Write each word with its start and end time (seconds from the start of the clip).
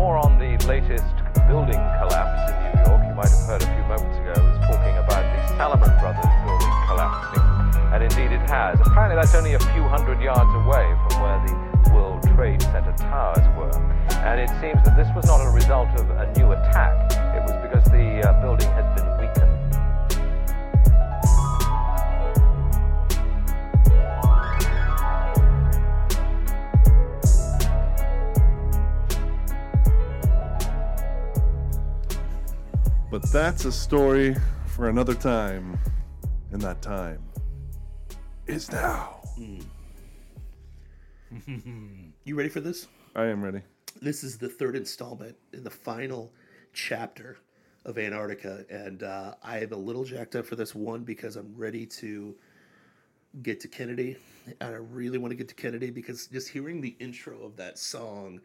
more 0.00 0.16
on 0.16 0.38
the 0.38 0.56
latest 0.64 1.12
building 1.44 1.76
collapse 2.00 2.40
in 2.48 2.56
New 2.64 2.88
York. 2.88 3.04
You 3.04 3.12
might 3.12 3.28
have 3.28 3.44
heard 3.44 3.60
a 3.60 3.68
few 3.68 3.84
moments 3.84 4.16
ago 4.16 4.32
I 4.32 4.40
was 4.48 4.58
talking 4.64 4.96
about 4.96 5.24
the 5.28 5.40
Salomon 5.60 5.92
Brothers 6.00 6.32
building 6.40 6.74
collapsing. 6.88 7.44
And 7.92 8.00
indeed 8.08 8.32
it 8.32 8.40
has. 8.48 8.80
Apparently 8.80 9.16
that's 9.20 9.34
only 9.34 9.52
a 9.52 9.64
few 9.76 9.84
hundred 9.84 10.22
yards 10.22 10.48
away 10.64 10.88
from 11.04 11.20
where 11.20 11.38
the 11.44 11.52
World 11.92 12.22
Trade 12.32 12.62
Center 12.62 12.96
towers 12.96 13.44
were. 13.60 13.76
And 14.24 14.40
it 14.40 14.48
seems 14.64 14.80
that 14.88 14.96
this 14.96 15.12
was 15.14 15.26
not 15.26 15.44
a 15.44 15.50
result 15.52 15.92
of 16.00 16.08
a 16.08 16.32
new 16.32 16.48
attack. 16.52 16.96
It 17.36 17.44
was 17.44 17.60
because 17.60 17.84
the 17.92 18.24
uh, 18.24 18.40
building 18.40 18.72
had 18.72 18.96
been 18.96 19.19
But 33.10 33.22
that's 33.32 33.64
a 33.64 33.72
story 33.72 34.36
for 34.66 34.88
another 34.88 35.14
time. 35.14 35.76
And 36.52 36.62
that 36.62 36.80
time 36.80 37.20
is 38.46 38.70
now. 38.70 39.20
You 42.24 42.34
ready 42.34 42.48
for 42.48 42.60
this? 42.60 42.88
I 43.14 43.26
am 43.26 43.42
ready. 43.42 43.60
This 44.02 44.24
is 44.24 44.36
the 44.36 44.48
third 44.48 44.74
installment 44.74 45.36
in 45.52 45.62
the 45.62 45.70
final 45.70 46.32
chapter 46.72 47.38
of 47.84 47.98
Antarctica, 47.98 48.64
and 48.68 49.04
uh, 49.04 49.34
I 49.42 49.58
am 49.60 49.72
a 49.72 49.76
little 49.76 50.04
jacked 50.04 50.34
up 50.34 50.44
for 50.44 50.56
this 50.56 50.74
one 50.74 51.04
because 51.04 51.36
I'm 51.36 51.54
ready 51.56 51.86
to 51.86 52.34
get 53.42 53.60
to 53.60 53.68
Kennedy, 53.68 54.16
and 54.60 54.74
I 54.74 54.78
really 54.78 55.18
want 55.18 55.30
to 55.30 55.36
get 55.36 55.48
to 55.48 55.54
Kennedy 55.54 55.90
because 55.90 56.26
just 56.26 56.48
hearing 56.48 56.80
the 56.80 56.96
intro 56.98 57.40
of 57.42 57.56
that 57.56 57.78
song, 57.78 58.40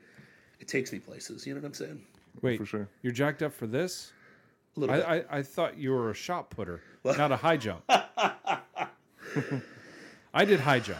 it 0.59 0.67
takes 0.67 0.91
me 0.91 1.00
places. 1.00 1.45
You 1.45 1.56
know 1.56 1.61
what 1.61 1.67
I'm 1.67 1.73
saying? 1.73 2.01
Wait, 2.41 2.59
For 2.59 2.66
sure. 2.66 2.90
You're 3.01 3.13
jacked 3.13 3.41
up 3.41 3.53
for 3.53 3.67
this? 3.67 4.11
A 4.75 4.80
little 4.80 4.96
I, 4.96 4.97
bit. 4.97 5.28
I, 5.30 5.38
I 5.38 5.41
thought 5.44 5.78
you 5.78 5.91
were 5.91 6.09
a 6.09 6.13
shot 6.13 6.50
putter, 6.50 6.81
not 7.03 7.31
a 7.31 7.38
high 7.38 7.58
jump. 7.58 7.84
I 10.34 10.46
did 10.46 10.59
high 10.59 10.80
jump. 10.80 11.00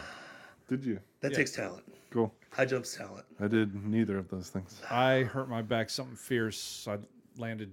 Did 0.68 0.84
you? 0.84 1.00
that 1.20 1.34
takes 1.34 1.52
talent. 1.52 1.84
Cool. 2.10 2.32
High 2.50 2.64
jumps 2.64 2.96
talent. 2.96 3.26
I 3.40 3.48
did 3.48 3.84
neither 3.84 4.16
of 4.16 4.28
those 4.28 4.48
things. 4.48 4.80
I 4.90 5.24
hurt 5.24 5.48
my 5.48 5.62
back 5.62 5.90
something 5.90 6.16
fierce. 6.16 6.88
I 6.88 6.98
landed 7.38 7.72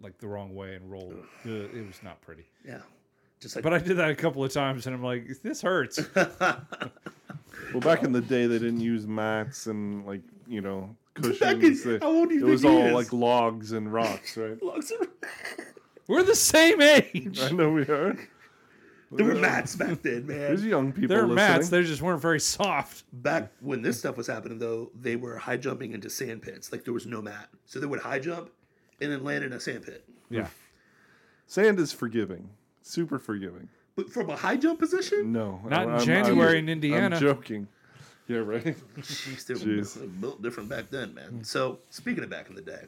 like 0.00 0.18
the 0.18 0.28
wrong 0.28 0.54
way 0.54 0.76
and 0.76 0.90
rolled. 0.90 1.16
It 1.44 1.86
was 1.86 2.02
not 2.02 2.20
pretty. 2.22 2.44
Yeah, 2.64 2.78
just 3.40 3.56
like 3.56 3.64
But 3.64 3.74
I 3.74 3.78
did 3.78 3.96
that 3.96 4.10
a 4.10 4.14
couple 4.14 4.44
of 4.44 4.52
times, 4.52 4.86
and 4.86 4.94
I'm 4.94 5.02
like, 5.02 5.42
this 5.42 5.62
hurts. 5.62 5.98
Well, 7.72 7.80
back 7.80 8.02
in 8.02 8.12
the 8.12 8.20
day, 8.20 8.46
they 8.46 8.58
didn't 8.58 8.80
use 8.80 9.06
mats 9.06 9.66
and 9.66 10.04
like 10.06 10.22
you 10.48 10.60
know 10.60 10.94
Back 11.14 11.24
in- 11.24 11.60
cushions. 11.60 11.84
They- 11.84 11.98
how 11.98 12.08
old 12.08 12.28
do 12.30 12.34
you 12.36 12.46
it 12.46 12.50
was 12.50 12.62
think 12.62 12.72
he 12.74 12.80
all 12.80 12.86
is? 12.88 12.92
like 12.94 13.12
logs 13.12 13.72
and 13.72 13.92
rocks, 13.92 14.36
right? 14.36 14.60
Logs 14.62 14.92
are- 14.92 15.06
We're 16.06 16.22
the 16.22 16.34
same 16.34 16.80
age. 16.80 17.40
I 17.40 17.50
know 17.50 17.70
we 17.70 17.82
are. 17.82 18.16
there 19.12 19.26
were 19.26 19.34
mats 19.34 19.76
back 19.76 20.02
then, 20.02 20.26
man. 20.26 20.38
There's 20.38 20.64
young 20.64 20.92
people 20.92 21.08
They're 21.08 21.22
listening. 21.26 21.34
mats. 21.36 21.68
They 21.68 21.82
just 21.82 22.00
weren't 22.02 22.22
very 22.22 22.40
soft. 22.40 23.04
back 23.12 23.50
when 23.60 23.82
this 23.82 23.98
stuff 23.98 24.16
was 24.16 24.26
happening 24.26 24.58
though 24.58 24.90
they 24.98 25.16
were 25.16 25.36
high 25.36 25.56
jumping 25.56 25.92
into 25.92 26.08
sand 26.10 26.42
pits 26.42 26.70
like 26.72 26.84
there 26.84 26.94
was 26.94 27.06
no 27.06 27.20
mat 27.20 27.48
so 27.66 27.80
they 27.80 27.86
would 27.86 28.00
high 28.00 28.18
jump 28.20 28.50
and 29.00 29.10
then 29.12 29.24
land 29.24 29.42
in 29.44 29.52
a 29.52 29.58
sand 29.60 29.84
pit 29.84 30.04
Yeah. 30.30 30.46
Sand 31.46 31.80
is 31.80 31.92
forgiving, 31.92 32.48
super 32.82 33.18
forgiving. 33.18 33.68
But 33.96 34.10
from 34.10 34.30
a 34.30 34.36
high 34.36 34.56
jump 34.56 34.78
position 34.78 35.32
No, 35.32 35.60
Not 35.68 36.00
in 36.00 36.06
January 36.06 36.58
in 36.58 36.68
Indiana. 36.68 37.16
I'm 37.16 37.20
joking. 37.20 37.68
Yeah, 38.28 38.38
right. 38.38 38.76
Jeez, 38.98 39.46
they 39.46 39.54
Jeez. 39.54 40.00
were 40.00 40.06
built 40.06 40.40
different 40.42 40.68
back 40.68 40.88
then 40.90 41.14
man 41.14 41.42
so 41.42 41.80
speaking 41.90 42.22
of 42.22 42.30
back 42.30 42.48
in 42.48 42.54
the 42.54 42.62
day 42.62 42.84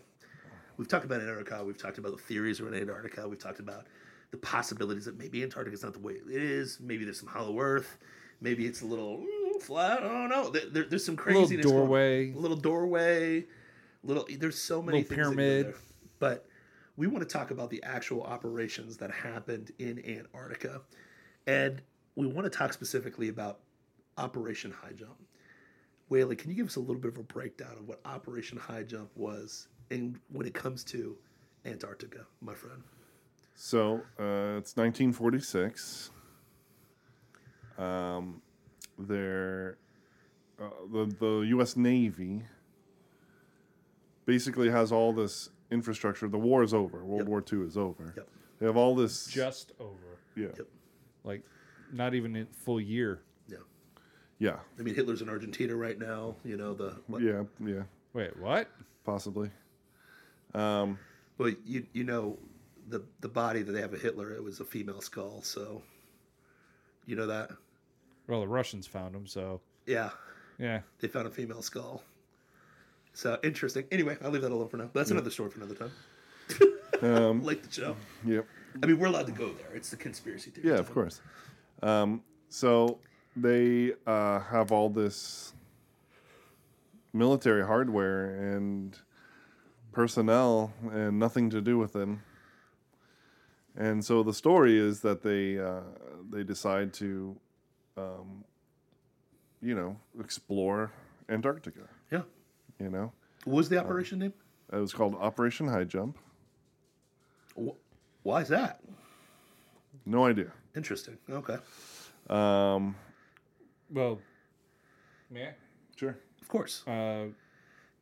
we've 0.76 0.86
talked 0.88 1.04
about 1.04 1.20
antarctica 1.20 1.64
we've 1.64 1.76
talked 1.76 1.98
about 1.98 2.12
the 2.16 2.22
theories 2.22 2.60
around 2.60 2.74
antarctica 2.74 3.28
we've 3.28 3.38
talked 3.40 3.58
about 3.58 3.86
the 4.30 4.36
possibilities 4.36 5.04
that 5.04 5.18
maybe 5.18 5.42
antarctica 5.42 5.74
is 5.74 5.82
not 5.82 5.92
the 5.94 5.98
way 5.98 6.12
it 6.14 6.22
is 6.42 6.78
maybe 6.80 7.04
there's 7.04 7.18
some 7.18 7.28
hollow 7.28 7.58
earth 7.58 7.98
maybe 8.40 8.66
it's 8.66 8.82
a 8.82 8.86
little 8.86 9.18
mm, 9.18 9.60
flat 9.60 9.98
i 10.04 10.08
don't 10.08 10.28
know 10.30 10.48
there, 10.50 10.66
there- 10.70 10.84
there's 10.84 11.04
some 11.04 11.16
A 11.16 11.18
little 11.26 11.40
craziness 11.42 11.66
going 11.66 11.76
doorway. 11.76 12.32
a 12.32 12.36
little 12.38 12.56
doorway, 12.56 13.44
little. 14.04 14.26
There's 14.38 14.58
so 14.58 14.80
many 14.80 14.98
Little 14.98 15.08
things 15.16 15.26
that 15.28 15.30
go 15.30 15.36
pyramid. 15.36 15.66
there. 15.66 15.74
But 16.20 16.46
we 16.96 17.06
want 17.06 17.26
to 17.26 17.32
talk 17.32 17.50
about 17.50 17.70
the 17.70 17.82
actual 17.82 18.22
operations 18.22 18.96
that 18.98 19.10
happened 19.10 19.72
in 19.78 20.04
Antarctica, 20.04 20.82
and 21.46 21.80
we 22.16 22.26
want 22.26 22.44
to 22.44 22.50
talk 22.50 22.72
specifically 22.72 23.28
about 23.28 23.60
Operation 24.18 24.70
High 24.70 24.92
Jump. 24.92 25.16
Whaley, 26.08 26.36
can 26.36 26.50
you 26.50 26.56
give 26.56 26.66
us 26.66 26.76
a 26.76 26.80
little 26.80 27.00
bit 27.00 27.10
of 27.12 27.18
a 27.18 27.22
breakdown 27.22 27.76
of 27.78 27.88
what 27.88 28.00
Operation 28.04 28.58
High 28.58 28.82
Jump 28.82 29.10
was, 29.16 29.68
and 29.90 30.18
when 30.30 30.46
it 30.46 30.52
comes 30.52 30.84
to 30.84 31.16
Antarctica, 31.64 32.26
my 32.40 32.54
friend? 32.54 32.82
So 33.54 33.94
uh, 34.18 34.58
it's 34.58 34.76
1946. 34.76 36.10
Um, 37.78 38.42
there, 38.98 39.78
uh, 40.60 40.68
the 40.92 41.06
the 41.18 41.46
U.S. 41.48 41.76
Navy 41.76 42.42
basically 44.26 44.70
has 44.70 44.92
all 44.92 45.12
this 45.12 45.48
infrastructure. 45.72 46.28
The 46.28 46.38
war 46.38 46.62
is 46.62 46.74
over. 46.74 47.04
World 47.04 47.20
Yep. 47.22 47.28
War 47.28 47.44
II 47.52 47.60
is 47.66 47.76
over. 47.76 48.12
Yep. 48.16 48.28
They 48.60 48.66
have 48.66 48.76
all 48.76 48.94
this. 48.94 49.26
Just 49.26 49.72
over. 49.80 50.18
yeah, 50.36 50.48
Yep. 50.56 50.68
Like, 51.24 51.42
not 51.92 52.14
even 52.14 52.36
in 52.36 52.46
full 52.46 52.80
year. 52.80 53.20
Yeah, 53.48 53.56
yeah, 54.38 54.56
I 54.78 54.82
mean 54.82 54.94
Hitler's 54.94 55.22
in 55.22 55.28
Argentina 55.28 55.74
right 55.76 55.98
now. 55.98 56.36
You 56.44 56.56
know 56.56 56.74
the 56.74 56.96
what, 57.06 57.22
yeah, 57.22 57.42
yeah, 57.64 57.82
Wait, 58.12 58.36
what? 58.36 58.68
possibly. 59.04 59.50
Um, 60.54 60.98
Well, 61.38 61.52
you 61.64 61.86
you 61.92 62.04
know 62.04 62.38
the 62.88 63.02
the 63.20 63.28
body 63.28 63.62
that 63.62 63.72
they 63.72 63.80
have 63.80 63.92
of 63.94 64.00
Hitler, 64.02 64.32
it 64.32 64.42
was 64.42 64.60
a 64.60 64.64
female 64.64 65.00
skull. 65.00 65.42
So, 65.42 65.82
you 67.06 67.16
know 67.16 67.26
that? 67.26 67.50
Well, 68.28 68.40
the 68.40 68.48
Russians 68.48 68.86
found 68.86 69.14
him, 69.14 69.26
so 69.26 69.60
Yeah, 69.86 70.10
yeah. 70.58 70.80
they 71.00 71.08
found 71.08 71.26
a 71.26 71.30
female 71.30 71.62
skull. 71.62 72.02
So 73.14 73.38
interesting. 73.42 73.84
Anyway, 73.92 74.16
I'll 74.22 74.30
leave 74.30 74.42
that 74.42 74.52
alone 74.52 74.68
for 74.68 74.76
now. 74.78 74.90
That's 74.92 75.10
another 75.10 75.30
story 75.30 75.50
for 75.50 75.58
another 75.58 75.74
time. 75.74 75.92
um, 77.02 77.42
Like 77.44 77.62
the 77.62 77.72
show. 77.72 77.96
yep. 78.24 78.46
I 78.82 78.86
mean, 78.86 78.98
we're 78.98 79.08
allowed 79.08 79.26
to 79.26 79.32
go 79.32 79.50
there. 79.52 79.74
It's 79.74 79.90
the 79.90 79.96
conspiracy 79.96 80.50
theory. 80.50 80.68
Yeah, 80.68 80.78
of 80.80 80.92
course. 80.92 81.20
Um, 81.82 82.22
so 82.48 82.98
they 83.36 83.92
uh, 84.06 84.40
have 84.40 84.72
all 84.72 84.88
this 84.88 85.52
military 87.12 87.66
hardware 87.66 88.30
and 88.54 88.96
personnel 89.92 90.72
and 90.90 91.18
nothing 91.18 91.50
to 91.50 91.60
do 91.60 91.76
with 91.78 91.92
them. 91.92 92.22
And 93.76 94.04
so 94.04 94.22
the 94.22 94.34
story 94.34 94.78
is 94.78 95.00
that 95.00 95.22
they 95.22 95.58
uh, 95.58 95.80
they 96.30 96.42
decide 96.44 96.92
to, 96.94 97.36
um, 97.96 98.44
you 99.62 99.74
know, 99.74 99.96
explore 100.20 100.92
Antarctica. 101.28 101.88
Yeah. 102.10 102.22
You 102.82 102.90
know, 102.90 103.12
What 103.44 103.54
was 103.56 103.68
the 103.68 103.78
operation 103.78 104.18
name? 104.18 104.32
it 104.72 104.76
was 104.76 104.92
called 104.92 105.14
Operation 105.14 105.68
High 105.68 105.84
Jump. 105.84 106.18
Wh- 107.56 107.76
Why 108.24 108.40
is 108.40 108.48
that? 108.48 108.80
No 110.04 110.24
idea. 110.26 110.50
Interesting. 110.74 111.16
Okay. 111.30 111.58
Um, 112.28 112.96
Well, 113.90 114.18
yeah. 115.32 115.52
sure. 115.94 116.16
Of 116.40 116.48
course. 116.48 116.84
Uh, 116.88 117.26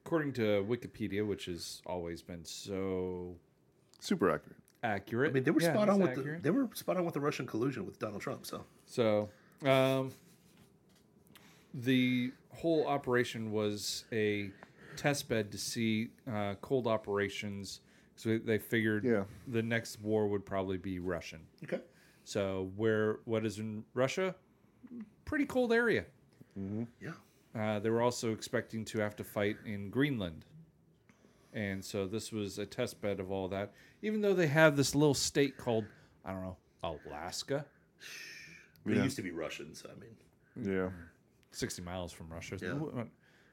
according 0.06 0.32
to 0.34 0.64
Wikipedia, 0.66 1.26
which 1.26 1.44
has 1.46 1.82
always 1.84 2.22
been 2.22 2.44
so 2.44 3.34
Super 3.98 4.30
accurate. 4.30 4.56
accurate. 4.82 5.30
I 5.30 5.34
mean, 5.34 5.44
they 5.44 5.50
were 5.50 5.60
Yeah, 5.60 5.74
spot 5.74 5.88
on 5.90 6.00
with 6.00 6.14
the, 6.14 6.38
they 6.40 6.50
were 6.50 6.68
spot 6.74 6.96
on 6.96 7.04
with 7.04 7.12
the 7.14 7.20
Russian 7.20 7.46
collusion 7.46 7.84
with 7.84 7.98
Donald 7.98 8.22
Trump. 8.22 8.46
So 8.46 8.64
So, 8.86 9.28
um, 9.68 10.12
the 11.74 12.32
whole 12.54 12.86
operation 12.86 13.52
was 13.52 14.04
a 14.12 14.50
test 14.96 15.28
bed 15.28 15.50
to 15.52 15.58
see 15.58 16.08
uh, 16.30 16.54
cold 16.60 16.86
operations. 16.86 17.80
So 18.16 18.38
they 18.38 18.58
figured 18.58 19.04
Yeah. 19.04 19.24
the 19.48 19.62
next 19.62 20.00
war 20.00 20.26
would 20.28 20.44
probably 20.44 20.76
be 20.78 20.98
Russian. 20.98 21.40
okay. 21.64 21.80
So 22.24 22.70
where 22.76 23.20
what 23.24 23.44
is 23.46 23.58
in 23.58 23.84
Russia? 23.94 24.34
Pretty 25.24 25.46
cold 25.46 25.72
area. 25.72 26.04
Yeah. 27.00 27.12
Uh, 27.54 27.78
they 27.80 27.90
were 27.90 28.02
also 28.02 28.32
expecting 28.32 28.84
to 28.86 28.98
have 29.00 29.16
to 29.16 29.24
fight 29.24 29.56
in 29.64 29.90
Greenland. 29.90 30.44
and 31.52 31.84
so 31.84 32.06
this 32.06 32.30
was 32.30 32.58
a 32.58 32.66
test 32.66 33.00
bed 33.00 33.18
of 33.18 33.32
all 33.32 33.48
that. 33.48 33.72
Even 34.02 34.20
though 34.20 34.34
they 34.34 34.46
have 34.46 34.76
this 34.76 34.94
little 34.94 35.14
state 35.14 35.56
called 35.56 35.84
I 36.24 36.32
don't 36.32 36.42
know 36.42 36.56
Alaska, 36.84 37.64
They 38.86 38.94
Yeah. 38.96 39.02
used 39.04 39.16
to 39.16 39.22
be 39.22 39.30
Russian, 39.30 39.74
so 39.74 39.90
I 39.90 39.94
mean, 39.98 40.16
Yeah. 40.74 40.90
sixty 41.52 41.82
miles 41.82 42.12
from 42.12 42.28
Russia. 42.32 42.56
Yeah. 42.60 43.04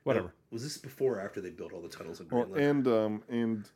Wh- 0.07 0.15
Whatever. 0.15 0.33
Was 0.51 0.63
this 0.63 0.77
before 0.77 1.15
or 1.17 1.21
after 1.21 1.41
they 1.41 1.49
built 1.49 1.73
all 1.73 1.81
the 1.81 1.89
tunnels 1.89 2.21
in 2.21 2.27
Well, 2.31 2.45
Greenland? 2.45 2.87
and 2.87 2.95
um, 2.95 3.23
and 3.29 3.69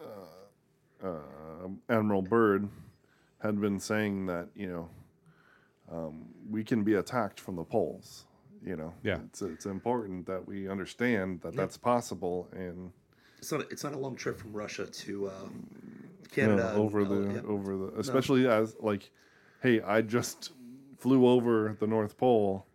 uh, 0.00 1.06
uh, 1.06 1.68
Admiral 1.88 2.22
Byrd 2.22 2.68
had 3.40 3.60
been 3.60 3.78
saying 3.78 4.26
that 4.26 4.48
you 4.56 4.66
know 4.66 4.88
um, 5.92 6.26
we 6.50 6.64
can 6.64 6.82
be 6.82 6.94
attacked 6.94 7.38
from 7.38 7.54
the 7.56 7.64
poles. 7.64 8.24
You 8.66 8.76
know, 8.76 8.92
Yeah. 9.02 9.20
it's 9.26 9.40
it's 9.42 9.64
important 9.66 10.26
that 10.26 10.46
we 10.46 10.68
understand 10.68 11.40
that 11.42 11.54
that's 11.56 11.76
possible, 11.78 12.48
and 12.52 12.92
it's 13.38 13.50
not. 13.52 13.70
It's 13.70 13.84
not 13.84 13.94
a 13.94 13.98
long 13.98 14.16
trip 14.16 14.38
from 14.38 14.52
Russia 14.52 14.86
to 14.86 15.28
uh, 15.28 15.32
you 15.44 16.28
Canada. 16.30 16.64
know, 16.64 16.68
and- 16.70 16.78
over 16.78 17.00
oh, 17.00 17.04
the 17.04 17.34
yeah. 17.34 17.40
over 17.46 17.76
the 17.76 17.92
especially 17.98 18.46
as 18.48 18.76
like, 18.80 19.10
hey, 19.62 19.80
I 19.80 20.02
just 20.02 20.52
flew 20.98 21.26
over 21.28 21.76
the 21.80 21.86
North 21.86 22.18
Pole. 22.18 22.66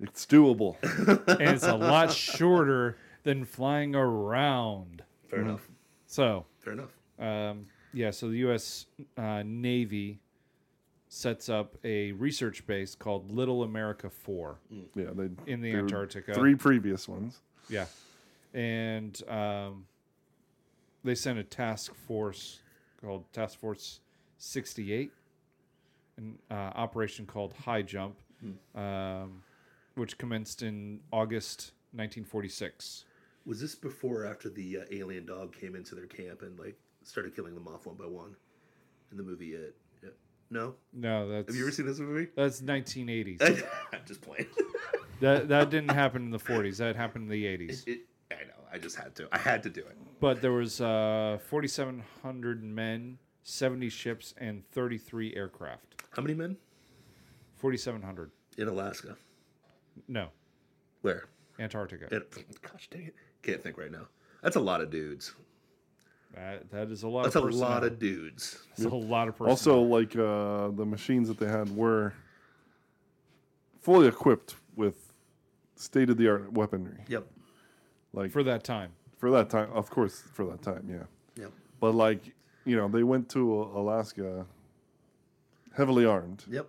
It's 0.00 0.26
doable. 0.26 0.76
and 1.40 1.50
it's 1.54 1.64
a 1.64 1.74
lot 1.74 2.12
shorter 2.12 2.96
than 3.24 3.44
flying 3.44 3.94
around. 3.94 5.02
Fair 5.28 5.40
enough. 5.40 5.68
So, 6.06 6.46
Fair 6.60 6.72
enough. 6.74 6.90
um, 7.18 7.66
yeah, 7.92 8.10
so 8.10 8.28
the 8.28 8.38
U.S. 8.38 8.86
Uh, 9.16 9.42
Navy 9.44 10.20
sets 11.08 11.48
up 11.48 11.76
a 11.84 12.12
research 12.12 12.66
base 12.66 12.94
called 12.94 13.30
Little 13.30 13.62
America 13.62 14.10
4 14.10 14.58
yeah, 14.94 15.06
they 15.14 15.30
in 15.46 15.60
the 15.62 15.72
there 15.72 15.82
were 15.82 15.88
Antarctica. 15.88 16.34
Three 16.34 16.54
previous 16.54 17.08
ones. 17.08 17.40
Yeah. 17.68 17.86
And 18.52 19.20
um, 19.28 19.86
they 21.04 21.14
sent 21.14 21.38
a 21.38 21.44
task 21.44 21.94
force 21.94 22.60
called 23.00 23.30
Task 23.32 23.58
Force 23.58 24.00
68, 24.38 25.10
an 26.16 26.38
uh, 26.50 26.54
operation 26.54 27.26
called 27.26 27.54
High 27.64 27.82
Jump, 27.82 28.16
um, 28.74 29.42
which 29.98 30.16
commenced 30.16 30.62
in 30.62 31.00
August 31.12 31.72
1946. 31.92 33.04
Was 33.44 33.60
this 33.60 33.74
before 33.74 34.22
or 34.22 34.26
after 34.26 34.48
the 34.48 34.78
uh, 34.78 34.84
alien 34.90 35.26
dog 35.26 35.54
came 35.58 35.74
into 35.74 35.94
their 35.94 36.06
camp 36.06 36.42
and 36.42 36.58
like 36.58 36.76
started 37.02 37.34
killing 37.34 37.54
them 37.54 37.66
off 37.66 37.86
one 37.86 37.96
by 37.96 38.06
one 38.06 38.36
in 39.10 39.16
the 39.16 39.22
movie? 39.22 39.50
It. 39.54 39.74
Yeah. 40.02 40.10
No. 40.50 40.74
No, 40.92 41.28
that's 41.28 41.48
Have 41.48 41.56
you 41.56 41.64
ever 41.64 41.72
seen 41.72 41.86
this 41.86 41.98
movie? 41.98 42.28
that's 42.36 42.60
1980s. 42.60 43.42
I'm 43.92 44.00
just 44.06 44.20
playing. 44.20 44.46
that 45.20 45.48
that 45.48 45.70
didn't 45.70 45.90
happen 45.90 46.22
in 46.22 46.30
the 46.30 46.38
40s. 46.38 46.76
That 46.76 46.96
happened 46.96 47.24
in 47.24 47.30
the 47.30 47.44
80s. 47.44 47.86
it, 47.86 48.00
I 48.30 48.44
know. 48.44 48.52
I 48.72 48.78
just 48.78 48.96
had 48.96 49.14
to. 49.16 49.28
I 49.32 49.38
had 49.38 49.62
to 49.62 49.70
do 49.70 49.80
it. 49.80 49.96
But 50.20 50.42
there 50.42 50.52
was 50.52 50.80
uh, 50.80 51.38
4,700 51.48 52.62
men, 52.62 53.18
70 53.44 53.88
ships, 53.88 54.34
and 54.36 54.68
33 54.72 55.34
aircraft. 55.34 56.02
How 56.10 56.22
many 56.22 56.34
men 56.34 56.56
4,700. 57.56 58.30
in 58.58 58.68
Alaska? 58.68 59.16
No, 60.06 60.28
Where? 61.02 61.24
Antarctica. 61.58 62.06
It, 62.14 62.32
gosh 62.62 62.88
dang 62.90 63.04
it! 63.06 63.14
Can't 63.42 63.62
think 63.62 63.76
right 63.78 63.90
now. 63.90 64.06
That's 64.42 64.56
a 64.56 64.60
lot 64.60 64.80
of 64.80 64.90
dudes. 64.90 65.32
That, 66.34 66.70
that 66.70 66.90
is 66.90 67.02
a 67.02 67.08
lot 67.08 67.24
That's 67.24 67.36
of 67.36 67.44
a 67.44 67.46
personnel. 67.46 67.68
lot 67.70 67.84
of 67.84 67.98
dudes. 67.98 68.58
That's 68.76 68.84
a 68.92 68.94
lot 68.94 69.28
of 69.28 69.34
personnel. 69.34 69.50
Also, 69.50 69.80
like 69.80 70.14
uh, 70.14 70.68
the 70.76 70.84
machines 70.86 71.26
that 71.28 71.38
they 71.38 71.48
had 71.48 71.74
were 71.74 72.12
fully 73.80 74.06
equipped 74.06 74.54
with 74.76 75.12
state 75.76 76.10
of 76.10 76.16
the 76.16 76.28
art 76.28 76.52
weaponry. 76.52 76.98
Yep. 77.08 77.26
Like 78.12 78.30
for 78.30 78.42
that 78.44 78.62
time. 78.64 78.92
for 79.16 79.30
that 79.30 79.50
time, 79.50 79.70
of 79.72 79.90
course, 79.90 80.22
for 80.32 80.44
that 80.46 80.62
time, 80.62 80.86
yeah. 80.88 81.42
Yep. 81.42 81.52
But 81.80 81.94
like 81.94 82.34
you 82.64 82.76
know, 82.76 82.88
they 82.88 83.02
went 83.02 83.28
to 83.30 83.62
Alaska 83.74 84.44
heavily 85.74 86.04
armed, 86.04 86.44
Yep. 86.50 86.68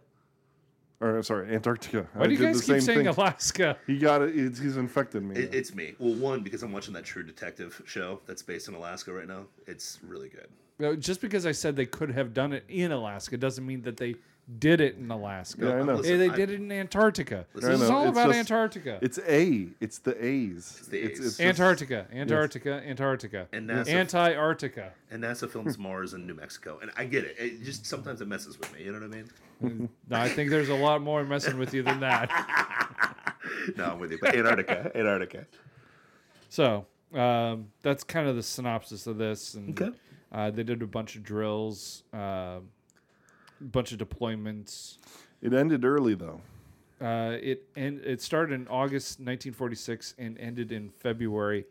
Or 1.01 1.23
sorry, 1.23 1.53
Antarctica. 1.53 2.07
Why 2.13 2.23
I 2.23 2.27
do 2.27 2.33
you 2.33 2.37
did 2.39 2.45
guys 2.47 2.55
the 2.57 2.61
keep 2.61 2.71
same 2.73 2.81
saying 2.81 2.97
thing. 2.99 3.07
Alaska? 3.07 3.77
He 3.87 3.97
got 3.97 4.21
it. 4.21 4.37
It's, 4.37 4.59
he's 4.59 4.77
infected 4.77 5.23
me. 5.23 5.35
It, 5.35 5.53
it's 5.53 5.73
me. 5.73 5.95
Well, 5.99 6.13
one 6.15 6.41
because 6.41 6.63
I'm 6.63 6.71
watching 6.71 6.93
that 6.93 7.05
True 7.05 7.23
Detective 7.23 7.81
show 7.85 8.19
that's 8.25 8.41
based 8.41 8.67
in 8.67 8.73
Alaska 8.75 9.13
right 9.13 9.27
now. 9.27 9.45
It's 9.67 9.99
really 10.05 10.29
good. 10.29 10.47
No, 10.79 10.95
Just 10.95 11.19
because 11.19 11.45
I 11.45 11.51
said 11.51 11.75
they 11.75 11.85
could 11.85 12.11
have 12.11 12.33
done 12.33 12.53
it 12.53 12.63
in 12.69 12.91
Alaska 12.93 13.35
doesn't 13.37 13.65
mean 13.65 13.81
that 13.81 13.97
they 13.97 14.15
did 14.57 14.81
it 14.81 14.95
in 14.95 15.11
Alaska. 15.11 15.63
Yeah, 15.65 15.73
I 15.75 15.83
know. 15.83 16.01
Hey, 16.01 16.17
they 16.17 16.29
I- 16.29 16.35
did 16.35 16.49
it 16.49 16.55
in 16.55 16.71
Antarctica. 16.71 17.45
I 17.55 17.59
This 17.59 17.69
is 17.69 17.89
know, 17.89 17.95
all 17.95 18.03
it's 18.07 18.11
about 18.17 18.27
just- 18.29 18.39
Antarctica. 18.39 18.97
It's 19.01 19.19
A. 19.27 19.67
It's 19.79 19.99
the 19.99 20.25
A's. 20.25 20.75
It's 20.79 20.87
the 20.87 21.11
A's. 21.11 21.17
just- 21.19 21.41
Antarctica, 21.41 22.07
Antarctica, 22.11 22.81
Antarctica, 22.85 23.47
And 23.53 23.69
NASA- 23.69 23.89
Anti-Arctica. 23.89 24.89
And 25.11 25.23
NASA 25.23 25.49
films 25.49 25.77
Mars 25.77 26.13
and 26.13 26.25
New 26.25 26.33
Mexico. 26.33 26.79
And 26.81 26.89
I 26.97 27.05
get 27.05 27.25
it. 27.25 27.35
It 27.37 27.63
just 27.63 27.85
sometimes 27.85 28.21
it 28.21 28.27
messes 28.27 28.57
with 28.57 28.73
me. 28.73 28.83
You 28.83 28.91
know 28.91 28.99
what 28.99 29.15
I 29.61 29.67
mean? 29.69 29.89
No, 30.09 30.17
I 30.17 30.29
think 30.29 30.49
there's 30.49 30.69
a 30.69 30.75
lot 30.75 31.01
more 31.01 31.23
messing 31.23 31.57
with 31.59 31.73
you 31.73 31.83
than 31.83 31.99
that. 31.99 32.29
No, 33.75 33.85
I'm 33.85 33.99
with 33.99 34.11
you. 34.11 34.17
But 34.21 34.35
Antarctica. 34.35 34.91
Antarctica. 34.95 35.45
So 36.49 36.85
um, 37.13 37.67
that's 37.81 38.03
kind 38.03 38.27
of 38.27 38.35
the 38.35 38.43
synopsis 38.43 39.05
of 39.07 39.17
this. 39.17 39.53
And 39.55 39.79
Okay. 39.79 39.95
uh, 40.31 40.51
they 40.51 40.63
did 40.63 40.81
a 40.81 40.87
bunch 40.87 41.15
of 41.15 41.23
drills, 41.23 42.03
a 42.13 42.59
bunch 43.61 43.91
of 43.91 43.99
deployments. 43.99 44.97
It 45.41 45.53
ended 45.53 45.85
early 45.85 46.15
though. 46.15 46.41
Uh, 47.01 47.37
it 47.41 47.63
and 47.75 47.99
it 48.01 48.21
started 48.21 48.53
in 48.53 48.67
August 48.67 49.19
1946 49.19 50.15
and 50.17 50.37
ended 50.37 50.71
in 50.71 50.89
February 50.89 51.61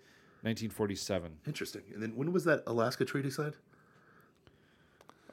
1947. 0.43 1.33
Interesting. 1.47 1.83
And 1.93 2.03
then 2.03 2.17
when 2.17 2.33
was 2.33 2.45
that 2.45 2.63
Alaska 2.67 3.05
treaty 3.05 3.31
signed? 3.31 3.57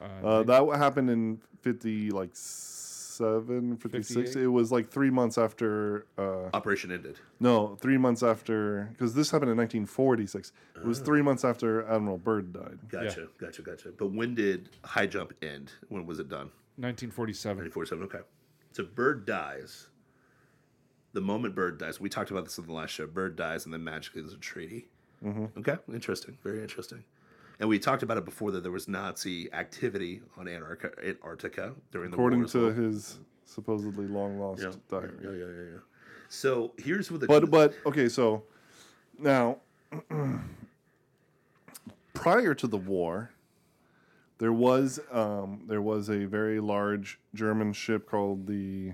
Uh, 0.02 0.44
that 0.44 0.68
happened 0.78 1.10
in 1.10 1.42
50, 1.62 2.12
like 2.12 2.32
seven, 3.16 3.78
56. 3.78 4.14
58? 4.30 4.44
It 4.44 4.48
was 4.48 4.72
like 4.72 4.90
three 4.90 5.10
months 5.10 5.38
after. 5.38 6.06
Uh, 6.18 6.50
Operation 6.54 6.92
ended. 6.92 7.18
no, 7.40 7.76
three 7.82 7.98
months 7.98 8.24
after. 8.24 8.90
Because 8.92 9.14
this 9.14 9.32
happened 9.32 9.52
in 9.52 9.58
1946. 9.58 10.52
It 10.76 10.86
was 10.86 11.00
three 11.00 11.22
months 11.22 11.44
after 11.46 11.88
Admiral 11.88 12.18
Byrd 12.18 12.54
died. 12.54 12.80
Gotcha. 12.90 13.28
Gotcha. 13.40 13.62
Gotcha. 13.62 13.90
But 13.98 14.12
when 14.12 14.36
did 14.36 14.70
High 14.84 15.08
Jump 15.08 15.34
end? 15.42 15.72
When 15.90 16.06
was 16.06 16.20
it 16.20 16.30
done? 16.30 16.52
1947. 16.78 17.64
1947. 17.66 18.04
Okay. 18.06 18.26
So 18.72 18.84
Byrd 18.84 19.26
dies. 19.26 19.88
The 21.14 21.22
moment 21.22 21.56
Byrd 21.56 21.78
dies, 21.80 22.00
we 22.02 22.10
talked 22.10 22.30
about 22.30 22.44
this 22.44 22.58
in 22.58 22.66
the 22.66 22.74
last 22.74 22.90
show. 22.92 23.08
Byrd 23.08 23.38
dies, 23.38 23.64
and 23.64 23.74
then 23.74 23.84
magically 23.84 24.22
there's 24.22 24.34
a 24.34 24.38
treaty. 24.38 24.88
Okay, 25.58 25.78
interesting, 25.92 26.38
very 26.44 26.62
interesting. 26.62 27.04
And 27.60 27.70
we 27.70 27.80
talked 27.80 28.04
about 28.04 28.18
it 28.18 28.26
before 28.26 28.52
that 28.52 28.64
there 28.64 28.72
was 28.72 28.88
Nazi 28.88 29.52
activity 29.54 30.22
on 30.38 30.48
Antarctica, 30.48 31.08
Antarctica 31.08 31.74
during 31.92 32.12
the 32.12 32.16
According 32.16 32.40
war. 32.40 32.48
to 32.48 32.74
his 32.74 33.20
supposedly 33.46 34.08
long 34.08 34.40
lost 34.40 34.62
yeah. 34.62 34.72
diary. 34.90 35.14
yeah, 35.24 35.30
yeah, 35.32 35.38
yeah, 35.38 35.72
yeah. 35.74 35.80
So 36.28 36.74
here's 36.78 37.12
what 37.12 37.22
the 37.22 37.28
But 37.28 37.50
but 37.50 37.74
okay, 37.86 38.10
so 38.10 38.44
now 39.18 39.58
prior 42.14 42.54
to 42.56 42.68
the 42.68 42.78
war, 42.78 43.32
there 44.38 44.54
was 44.54 45.00
um, 45.12 45.64
there 45.68 45.82
was 45.82 46.10
a 46.10 46.26
very 46.26 46.60
large 46.60 47.20
German 47.34 47.72
ship 47.72 48.10
called 48.10 48.48
the 48.48 48.94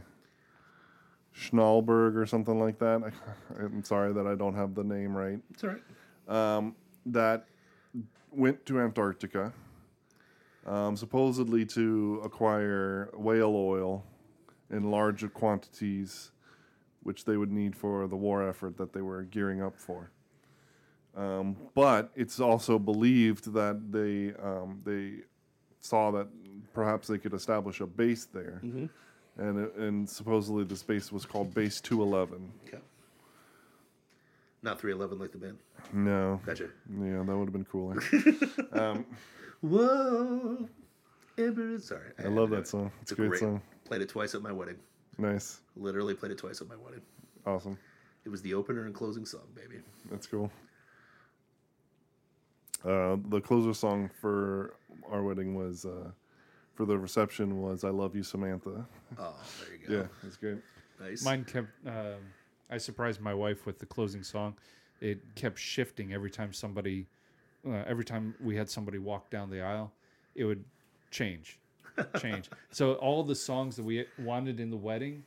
Schnallberg 1.35 2.15
or 2.15 2.25
something 2.25 2.59
like 2.59 2.77
that. 2.79 3.01
I, 3.03 3.63
I'm 3.63 3.83
sorry 3.83 4.13
that 4.13 4.27
I 4.27 4.35
don't 4.35 4.55
have 4.55 4.75
the 4.75 4.83
name 4.83 5.15
right. 5.15 5.39
it's 5.49 5.63
all 5.63 5.71
right. 5.71 6.57
Um, 6.57 6.75
that 7.07 7.45
went 8.31 8.65
to 8.65 8.79
Antarctica, 8.79 9.53
um, 10.65 10.95
supposedly 10.95 11.65
to 11.65 12.21
acquire 12.23 13.09
whale 13.13 13.55
oil 13.55 14.03
in 14.69 14.89
large 14.89 15.31
quantities, 15.33 16.31
which 17.03 17.25
they 17.25 17.35
would 17.37 17.51
need 17.51 17.75
for 17.75 18.07
the 18.07 18.15
war 18.15 18.47
effort 18.47 18.77
that 18.77 18.93
they 18.93 19.01
were 19.01 19.23
gearing 19.23 19.61
up 19.61 19.77
for. 19.77 20.11
Um, 21.15 21.57
but 21.75 22.09
it's 22.15 22.39
also 22.39 22.79
believed 22.79 23.51
that 23.53 23.91
they 23.91 24.33
um, 24.41 24.81
they 24.85 25.23
saw 25.81 26.11
that 26.11 26.27
perhaps 26.73 27.07
they 27.07 27.17
could 27.17 27.33
establish 27.33 27.81
a 27.81 27.85
base 27.87 28.25
there, 28.25 28.59
and 29.37 29.59
it, 29.59 29.75
and 29.75 30.09
supposedly 30.09 30.63
this 30.63 30.83
base 30.83 31.11
was 31.11 31.25
called 31.25 31.53
Base 31.53 31.81
Two 31.81 32.01
Eleven. 32.01 32.49
Okay. 32.65 32.77
Not 34.63 34.79
311 34.79 35.17
like 35.19 35.31
the 35.31 35.37
band. 35.39 35.57
No, 35.91 36.39
Gotcha. 36.45 36.69
yeah, 37.01 37.23
that 37.23 37.35
would 37.35 37.45
have 37.45 37.53
been 37.53 37.65
cooler. 37.65 37.97
um, 38.73 39.05
Whoa. 39.61 40.67
Amber, 41.37 41.79
sorry. 41.79 42.11
I 42.23 42.27
love 42.27 42.49
that 42.51 42.67
song. 42.67 42.91
It's 43.01 43.11
a 43.11 43.15
great 43.15 43.39
song. 43.39 43.61
Played 43.85 44.01
it 44.01 44.09
twice 44.09 44.35
at 44.35 44.41
my 44.41 44.51
wedding. 44.51 44.77
Nice, 45.17 45.61
Literally 45.75 46.13
played 46.13 46.31
it 46.31 46.37
twice 46.37 46.61
at 46.61 46.67
my 46.69 46.75
wedding. 46.75 47.01
awesome. 47.45 47.77
It 48.23 48.29
was 48.29 48.41
the 48.43 48.53
opener 48.53 48.85
and 48.85 48.93
closing 48.93 49.25
song, 49.25 49.47
baby. 49.55 49.81
That's 50.11 50.27
cool. 50.27 50.51
Uh, 52.85 53.17
the 53.29 53.41
closer 53.41 53.73
song 53.73 54.09
for 54.19 54.75
our 55.11 55.23
wedding 55.23 55.55
was 55.55 55.85
uh, 55.85 56.11
for 56.75 56.85
the 56.85 56.97
reception 56.97 57.61
was 57.61 57.83
"I 57.83 57.89
Love 57.89 58.15
You, 58.15 58.23
Samantha." 58.23 58.85
Oh, 59.19 59.35
there 59.59 59.75
you 59.77 59.87
go. 59.87 59.93
Yeah, 60.01 60.27
it's 60.27 60.37
great. 60.37 60.57
Nice. 60.99 61.23
Mine 61.25 61.45
kept. 61.45 61.67
Um, 61.85 62.17
I 62.71 62.77
surprised 62.77 63.19
my 63.21 63.33
wife 63.33 63.65
with 63.65 63.77
the 63.79 63.85
closing 63.85 64.23
song. 64.23 64.55
It 65.01 65.19
kept 65.35 65.59
shifting 65.59 66.13
every 66.13 66.29
time 66.31 66.53
somebody 66.53 67.05
uh, 67.67 67.83
every 67.85 68.05
time 68.05 68.33
we 68.41 68.55
had 68.55 68.67
somebody 68.69 68.97
walk 68.97 69.29
down 69.29 69.49
the 69.51 69.61
aisle, 69.61 69.91
it 70.33 70.45
would 70.45 70.63
change, 71.11 71.59
change. 72.19 72.49
so 72.71 72.93
all 72.95 73.23
the 73.23 73.35
songs 73.35 73.75
that 73.75 73.83
we 73.83 74.03
wanted 74.17 74.59
in 74.59 74.71
the 74.71 74.77
wedding, 74.77 75.23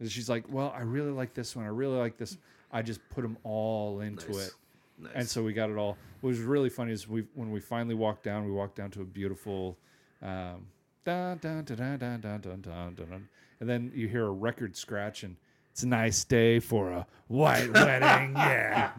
and 0.00 0.10
she's 0.10 0.28
like, 0.30 0.44
"Well, 0.48 0.72
I 0.74 0.80
really 0.80 1.10
like 1.10 1.34
this 1.34 1.54
one. 1.54 1.64
I 1.66 1.68
really 1.68 1.98
like 1.98 2.16
this." 2.16 2.38
I 2.72 2.80
just 2.82 3.00
put 3.10 3.22
them 3.22 3.36
all 3.44 4.00
into 4.00 4.32
Nice. 4.32 4.46
it. 4.48 4.52
Nice. 4.98 5.12
And 5.14 5.28
so 5.28 5.42
we 5.42 5.52
got 5.52 5.68
it 5.70 5.76
all. 5.76 5.96
What 6.22 6.28
was 6.30 6.40
really 6.40 6.70
funny 6.70 6.92
is 6.92 7.06
we 7.08 7.24
when 7.34 7.50
we 7.50 7.60
finally 7.60 7.94
walked 7.94 8.22
down, 8.24 8.46
we 8.46 8.52
walked 8.52 8.76
down 8.76 8.90
to 8.92 9.02
a 9.02 9.04
beautiful, 9.04 9.76
um, 10.22 10.66
dun, 11.04 11.38
dun, 11.38 11.64
dun, 11.64 11.76
dun, 11.76 11.98
dun, 11.98 12.20
dun, 12.20 12.40
dun, 12.40 12.60
dun, 12.62 12.94
dun, 12.94 13.06
dun. 13.10 13.28
and 13.60 13.68
then 13.68 13.92
you 13.94 14.08
hear 14.08 14.24
a 14.26 14.30
record 14.30 14.74
scratch, 14.76 15.22
and 15.22 15.36
it's 15.74 15.82
a 15.82 15.88
nice 15.88 16.22
day 16.22 16.60
for 16.60 16.92
a 16.92 17.04
white 17.26 17.68
wedding. 17.72 18.32
Yeah. 18.36 18.92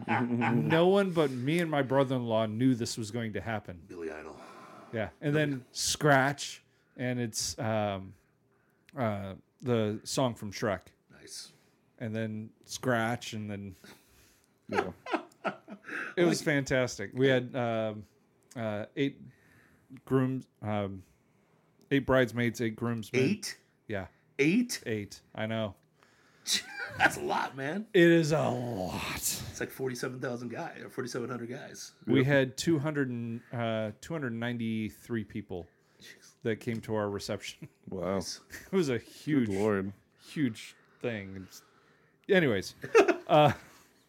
no 0.52 0.88
one 0.88 1.10
but 1.10 1.30
me 1.30 1.60
and 1.60 1.70
my 1.70 1.80
brother-in-law 1.80 2.44
knew 2.46 2.74
this 2.74 2.98
was 2.98 3.10
going 3.10 3.32
to 3.32 3.40
happen. 3.40 3.80
Billy 3.88 4.10
Idol. 4.12 4.36
Yeah, 4.92 5.08
and 5.22 5.34
then 5.34 5.64
scratch, 5.72 6.62
and 6.98 7.18
it's 7.18 7.58
um, 7.58 8.12
uh, 8.96 9.32
the 9.62 10.00
song 10.04 10.34
from 10.34 10.52
Shrek, 10.52 10.80
Nice. 11.18 11.52
and 11.98 12.14
then 12.14 12.50
scratch, 12.66 13.32
and 13.32 13.50
then 13.50 13.74
Yeah. 14.68 14.90
it 16.16 16.24
was 16.26 16.42
fantastic. 16.42 17.10
We 17.14 17.26
had 17.28 17.56
um, 17.56 18.04
uh, 18.54 18.84
eight 18.96 19.18
grooms, 20.04 20.44
um, 20.60 21.02
eight 21.90 22.04
bridesmaids, 22.04 22.60
eight 22.60 22.76
groomsmen. 22.76 23.22
Eight? 23.22 23.56
Yeah, 23.88 24.08
Eight? 24.38 24.82
eight. 24.84 25.20
I 25.34 25.46
know 25.46 25.74
That's 26.98 27.16
a 27.18 27.20
lot, 27.20 27.56
man. 27.56 27.86
it 27.92 28.02
is 28.08 28.32
a 28.32 28.40
lot. 28.48 29.16
It's 29.16 29.60
like 29.60 29.70
47,000 29.70 30.48
guys 30.48 30.78
or 30.82 30.88
4,700 30.88 31.48
guys. 31.50 31.92
We 32.06 32.24
had 32.24 32.56
200 32.56 33.10
and, 33.10 33.40
uh, 33.52 33.90
293 34.00 35.24
people 35.24 35.66
that 36.42 36.60
came 36.60 36.80
to 36.82 36.94
our 36.94 37.08
reception. 37.10 37.68
Wow. 37.88 38.16
it 38.18 38.72
was 38.72 38.88
a 38.88 38.98
huge, 38.98 39.46
Good 39.48 39.58
lord. 39.58 39.92
huge 40.32 40.74
thing. 41.00 41.36
It's- 41.36 41.62
Anyways, 42.28 42.74
uh, 43.28 43.52
a 43.52 43.54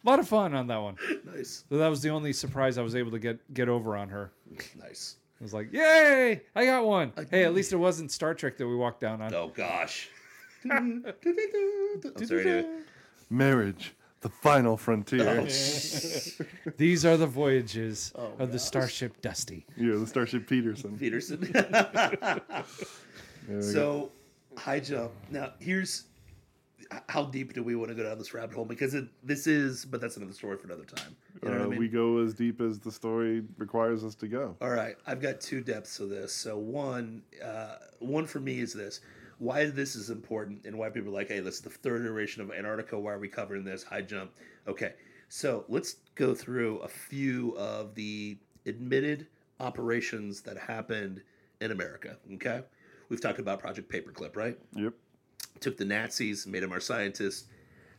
lot 0.10 0.18
of 0.18 0.28
fun 0.28 0.56
on 0.56 0.66
that 0.68 0.78
one. 0.82 0.98
Nice. 1.36 1.64
So 1.70 1.78
that 1.78 1.88
was 1.88 2.02
the 2.02 2.10
only 2.10 2.34
surprise 2.34 2.80
I 2.80 2.82
was 2.82 2.96
able 2.96 3.12
to 3.12 3.20
get 3.20 3.54
get 3.54 3.70
over 3.70 3.96
on 3.96 4.10
her. 4.10 4.32
Nice. 4.80 5.18
I 5.40 5.44
was 5.44 5.54
like, 5.54 5.72
"Yay! 5.72 6.42
I 6.56 6.66
got 6.66 6.84
one." 6.86 7.12
Hey, 7.30 7.44
at 7.44 7.54
least 7.54 7.72
it 7.72 7.76
wasn't 7.78 8.12
Star 8.12 8.34
Trek 8.34 8.58
that 8.58 8.68
we 8.68 8.76
walked 8.76 9.02
down 9.02 9.22
on. 9.22 9.32
Oh, 9.36 9.50
gosh. 9.54 10.10
I'm 10.72 12.26
sorry, 12.26 12.50
anyway. 12.50 12.80
Marriage, 13.30 13.94
the 14.22 14.30
final 14.30 14.78
frontier. 14.78 15.42
These 16.78 17.06
are 17.06 17.18
the 17.18 17.28
voyages 17.28 18.12
Oh, 18.16 18.32
of 18.40 18.52
the 18.52 18.60
Starship 18.60 19.22
Dusty. 19.22 19.66
You're 19.76 20.00
the 20.00 20.08
Starship 20.08 20.48
Peterson. 20.48 20.98
Peterson. 20.98 21.52
There 23.48 23.56
we 23.60 23.64
go. 23.64 23.70
so, 23.72 24.12
high 24.58 24.82
jump. 24.82 25.12
Now, 25.30 25.54
here's 25.60 26.04
how 27.08 27.24
deep 27.24 27.54
do 27.54 27.64
we 27.64 27.76
want 27.76 27.88
to 27.90 27.96
go 27.96 28.04
down 28.04 28.18
this 28.18 28.34
rabbit 28.34 28.56
hole? 28.56 28.66
Because 28.66 28.94
it, 28.94 29.06
this 29.24 29.48
is, 29.48 29.86
but 29.86 30.02
that's 30.02 30.18
another 30.18 30.34
story 30.34 30.58
for 30.58 30.68
another 30.68 30.84
time. 30.84 31.16
You 31.42 31.48
know 31.50 31.56
Uh, 31.56 31.60
what 31.60 31.66
I 31.68 31.70
mean? 31.70 31.80
We 31.80 31.88
go 31.88 32.18
as 32.18 32.34
deep 32.34 32.60
as 32.60 32.78
the 32.80 32.92
story 32.92 33.44
requires 33.58 34.04
us 34.04 34.16
to 34.16 34.28
go. 34.28 34.58
All 34.62 34.70
right, 34.70 34.98
I've 35.06 35.22
got 35.22 35.40
two 35.40 35.62
depths 35.62 36.02
of 36.02 36.10
this. 36.10 36.34
So 36.34 36.58
one, 36.58 37.22
uh, 37.42 37.76
one 38.00 38.26
for 38.26 38.42
me 38.42 38.60
is 38.60 38.74
this: 38.74 39.00
why 39.40 39.66
this 39.66 39.96
is 39.96 40.10
important, 40.10 40.66
and 40.66 40.78
why 40.78 40.90
people 40.90 41.10
are 41.10 41.14
like, 41.14 41.28
"Hey, 41.28 41.40
this 41.40 41.56
is 41.56 41.62
the 41.62 41.70
third 41.70 42.02
iteration 42.02 42.42
of 42.42 42.52
Antarctica. 42.52 43.00
Why 43.00 43.14
are 43.14 43.20
we 43.20 43.28
covering 43.28 43.64
this 43.64 43.84
high 43.84 44.02
jump?" 44.02 44.32
Okay, 44.68 44.94
so 45.30 45.66
let's 45.68 45.98
go 46.16 46.34
through 46.34 46.80
a 46.80 46.88
few 46.88 47.56
of 47.58 47.94
the 47.96 48.38
admitted 48.66 49.28
operations 49.60 50.42
that 50.42 50.58
happened 50.58 51.22
in 51.62 51.72
America. 51.72 52.18
Okay, 52.36 52.64
we've 53.10 53.22
talked 53.22 53.40
about 53.40 53.60
Project 53.60 53.92
Paperclip, 53.92 54.36
right? 54.36 54.58
Yep. 54.76 54.94
took 55.60 55.76
the 55.78 55.86
Nazis, 55.86 56.46
made 56.46 56.62
them 56.62 56.72
our 56.72 56.80
scientists. 56.80 57.48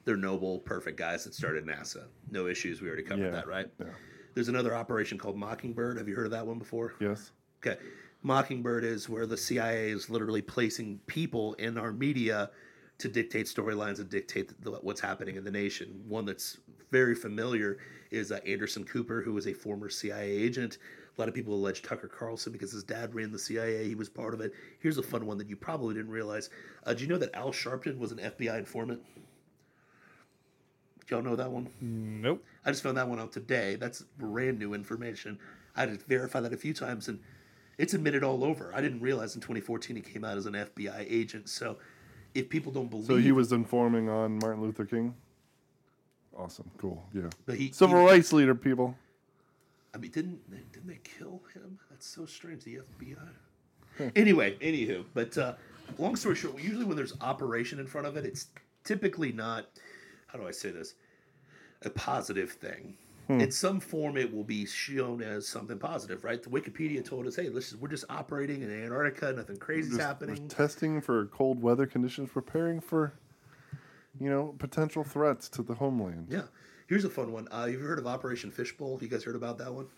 They're 0.04 0.16
noble, 0.16 0.60
perfect 0.60 0.96
guys 0.96 1.24
that 1.24 1.34
started 1.34 1.66
NASA. 1.66 2.04
No 2.30 2.46
issues. 2.46 2.80
We 2.80 2.86
already 2.86 3.02
covered 3.02 3.24
Yeah, 3.24 3.30
that, 3.32 3.48
right? 3.48 3.68
yeah. 3.80 3.86
There's 4.34 4.46
another 4.48 4.74
operation 4.76 5.18
called 5.18 5.36
Mockingbird. 5.36 5.98
Have 5.98 6.06
you 6.08 6.14
heard 6.14 6.26
of 6.26 6.30
that 6.30 6.46
one 6.46 6.58
before? 6.60 6.94
Yes. 7.00 7.32
Okay. 7.60 7.80
Mockingbird 8.22 8.84
is 8.84 9.08
where 9.08 9.26
the 9.26 9.36
CIA 9.36 9.90
is 9.90 10.10
literally 10.10 10.42
placing 10.42 10.98
people 11.06 11.54
in 11.54 11.78
our 11.78 11.92
media 11.92 12.50
to 12.98 13.08
dictate 13.08 13.46
storylines 13.46 14.00
and 14.00 14.08
dictate 14.08 14.52
the, 14.62 14.72
what's 14.72 15.00
happening 15.00 15.36
in 15.36 15.44
the 15.44 15.50
nation. 15.50 16.02
One 16.08 16.24
that's 16.24 16.58
very 16.90 17.14
familiar 17.14 17.78
is 18.10 18.32
uh, 18.32 18.40
Anderson 18.46 18.84
Cooper, 18.84 19.22
who 19.22 19.32
was 19.32 19.46
a 19.46 19.52
former 19.52 19.88
CIA 19.88 20.30
agent. 20.30 20.78
A 21.16 21.20
lot 21.20 21.28
of 21.28 21.34
people 21.34 21.54
allege 21.54 21.82
Tucker 21.82 22.08
Carlson 22.08 22.52
because 22.52 22.72
his 22.72 22.84
dad 22.84 23.14
ran 23.14 23.30
the 23.30 23.38
CIA. 23.38 23.86
He 23.86 23.94
was 23.94 24.08
part 24.08 24.34
of 24.34 24.40
it. 24.40 24.52
Here's 24.80 24.98
a 24.98 25.02
fun 25.02 25.26
one 25.26 25.38
that 25.38 25.48
you 25.48 25.56
probably 25.56 25.94
didn't 25.94 26.10
realize. 26.10 26.50
Uh, 26.84 26.94
do 26.94 27.02
you 27.02 27.08
know 27.08 27.18
that 27.18 27.34
Al 27.34 27.52
Sharpton 27.52 27.98
was 27.98 28.12
an 28.12 28.18
FBI 28.18 28.58
informant? 28.58 29.00
Y'all 31.08 31.22
know 31.22 31.36
that 31.36 31.50
one? 31.50 31.68
Nope. 31.80 32.44
I 32.64 32.70
just 32.70 32.82
found 32.82 32.96
that 32.98 33.08
one 33.08 33.18
out 33.18 33.32
today. 33.32 33.76
That's 33.76 34.02
brand 34.18 34.58
new 34.58 34.74
information. 34.74 35.38
I 35.74 35.80
had 35.80 35.98
to 35.98 36.06
verify 36.06 36.40
that 36.40 36.52
a 36.52 36.56
few 36.56 36.74
times, 36.74 37.08
and 37.08 37.18
it's 37.78 37.94
admitted 37.94 38.24
all 38.24 38.44
over. 38.44 38.72
I 38.74 38.80
didn't 38.80 39.00
realize 39.00 39.34
in 39.34 39.40
2014 39.40 39.96
he 39.96 40.02
came 40.02 40.24
out 40.24 40.36
as 40.36 40.46
an 40.46 40.54
FBI 40.54 41.06
agent. 41.08 41.48
So, 41.48 41.78
if 42.34 42.48
people 42.48 42.72
don't 42.72 42.90
believe, 42.90 43.06
So 43.06 43.16
he 43.16 43.32
was 43.32 43.52
informing 43.52 44.08
on 44.08 44.38
Martin 44.38 44.60
Luther 44.62 44.84
King. 44.84 45.14
Awesome. 46.36 46.70
Cool. 46.76 47.02
Yeah. 47.14 47.30
But 47.46 47.56
he- 47.56 47.72
Civil 47.72 48.00
he- 48.00 48.06
rights 48.06 48.32
leader, 48.32 48.54
people. 48.54 48.96
I 49.94 49.98
mean, 49.98 50.10
didn't 50.10 50.38
they, 50.50 50.60
didn't 50.72 50.86
they 50.88 51.00
kill 51.02 51.40
him? 51.54 51.78
That's 51.90 52.06
so 52.06 52.26
strange. 52.26 52.62
The 52.64 52.80
FBI. 53.00 54.12
Anyway, 54.14 54.56
anywho, 54.60 55.04
but 55.14 55.36
uh, 55.38 55.54
long 55.98 56.14
story 56.14 56.36
short, 56.36 56.62
usually 56.62 56.84
when 56.84 56.96
there's 56.96 57.14
operation 57.20 57.80
in 57.80 57.86
front 57.86 58.06
of 58.06 58.16
it, 58.16 58.24
it's 58.24 58.48
typically 58.84 59.32
not. 59.32 59.66
How 60.28 60.38
do 60.38 60.46
I 60.46 60.50
say 60.52 60.70
this? 60.70 60.94
A 61.82 61.90
positive 61.90 62.52
thing. 62.52 62.94
In 63.28 63.50
some 63.50 63.78
form, 63.78 64.16
it 64.16 64.32
will 64.32 64.44
be 64.44 64.64
shown 64.64 65.20
as 65.22 65.46
something 65.46 65.78
positive, 65.78 66.24
right? 66.24 66.42
The 66.42 66.48
Wikipedia 66.48 67.04
told 67.04 67.26
us, 67.26 67.36
"Hey, 67.36 67.50
listen, 67.50 67.78
we're 67.78 67.88
just 67.88 68.06
operating 68.08 68.62
in 68.62 68.70
Antarctica. 68.70 69.32
Nothing 69.34 69.58
crazy's 69.58 69.90
Just- 69.96 70.00
happening." 70.00 70.48
testing 70.48 71.00
for 71.02 71.26
cold 71.26 71.60
weather 71.60 71.86
conditions, 71.86 72.30
preparing 72.32 72.80
for, 72.80 73.12
you 74.18 74.30
know, 74.30 74.54
potential 74.58 75.04
threats 75.04 75.48
to 75.50 75.62
the 75.62 75.74
homeland. 75.74 76.28
Yeah. 76.30 76.44
Here's 76.86 77.04
a 77.04 77.10
fun 77.10 77.30
one. 77.32 77.48
Uh, 77.52 77.66
you've 77.70 77.82
heard 77.82 77.98
of 77.98 78.06
Operation 78.06 78.50
Fishbowl? 78.50 78.98
You 79.02 79.08
guys 79.08 79.24
heard 79.24 79.36
about 79.36 79.58
that 79.58 79.74
one? 79.74 79.88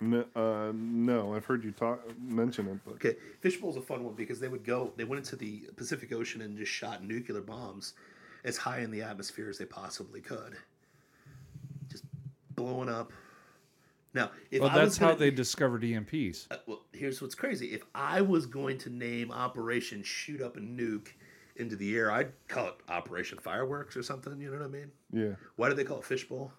No, 0.00 0.24
uh, 0.34 0.72
no, 0.74 1.32
I've 1.32 1.44
heard 1.46 1.62
you 1.64 1.70
talk 1.70 2.00
mention 2.20 2.66
it, 2.66 2.78
but 2.84 2.94
Okay, 2.94 3.16
Fishbowl's 3.40 3.76
a 3.76 3.80
fun 3.80 4.02
one 4.04 4.14
because 4.14 4.40
they 4.40 4.48
would 4.48 4.64
go, 4.64 4.92
they 4.96 5.04
went 5.04 5.20
into 5.20 5.36
the 5.36 5.60
Pacific 5.76 6.12
Ocean 6.12 6.42
and 6.42 6.58
just 6.58 6.72
shot 6.72 7.02
nuclear 7.04 7.40
bombs 7.40 7.94
as 8.44 8.56
high 8.58 8.80
in 8.80 8.90
the 8.90 9.00
atmosphere 9.00 9.48
as 9.48 9.58
they 9.58 9.64
possibly 9.64 10.20
could. 10.20 10.56
Just 12.56 12.66
blowing 12.68 12.88
up. 12.88 13.12
Now, 14.14 14.30
if 14.50 14.62
Well, 14.62 14.70
I 14.70 14.74
that's 14.76 14.84
was 14.90 14.98
how 14.98 15.06
gonna- 15.08 15.18
they 15.18 15.30
discovered 15.30 15.84
EMPs. 15.84 16.46
uh, 16.50 16.56
well, 16.66 16.84
here's 16.92 17.20
what's 17.20 17.34
crazy. 17.34 17.72
If 17.72 17.82
I 17.94 18.22
was 18.22 18.46
going 18.46 18.78
to 18.78 18.90
name 18.90 19.30
Operation 19.30 20.02
Shoot 20.02 20.40
Up 20.40 20.56
a 20.56 20.60
Nuke 20.60 21.08
into 21.56 21.76
the 21.76 21.94
air, 21.96 22.10
I'd 22.10 22.32
call 22.48 22.68
it 22.68 22.74
Operation 22.88 23.38
Fireworks 23.38 23.96
or 23.96 24.02
something. 24.02 24.40
You 24.40 24.50
know 24.50 24.58
what 24.58 24.64
I 24.64 24.68
mean? 24.68 24.90
yeah, 25.12 25.34
Why 25.56 25.68
do 25.68 25.74
they 25.74 25.84
call 25.84 25.98
it 25.98 26.04
Fishbowl? 26.04 26.52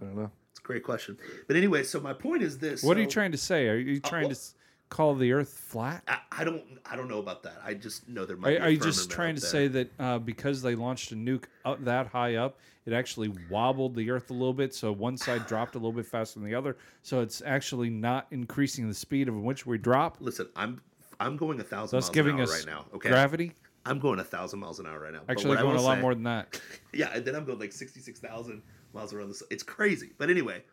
I 0.00 0.04
don't 0.04 0.16
know. 0.16 0.30
It's 0.52 0.60
a 0.60 0.62
great 0.62 0.84
question. 0.84 1.18
But 1.48 1.56
anyway, 1.56 1.82
so 1.82 2.00
my 2.00 2.12
point 2.12 2.42
is 2.42 2.58
this. 2.58 2.82
What 2.84 2.96
are 2.96 3.00
you 3.00 3.06
trying 3.08 3.32
to 3.32 3.38
say? 3.38 3.68
Are 3.68 3.76
you 3.76 3.98
trying 4.00 4.22
to 4.22 4.26
well- 4.28 4.32
s- 4.32 4.54
call 4.90 5.14
the 5.14 5.32
Earth 5.32 5.48
flat? 5.48 6.02
I, 6.06 6.18
I 6.30 6.44
don't. 6.44 6.62
I 6.84 6.96
don't 6.96 7.08
know 7.08 7.18
about 7.18 7.42
that. 7.44 7.60
I 7.64 7.74
just 7.74 8.08
know 8.08 8.26
there 8.26 8.36
might. 8.36 8.48
Are, 8.48 8.50
be 8.50 8.56
a 8.56 8.62
are 8.64 8.70
you 8.70 8.78
just 8.78 9.10
trying 9.10 9.36
to 9.36 9.40
there. 9.40 9.50
say 9.50 9.68
that 9.68 9.90
uh, 9.98 10.18
because 10.18 10.60
they 10.60 10.74
launched 10.74 11.12
a 11.12 11.14
nuke 11.14 11.44
up 11.64 11.82
that 11.84 12.08
high 12.08 12.34
up, 12.34 12.58
it 12.84 12.92
actually 12.92 13.32
wobbled 13.50 13.94
the 13.94 14.10
Earth 14.10 14.30
a 14.30 14.34
little 14.34 14.52
bit, 14.52 14.74
so 14.74 14.92
one 14.92 15.16
side 15.16 15.46
dropped 15.46 15.74
a 15.74 15.78
little 15.78 15.92
bit 15.92 16.06
faster 16.06 16.38
than 16.40 16.48
the 16.48 16.54
other, 16.54 16.76
so 17.02 17.20
it's 17.20 17.40
actually 17.46 17.88
not 17.90 18.26
increasing 18.30 18.88
the 18.88 18.94
speed 18.94 19.28
of 19.28 19.34
which 19.36 19.64
we 19.64 19.78
drop, 19.78 20.16
Listen, 20.20 20.48
I'm 20.56 20.80
I'm 21.18 21.36
going 21.36 21.60
a 21.60 21.64
thousand 21.64 21.96
thus 21.96 22.04
miles 22.04 22.14
giving 22.14 22.34
an 22.34 22.40
hour 22.40 22.44
us 22.44 22.66
right 22.66 22.74
now. 22.74 22.86
Okay, 22.94 23.08
gravity. 23.08 23.52
I'm 23.86 23.98
going 23.98 24.18
a 24.18 24.24
thousand 24.24 24.60
miles 24.60 24.78
an 24.78 24.86
hour 24.86 25.00
right 25.00 25.12
now. 25.12 25.20
But 25.26 25.32
Actually, 25.32 25.56
going 25.56 25.76
a 25.76 25.80
lot 25.80 25.96
say- 25.96 26.02
more 26.02 26.14
than 26.14 26.24
that. 26.24 26.60
Yeah, 26.92 27.10
and 27.14 27.24
then 27.24 27.34
I'm 27.36 27.44
going 27.44 27.58
like 27.58 27.72
sixty-six 27.72 28.18
thousand 28.20 28.62
miles 28.92 29.12
around 29.14 29.28
the. 29.28 29.34
sun. 29.34 29.48
It's 29.50 29.62
crazy. 29.62 30.10
But 30.18 30.28
anyway, 30.28 30.64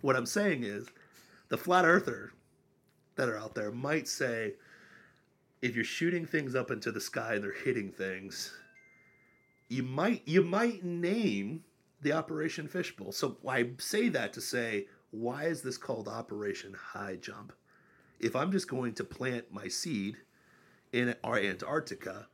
what 0.00 0.16
I'm 0.16 0.26
saying 0.26 0.64
is, 0.64 0.88
the 1.48 1.56
flat 1.56 1.84
earther 1.84 2.32
that 3.20 3.28
are 3.28 3.38
out 3.38 3.54
there 3.54 3.70
might 3.70 4.08
say, 4.08 4.54
if 5.60 5.74
you're 5.74 5.84
shooting 5.84 6.24
things 6.24 6.54
up 6.54 6.70
into 6.70 6.90
the 6.90 7.00
sky 7.00 7.34
and 7.34 7.44
they're 7.44 7.52
hitting 7.52 7.90
things, 7.90 8.52
you 9.68 9.82
might 9.82 10.22
you 10.26 10.42
might 10.42 10.82
name 10.82 11.62
the 12.00 12.12
Operation 12.12 12.66
Fishbowl. 12.66 13.12
So 13.12 13.36
I 13.46 13.70
say 13.78 14.08
that 14.08 14.32
to 14.32 14.40
say, 14.40 14.86
why 15.10 15.44
is 15.44 15.60
this 15.60 15.76
called 15.76 16.08
Operation 16.08 16.72
High 16.72 17.16
Jump? 17.16 17.52
If 18.18 18.34
I'm 18.34 18.50
just 18.50 18.68
going 18.68 18.94
to 18.94 19.04
plant 19.04 19.52
my 19.52 19.68
seed 19.68 20.16
in 20.92 21.14
our 21.22 21.38
Antarctica, 21.38 22.26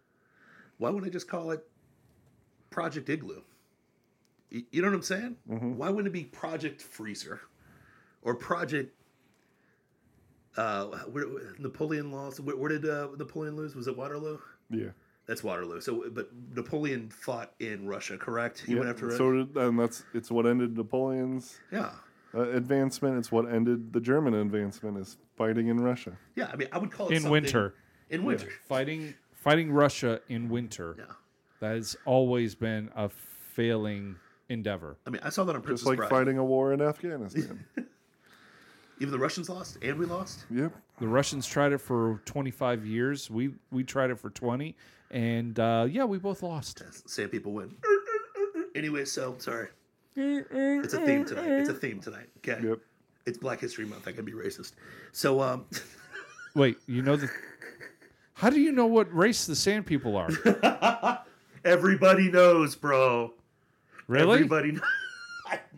why 0.78 0.90
wouldn't 0.90 1.10
I 1.10 1.12
just 1.12 1.28
call 1.28 1.50
it 1.50 1.66
Project 2.70 3.08
Igloo? 3.08 3.42
You 4.50 4.82
know 4.82 4.88
what 4.88 4.94
I'm 4.94 5.02
saying? 5.02 5.36
Mm-hmm. 5.50 5.76
Why 5.76 5.90
wouldn't 5.90 6.14
it 6.14 6.16
be 6.16 6.24
Project 6.24 6.80
Freezer? 6.80 7.40
or 8.26 8.34
Project. 8.34 8.92
Uh, 10.56 10.86
where, 11.10 11.28
where- 11.28 11.54
Napoleon 11.58 12.10
lost. 12.12 12.40
Where, 12.40 12.56
where 12.56 12.68
did 12.70 12.88
uh, 12.88 13.08
Napoleon 13.18 13.56
lose? 13.56 13.74
Was 13.74 13.86
it 13.88 13.96
Waterloo? 13.96 14.38
Yeah. 14.70 14.88
That's 15.26 15.42
Waterloo. 15.42 15.80
So, 15.80 16.04
but 16.10 16.30
Napoleon 16.54 17.10
fought 17.10 17.52
in 17.58 17.86
Russia, 17.86 18.16
correct? 18.16 18.62
He 18.64 18.72
yeah. 18.72 18.78
went 18.78 18.90
after 18.90 19.10
it. 19.10 19.16
so 19.16 19.32
did, 19.32 19.56
and 19.56 19.78
that's 19.78 20.04
it's 20.14 20.30
what 20.30 20.46
ended 20.46 20.76
Napoleon's 20.76 21.58
yeah, 21.72 21.90
uh, 22.32 22.50
advancement. 22.50 23.18
It's 23.18 23.32
what 23.32 23.52
ended 23.52 23.92
the 23.92 24.00
German 24.00 24.34
advancement 24.34 24.98
is 24.98 25.16
fighting 25.36 25.66
in 25.66 25.80
Russia. 25.80 26.16
yeah. 26.36 26.48
I 26.52 26.56
mean, 26.56 26.68
I 26.72 26.78
would 26.78 26.92
call 26.92 27.08
it 27.08 27.14
In 27.14 27.22
something- 27.22 27.32
winter. 27.32 27.74
In 28.08 28.24
winter. 28.24 28.48
Fighting 28.68 29.14
fighting 29.32 29.72
Russia 29.72 30.20
in 30.28 30.48
winter. 30.48 30.94
Yeah. 30.96 31.04
That 31.58 31.74
has 31.74 31.96
always 32.04 32.54
been 32.54 32.90
a 32.94 33.08
failing 33.08 34.16
endeavor. 34.48 34.96
I 35.06 35.10
mean, 35.10 35.22
I 35.24 35.30
saw 35.30 35.42
that 35.44 35.56
on 35.56 35.62
Princess 35.62 35.80
Just 35.82 35.88
like 35.88 35.96
Bride. 35.98 36.10
fighting 36.10 36.38
a 36.38 36.44
war 36.44 36.72
in 36.72 36.80
Afghanistan. 36.80 37.64
Even 38.98 39.12
the 39.12 39.18
Russians 39.18 39.48
lost, 39.48 39.78
and 39.82 39.98
we 39.98 40.06
lost. 40.06 40.46
yep. 40.50 40.72
The 40.98 41.06
Russians 41.08 41.46
tried 41.46 41.72
it 41.72 41.78
for 41.78 42.22
25 42.24 42.86
years. 42.86 43.30
We 43.30 43.52
we 43.70 43.84
tried 43.84 44.10
it 44.10 44.18
for 44.18 44.30
20, 44.30 44.74
and 45.10 45.58
uh, 45.58 45.86
yeah, 45.90 46.04
we 46.04 46.18
both 46.18 46.42
lost. 46.42 46.82
Sand 47.08 47.30
people 47.30 47.52
win. 47.52 47.76
Anyway, 48.74 49.04
so 49.04 49.34
sorry. 49.38 49.68
It's 50.16 50.94
a 50.94 51.00
theme 51.00 51.24
tonight. 51.26 51.46
It's 51.48 51.68
a 51.68 51.74
theme 51.74 52.00
tonight. 52.00 52.28
Okay. 52.38 52.66
Yep. 52.66 52.78
It's 53.26 53.36
Black 53.38 53.60
History 53.60 53.84
Month. 53.84 54.08
I 54.08 54.12
can 54.12 54.24
be 54.24 54.32
racist. 54.32 54.72
So, 55.12 55.42
um, 55.42 55.66
Wait, 56.54 56.78
you 56.86 57.02
know 57.02 57.16
the? 57.16 57.28
How 58.34 58.48
do 58.50 58.60
you 58.60 58.72
know 58.72 58.86
what 58.86 59.12
race 59.14 59.46
the 59.46 59.56
Sand 59.56 59.84
People 59.84 60.16
are? 60.16 61.22
everybody 61.64 62.30
knows, 62.30 62.74
bro. 62.76 63.34
Really? 64.06 64.34
Everybody 64.34 64.72
knows. 64.72 64.82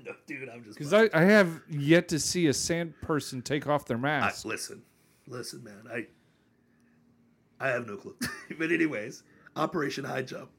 I 0.08 0.12
dude. 0.26 0.48
I'm 0.48 0.64
just. 0.64 0.78
Because 0.78 0.92
I, 0.92 1.08
I 1.12 1.24
have 1.24 1.60
yet 1.68 2.08
to 2.08 2.18
see 2.18 2.46
a 2.46 2.54
sand 2.54 2.94
person 3.02 3.42
take 3.42 3.66
off 3.66 3.86
their 3.86 3.96
I, 3.98 4.00
mask. 4.00 4.44
listen, 4.44 4.82
listen, 5.26 5.62
man. 5.64 5.84
I 5.90 6.06
I 7.60 7.68
have 7.68 7.86
no 7.86 7.96
clue. 7.96 8.16
but 8.58 8.70
anyways, 8.70 9.22
Operation 9.56 10.04
High 10.04 10.22
Jump. 10.22 10.50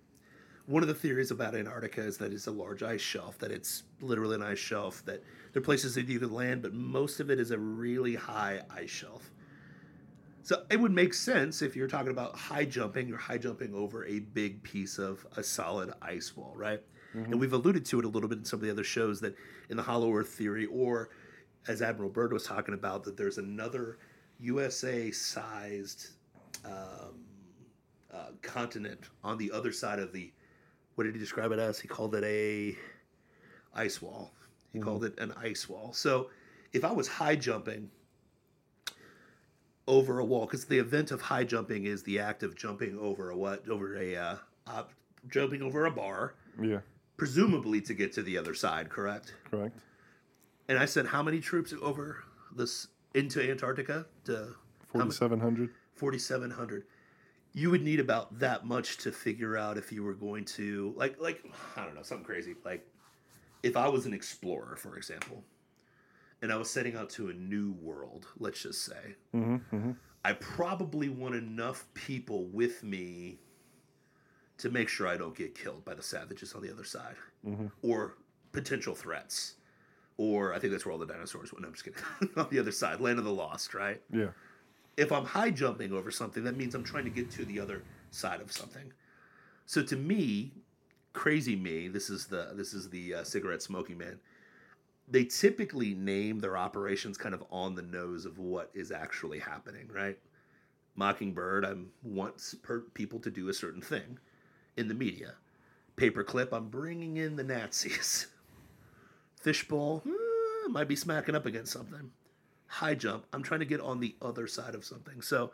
One 0.65 0.83
of 0.83 0.87
the 0.87 0.93
theories 0.93 1.31
about 1.31 1.55
Antarctica 1.55 2.01
is 2.01 2.17
that 2.19 2.31
it's 2.31 2.45
a 2.45 2.51
large 2.51 2.83
ice 2.83 3.01
shelf. 3.01 3.39
That 3.39 3.51
it's 3.51 3.83
literally 4.01 4.35
an 4.35 4.43
ice 4.43 4.59
shelf. 4.59 5.03
That 5.05 5.23
there 5.53 5.61
are 5.61 5.65
places 5.65 5.95
that 5.95 6.07
you 6.07 6.19
can 6.19 6.31
land, 6.31 6.61
but 6.61 6.73
most 6.73 7.19
of 7.19 7.31
it 7.31 7.39
is 7.39 7.51
a 7.51 7.57
really 7.57 8.15
high 8.15 8.61
ice 8.69 8.89
shelf. 8.89 9.31
So 10.43 10.63
it 10.69 10.79
would 10.79 10.91
make 10.91 11.13
sense 11.13 11.61
if 11.61 11.75
you're 11.75 11.87
talking 11.87 12.11
about 12.11 12.35
high 12.35 12.65
jumping, 12.65 13.07
you're 13.07 13.17
high 13.17 13.37
jumping 13.37 13.73
over 13.73 14.05
a 14.05 14.19
big 14.19 14.63
piece 14.63 14.97
of 14.97 15.25
a 15.37 15.43
solid 15.43 15.91
ice 16.01 16.35
wall, 16.35 16.53
right? 16.55 16.81
And 17.13 17.39
we've 17.39 17.53
alluded 17.53 17.85
to 17.85 17.99
it 17.99 18.05
a 18.05 18.07
little 18.07 18.29
bit 18.29 18.37
in 18.39 18.45
some 18.45 18.59
of 18.59 18.65
the 18.65 18.71
other 18.71 18.83
shows 18.83 19.19
that 19.21 19.35
in 19.69 19.77
the 19.77 19.83
Hollow 19.83 20.13
Earth 20.15 20.29
theory, 20.29 20.67
or 20.67 21.09
as 21.67 21.81
Admiral 21.81 22.09
Byrd 22.09 22.31
was 22.33 22.43
talking 22.43 22.73
about, 22.73 23.03
that 23.03 23.17
there's 23.17 23.37
another 23.37 23.97
USA 24.39 25.11
sized 25.11 26.09
um, 26.65 27.25
uh, 28.13 28.31
continent 28.41 28.99
on 29.23 29.37
the 29.37 29.51
other 29.51 29.71
side 29.71 29.99
of 29.99 30.13
the, 30.13 30.31
what 30.95 31.05
did 31.05 31.13
he 31.13 31.19
describe 31.19 31.51
it 31.51 31.59
as? 31.59 31.79
He 31.79 31.87
called 31.87 32.15
it 32.15 32.23
a 32.23 32.77
ice 33.73 34.01
wall. 34.01 34.31
He 34.71 34.79
called 34.79 35.03
it 35.03 35.19
an 35.19 35.33
ice 35.41 35.67
wall. 35.67 35.93
So 35.93 36.29
if 36.73 36.85
I 36.85 36.91
was 36.91 37.07
high 37.07 37.35
jumping 37.35 37.89
over 39.87 40.19
a 40.19 40.25
wall, 40.25 40.45
because 40.45 40.65
the 40.65 40.77
event 40.77 41.09
of 41.11 41.21
high 41.21 41.43
jumping 41.43 41.85
is 41.85 42.03
the 42.03 42.19
act 42.19 42.43
of 42.43 42.55
jumping 42.55 42.97
over 42.99 43.31
a 43.31 43.37
what? 43.37 43.67
Over 43.67 43.97
a, 43.97 44.15
uh, 44.15 44.35
uh, 44.67 44.83
jumping 45.27 45.63
over 45.63 45.85
a 45.85 45.91
bar, 45.91 46.35
Yeah. 46.61 46.79
Presumably 47.19 47.81
to 47.81 47.93
get 47.93 48.13
to 48.13 48.23
the 48.23 48.37
other 48.37 48.53
side, 48.53 48.89
correct? 48.89 49.33
Correct. 49.51 49.77
And 50.67 50.77
I 50.77 50.85
said, 50.85 51.05
how 51.05 51.21
many 51.21 51.39
troops 51.39 51.73
over 51.81 52.23
this 52.55 52.87
into 53.13 53.41
Antarctica? 53.47 54.05
To 54.25 54.55
Forty-seven 54.87 55.39
hundred. 55.39 55.69
4,700. 55.95 56.85
You 57.53 57.69
would 57.71 57.83
need 57.83 57.99
about 57.99 58.39
that 58.39 58.65
much 58.65 58.97
to 58.99 59.11
figure 59.11 59.57
out 59.57 59.77
if 59.77 59.91
you 59.91 60.03
were 60.03 60.13
going 60.13 60.45
to 60.45 60.93
like 60.95 61.19
like 61.19 61.43
I 61.75 61.83
don't 61.83 61.93
know 61.93 62.03
something 62.03 62.25
crazy 62.25 62.55
like 62.63 62.87
if 63.61 63.75
I 63.75 63.89
was 63.89 64.05
an 64.05 64.13
explorer, 64.13 64.75
for 64.77 64.95
example, 64.97 65.43
and 66.41 66.51
I 66.51 66.55
was 66.55 66.69
setting 66.69 66.95
out 66.95 67.09
to 67.11 67.29
a 67.29 67.33
new 67.33 67.73
world, 67.81 68.27
let's 68.39 68.63
just 68.63 68.85
say, 68.85 69.15
Mm-hmm, 69.35 69.91
I 70.23 70.33
probably 70.33 71.09
want 71.09 71.35
enough 71.35 71.85
people 71.93 72.45
with 72.45 72.83
me 72.83 73.39
to 74.59 74.69
make 74.69 74.87
sure 74.89 75.07
I 75.07 75.17
don't 75.17 75.35
get 75.35 75.55
killed 75.55 75.83
by 75.83 75.93
the 75.95 76.03
savages 76.03 76.53
on 76.53 76.61
the 76.61 76.71
other 76.71 76.83
side 76.83 77.15
or 77.81 78.15
potential 78.51 78.93
threats. 78.95 79.55
Or 80.17 80.53
I 80.53 80.59
think 80.59 80.71
that's 80.73 80.85
where 80.85 80.91
all 80.93 80.99
the 80.99 81.05
dinosaurs 81.05 81.51
went. 81.53 81.61
No, 81.61 81.69
I'm 81.69 81.73
just 81.73 81.85
kidding. 81.85 82.01
on 82.37 82.47
the 82.51 82.59
other 82.59 82.71
side, 82.73 82.99
land 82.99 83.19
of 83.19 83.25
the 83.25 83.31
lost, 83.31 83.73
right? 83.73 84.01
Yeah. 84.13 84.27
if 84.97 85.11
I'm 85.13 85.23
high 85.25 85.49
jumping 85.49 85.93
over 85.93 86.11
something, 86.11 86.43
that 86.43 86.57
means 86.57 86.75
I'm 86.75 86.83
trying 86.83 87.05
to 87.05 87.09
get 87.09 87.31
to 87.31 87.45
the 87.45 87.59
other 87.59 87.83
side 88.11 88.41
of 88.41 88.51
something. 88.51 88.91
So 89.65 89.81
to 89.83 89.95
me, 89.95 90.51
crazy 91.13 91.55
me, 91.55 91.87
this 91.87 92.09
is 92.09 92.25
the 92.25 92.51
this 92.53 92.73
is 92.73 92.89
the 92.89 93.15
uh, 93.15 93.23
cigarette 93.23 93.61
smoking 93.61 93.97
man. 93.97 94.19
They 95.07 95.23
typically 95.23 95.93
name 95.95 96.39
their 96.39 96.57
operations 96.57 97.17
kind 97.17 97.33
of 97.33 97.43
on 97.49 97.75
the 97.75 97.81
nose 97.81 98.25
of 98.25 98.37
what 98.39 98.69
is 98.73 98.91
actually 98.91 99.39
happening, 99.39 99.89
right? 99.93 100.17
Mockingbird, 100.95 101.63
I 101.65 101.75
want 102.03 102.55
per- 102.61 102.81
people 102.93 103.19
to 103.19 103.31
do 103.31 103.47
a 103.47 103.53
certain 103.53 103.81
thing 103.81 104.19
in 104.79 104.87
the 104.87 104.93
media. 104.93 105.35
Paperclip, 105.97 106.53
I'm 106.53 106.69
bringing 106.69 107.17
in 107.17 107.35
the 107.35 107.43
Nazis. 107.43 108.27
Fishbowl, 109.41 110.03
eh, 110.05 110.67
might 110.69 110.87
be 110.87 110.95
smacking 110.95 111.35
up 111.35 111.45
against 111.45 111.71
something 111.71 112.11
high 112.69 112.95
jump. 112.95 113.25
I'm 113.33 113.43
trying 113.43 113.59
to 113.59 113.65
get 113.65 113.81
on 113.81 113.99
the 113.99 114.15
other 114.21 114.47
side 114.47 114.75
of 114.75 114.85
something. 114.85 115.21
So 115.21 115.51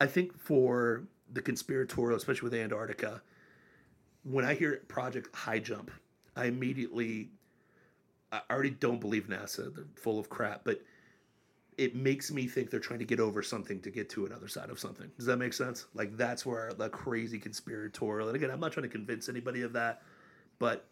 I 0.00 0.06
think 0.06 0.36
for 0.38 1.04
the 1.32 1.42
conspiratorial, 1.42 2.16
especially 2.16 2.48
with 2.48 2.58
Antarctica, 2.58 3.22
when 4.24 4.44
I 4.44 4.54
hear 4.54 4.82
Project 4.88 5.34
High 5.36 5.60
Jump, 5.60 5.90
I 6.34 6.46
immediately 6.46 7.30
I 8.32 8.40
already 8.50 8.70
don't 8.70 9.00
believe 9.00 9.28
NASA. 9.28 9.72
They're 9.74 9.84
full 9.94 10.18
of 10.18 10.28
crap, 10.28 10.62
but 10.64 10.80
it 11.78 11.94
makes 11.94 12.30
me 12.30 12.46
think 12.46 12.70
they're 12.70 12.80
trying 12.80 13.00
to 13.00 13.04
get 13.04 13.20
over 13.20 13.42
something 13.42 13.80
to 13.82 13.90
get 13.90 14.08
to 14.10 14.24
another 14.24 14.48
side 14.48 14.70
of 14.70 14.78
something. 14.78 15.10
Does 15.16 15.26
that 15.26 15.36
make 15.36 15.52
sense? 15.52 15.86
Like 15.94 16.16
that's 16.16 16.46
where 16.46 16.72
the 16.72 16.88
crazy 16.88 17.38
conspiratorial. 17.38 18.28
And 18.28 18.36
again, 18.36 18.50
I'm 18.50 18.60
not 18.60 18.72
trying 18.72 18.84
to 18.84 18.88
convince 18.88 19.28
anybody 19.28 19.62
of 19.62 19.74
that, 19.74 20.02
but 20.58 20.86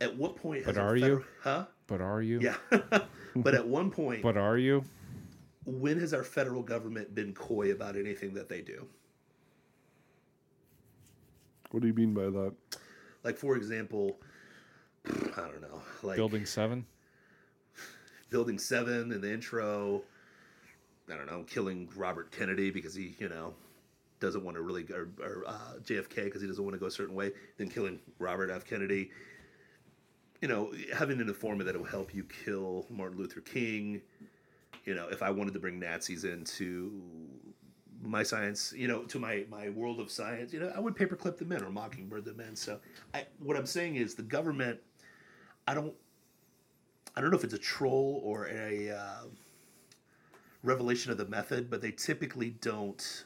at 0.00 0.16
what 0.16 0.36
point? 0.36 0.64
But 0.64 0.76
has 0.76 0.78
our 0.78 0.88
are 0.90 0.96
you? 0.96 1.24
Huh? 1.42 1.66
But 1.86 2.00
are 2.00 2.22
you? 2.22 2.40
Yeah. 2.40 2.56
but 3.36 3.54
at 3.54 3.66
one 3.66 3.90
point, 3.90 4.22
But 4.22 4.36
are 4.36 4.56
you? 4.56 4.84
when 5.64 6.00
has 6.00 6.12
our 6.14 6.24
federal 6.24 6.62
government 6.62 7.14
been 7.14 7.34
coy 7.34 7.70
about 7.70 7.96
anything 7.96 8.34
that 8.34 8.48
they 8.48 8.62
do? 8.62 8.86
What 11.70 11.80
do 11.80 11.86
you 11.86 11.94
mean 11.94 12.14
by 12.14 12.24
that? 12.24 12.54
Like, 13.24 13.36
for 13.36 13.56
example, 13.56 14.18
I 15.06 15.40
don't 15.42 15.62
know, 15.62 15.82
like 16.02 16.16
Building 16.16 16.46
seven. 16.46 16.86
Building 18.32 18.58
Seven 18.58 19.12
in 19.12 19.20
the 19.20 19.32
intro. 19.32 20.02
I 21.12 21.16
don't 21.16 21.26
know, 21.26 21.42
killing 21.42 21.88
Robert 21.94 22.32
Kennedy 22.32 22.70
because 22.70 22.94
he, 22.94 23.14
you 23.18 23.28
know, 23.28 23.54
doesn't 24.20 24.42
want 24.42 24.56
to 24.56 24.62
really 24.62 24.82
go, 24.82 25.06
or 25.20 25.44
uh, 25.46 25.74
JFK 25.84 26.24
because 26.24 26.40
he 26.40 26.48
doesn't 26.48 26.64
want 26.64 26.74
to 26.74 26.80
go 26.80 26.86
a 26.86 26.90
certain 26.90 27.14
way. 27.14 27.32
Then 27.58 27.68
killing 27.68 28.00
Robert 28.18 28.50
F. 28.50 28.64
Kennedy. 28.64 29.10
You 30.40 30.48
know, 30.48 30.72
having 30.96 31.20
an 31.20 31.28
informant 31.28 31.66
that 31.66 31.76
will 31.76 31.84
help 31.84 32.14
you 32.14 32.24
kill 32.44 32.86
Martin 32.88 33.18
Luther 33.18 33.40
King. 33.40 34.00
You 34.84 34.94
know, 34.94 35.08
if 35.08 35.22
I 35.22 35.30
wanted 35.30 35.52
to 35.54 35.60
bring 35.60 35.78
Nazis 35.78 36.24
into 36.24 36.90
my 38.02 38.22
science, 38.22 38.72
you 38.74 38.88
know, 38.88 39.02
to 39.04 39.18
my 39.18 39.44
my 39.50 39.68
world 39.68 40.00
of 40.00 40.10
science, 40.10 40.52
you 40.52 40.58
know, 40.58 40.72
I 40.74 40.80
would 40.80 40.96
paperclip 40.96 41.36
the 41.36 41.44
men 41.44 41.62
or 41.62 41.70
mockingbird 41.70 42.24
the 42.24 42.32
men. 42.32 42.56
So, 42.56 42.80
I 43.12 43.26
what 43.38 43.56
I'm 43.56 43.66
saying 43.66 43.96
is 43.96 44.14
the 44.14 44.22
government. 44.22 44.80
I 45.68 45.74
don't 45.74 45.94
I 47.16 47.20
don't 47.20 47.30
know 47.30 47.36
if 47.36 47.44
it's 47.44 47.54
a 47.54 47.58
troll 47.58 48.20
or 48.24 48.48
a 48.48 48.90
uh, 48.90 49.24
revelation 50.62 51.12
of 51.12 51.18
the 51.18 51.26
method, 51.26 51.70
but 51.70 51.82
they 51.82 51.90
typically 51.90 52.50
don't 52.60 53.24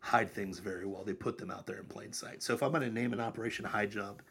hide 0.00 0.30
things 0.30 0.58
very 0.58 0.86
well. 0.86 1.02
They 1.04 1.12
put 1.12 1.38
them 1.38 1.50
out 1.50 1.66
there 1.66 1.78
in 1.78 1.84
plain 1.84 2.12
sight. 2.12 2.42
So 2.42 2.54
if 2.54 2.62
I'm 2.62 2.70
going 2.70 2.82
to 2.82 2.90
name 2.90 3.12
an 3.12 3.20
operation 3.20 3.64
high 3.64 3.86
jump, 3.86 4.22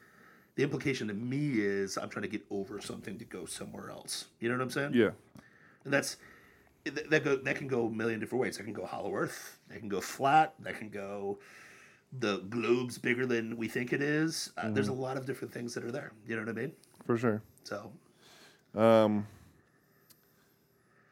the 0.55 0.63
implication 0.63 1.07
to 1.09 1.13
me 1.13 1.55
is 1.55 1.97
I'm 1.97 2.09
trying 2.09 2.23
to 2.23 2.29
get 2.29 2.43
over 2.49 2.79
something 2.79 3.17
to 3.17 3.25
go 3.25 3.45
somewhere 3.45 3.89
else. 3.89 4.25
You 4.39 4.49
know 4.49 4.55
what 4.55 4.63
I'm 4.63 4.69
saying? 4.69 4.93
Yeah. 4.93 5.11
And 5.83 5.93
that's 5.93 6.17
that 6.85 7.23
go, 7.23 7.35
that 7.35 7.55
can 7.55 7.67
go 7.67 7.87
a 7.87 7.89
million 7.89 8.19
different 8.19 8.41
ways. 8.41 8.57
That 8.57 8.63
can 8.63 8.73
go 8.73 8.85
hollow 8.85 9.13
Earth. 9.13 9.59
That 9.69 9.79
can 9.79 9.89
go 9.89 9.99
flat. 9.99 10.53
That 10.59 10.77
can 10.77 10.89
go 10.89 11.39
the 12.19 12.37
globe's 12.49 12.97
bigger 12.97 13.25
than 13.25 13.57
we 13.57 13.67
think 13.67 13.91
it 13.91 14.01
is. 14.01 14.51
Uh, 14.57 14.69
There's 14.69 14.87
a 14.87 14.93
lot 14.93 15.17
of 15.17 15.25
different 15.25 15.53
things 15.53 15.73
that 15.73 15.83
are 15.83 15.91
there. 15.91 16.11
You 16.27 16.35
know 16.35 16.43
what 16.43 16.49
I 16.49 16.53
mean? 16.53 16.71
For 17.05 17.17
sure. 17.17 17.41
So 17.63 17.91
Um, 18.75 19.27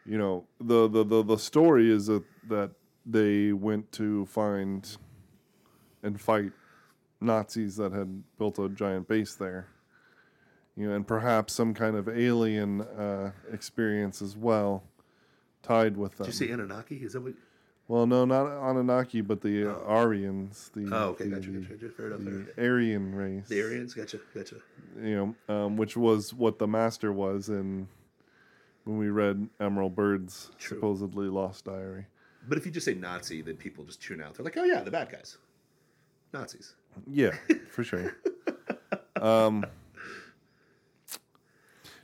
you 0.06 0.17
know, 0.17 0.43
the, 0.60 0.89
the, 0.89 1.04
the, 1.06 1.23
the 1.23 1.38
story 1.38 1.89
is 1.89 2.08
that, 2.08 2.23
that 2.49 2.71
they 3.06 3.54
went 3.54 3.91
to 3.93 4.26
find 4.26 4.97
and 6.04 6.19
fight 6.19 6.52
Nazis 7.21 7.78
that 7.78 7.93
had 7.93 8.23
built 8.38 8.60
a 8.60 8.67
giant 8.67 9.08
base 9.08 9.36
there. 9.36 9.69
you 10.76 10.88
know, 10.88 10.95
and 10.95 11.08
perhaps 11.08 11.54
some 11.54 11.73
kind 11.73 11.95
of 11.95 12.10
alien 12.10 12.82
uh, 12.82 13.32
experience 13.52 14.21
as 14.21 14.36
well, 14.36 14.84
tied 15.62 15.95
with 15.95 16.17
them. 16.17 16.26
Did 16.26 16.34
you 16.39 16.47
say 16.47 16.52
Anunnaki? 16.52 16.97
Is 16.97 17.13
that 17.13 17.21
what? 17.21 17.34
Well, 17.87 18.07
no, 18.07 18.23
not 18.25 18.45
Anunnaki, 18.47 19.21
but 19.21 19.41
the 19.41 19.71
uh, 19.71 19.79
Aryans. 19.85 20.71
The, 20.73 20.87
Oh, 20.91 21.09
okay, 21.09 21.25
the, 21.25 21.35
gotcha, 21.35 21.49
gotcha, 21.49 21.73
gotcha. 21.73 21.89
Fair 21.89 22.07
enough. 22.07 22.21
Fair 22.21 22.33
the 22.55 22.63
Aryan 22.65 23.13
race. 23.13 23.47
The 23.49 23.61
Aryans, 23.61 23.93
gotcha, 23.93 24.19
gotcha. 24.33 24.55
you 25.01 25.35
know, 25.49 25.53
um, 25.53 25.75
which 25.77 25.97
was 25.97 26.33
what 26.33 26.59
the 26.59 26.67
master 26.67 27.11
was 27.11 27.49
in 27.49 27.87
when 28.85 28.97
we 28.97 29.09
read 29.09 29.49
Admiral 29.59 29.89
Byrd's 29.89 30.51
True. 30.57 30.77
supposedly 30.77 31.27
lost 31.27 31.65
diary. 31.65 32.05
But 32.47 32.57
if 32.57 32.65
you 32.65 32.71
just 32.71 32.85
say 32.85 32.93
Nazi, 32.93 33.41
then 33.41 33.55
people 33.57 33.83
just 33.83 34.01
tune 34.01 34.21
out. 34.21 34.35
They're 34.35 34.43
like, 34.45 34.57
oh 34.57 34.63
yeah, 34.63 34.81
the 34.81 34.91
bad 34.91 35.11
guys, 35.11 35.37
Nazis. 36.33 36.75
Yeah, 37.07 37.31
for 37.69 37.83
sure. 37.83 38.15
Um, 39.21 39.65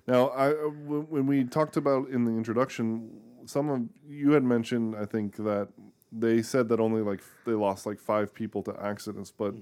now, 0.07 0.29
I 0.29 0.51
uh, 0.51 0.69
when 0.69 1.27
we 1.27 1.43
talked 1.43 1.75
about 1.75 2.07
in 2.09 2.23
the 2.23 2.31
introduction, 2.31 3.09
some 3.49 3.69
of 3.69 3.81
you 4.07 4.31
had 4.31 4.43
mentioned, 4.43 4.95
I 4.95 5.05
think 5.05 5.35
that 5.37 5.69
they 6.11 6.41
said 6.43 6.69
that 6.69 6.79
only 6.79 7.01
like 7.01 7.21
they 7.45 7.53
lost 7.53 7.85
like 7.85 7.99
five 7.99 8.33
people 8.33 8.61
to 8.63 8.75
accidents, 8.79 9.31
but 9.35 9.55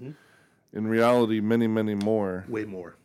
in 0.73 0.87
reality, 0.87 1.39
many, 1.39 1.67
many 1.67 1.95
more. 1.95 2.43
Way 2.49 2.65
more. 2.65 2.97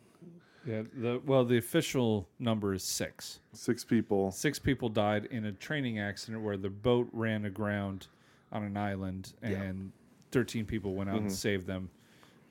Yeah. 0.67 0.83
The 0.95 1.21
well, 1.25 1.45
the 1.45 1.59
official 1.59 2.29
number 2.39 2.75
is 2.75 2.83
six. 2.83 3.41
Six 3.53 3.85
people. 3.85 4.31
Six 4.33 4.59
people 4.59 4.89
died 4.89 5.27
in 5.31 5.45
a 5.47 5.53
training 5.53 5.99
accident 6.01 6.43
where 6.43 6.57
the 6.57 6.71
boat 6.71 7.09
ran 7.13 7.45
aground 7.45 8.09
on 8.51 8.63
an 8.65 8.77
island, 8.77 9.35
and 9.43 9.93
thirteen 10.31 10.65
people 10.65 10.95
went 10.95 11.11
out 11.11 11.21
and 11.21 11.33
saved 11.33 11.67
them. 11.67 11.91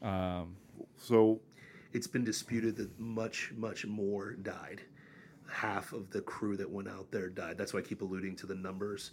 Um, 0.01 0.55
So 0.97 1.39
It's 1.93 2.07
been 2.07 2.23
disputed 2.23 2.75
that 2.77 2.97
much, 2.99 3.51
much 3.57 3.85
more 3.85 4.33
died. 4.33 4.81
Half 5.51 5.93
of 5.93 6.09
the 6.11 6.21
crew 6.21 6.55
that 6.57 6.69
went 6.69 6.87
out 6.87 7.11
there 7.11 7.29
died. 7.29 7.57
That's 7.57 7.73
why 7.73 7.79
I 7.81 7.83
keep 7.83 8.01
alluding 8.01 8.35
to 8.37 8.47
the 8.47 8.55
numbers, 8.55 9.11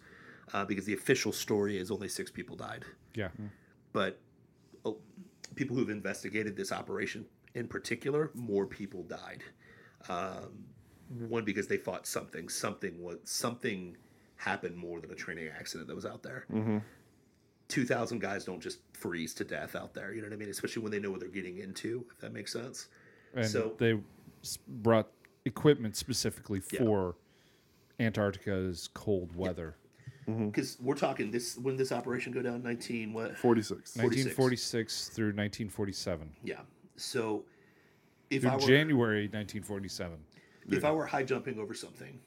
uh, 0.55 0.64
because 0.64 0.85
the 0.85 0.94
official 0.94 1.33
story 1.33 1.77
is 1.79 1.90
only 1.90 2.09
six 2.09 2.31
people 2.31 2.57
died. 2.57 2.85
yeah. 3.14 3.29
But 3.92 4.20
oh, 4.85 4.98
people 5.57 5.77
who've 5.77 5.90
investigated 5.90 6.57
this 6.57 6.70
operation 6.72 7.24
in 7.55 7.66
particular, 7.66 8.31
more 8.35 8.66
people 8.66 9.03
died. 9.03 9.42
Um, 10.09 10.64
one 11.29 11.44
because 11.44 11.66
they 11.66 11.79
fought 11.79 12.07
something. 12.07 12.48
Something 12.48 13.03
was 13.03 13.16
something 13.24 13.96
happened 14.37 14.77
more 14.77 15.01
than 15.01 15.11
a 15.11 15.14
training 15.14 15.48
accident 15.59 15.88
that 15.88 15.96
was 15.96 16.07
out 16.07 16.22
there. 16.22 16.44
Two 17.68 17.85
thousand 17.85 18.20
guys 18.20 18.44
don't 18.44 18.61
just 18.61 18.79
freeze 18.92 19.35
to 19.35 19.44
death 19.44 19.74
out 19.74 19.92
there. 19.94 20.12
You 20.12 20.20
know 20.22 20.29
what 20.29 20.35
I 20.35 20.38
mean? 20.38 20.48
Especially 20.51 20.83
when 20.83 20.92
they 20.92 21.01
know 21.01 21.11
what 21.11 21.20
they're 21.20 21.29
getting 21.29 21.59
into. 21.59 22.05
If 22.14 22.20
that 22.20 22.33
makes 22.33 22.53
sense. 22.53 22.88
And 23.35 23.46
So- 23.46 23.74
they 23.79 23.98
brought 24.68 25.09
equipment 25.44 25.96
specifically 25.96 26.62
Yeah. 26.72 26.81
for 26.81 27.16
Antarctica's 28.01 28.88
cold 28.94 29.35
weather. 29.35 29.77
Mm-hmm. 30.29 30.46
Because 30.48 30.77
we're 30.81 30.94
talking 30.94 31.31
this 31.31 31.57
when 31.57 31.77
this 31.77 31.90
operation 31.90 32.33
go 32.33 32.42
down 32.42 32.62
nineteen 32.62 33.12
what 33.14 33.37
46. 33.38 33.96
1946 33.96 35.09
through 35.09 35.29
1947. 35.29 36.31
yeah. 36.44 36.61
So 36.96 37.44
if 38.31 38.42
Through 38.42 38.51
I 38.51 38.55
were 38.57 38.61
January 38.61 39.22
1947. 39.22 40.18
if 40.68 40.85
I 40.85 40.90
were 40.90 41.07
high 41.07 41.22
jumping 41.22 41.59
over 41.59 41.72
something, 41.72 42.20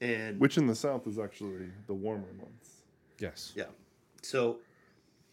and 0.00 0.40
Which 0.40 0.56
in 0.56 0.66
the 0.66 0.74
south 0.74 1.06
is 1.06 1.18
actually 1.18 1.68
the 1.86 1.92
warmer 1.94 2.32
months. 2.38 2.82
Yes. 3.18 3.52
Yeah. 3.54 3.64
So 4.22 4.58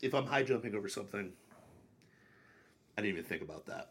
if 0.01 0.13
I'm 0.13 0.25
high 0.25 0.43
jumping 0.43 0.75
over 0.75 0.89
something, 0.89 1.31
I 2.97 3.01
didn't 3.01 3.17
even 3.17 3.23
think 3.23 3.41
about 3.41 3.65
that. 3.67 3.89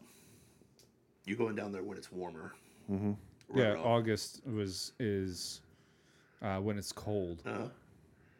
You 1.25 1.35
going 1.35 1.55
down 1.55 1.71
there 1.71 1.83
when 1.83 1.97
it's 1.97 2.11
warmer. 2.11 2.53
Mm-hmm. 2.91 3.13
Yeah, 3.55 3.75
August 3.75 4.41
was 4.47 4.93
is 4.99 5.61
uh, 6.41 6.57
when 6.57 6.77
it's 6.77 6.91
cold, 6.91 7.43
uh, 7.45 7.67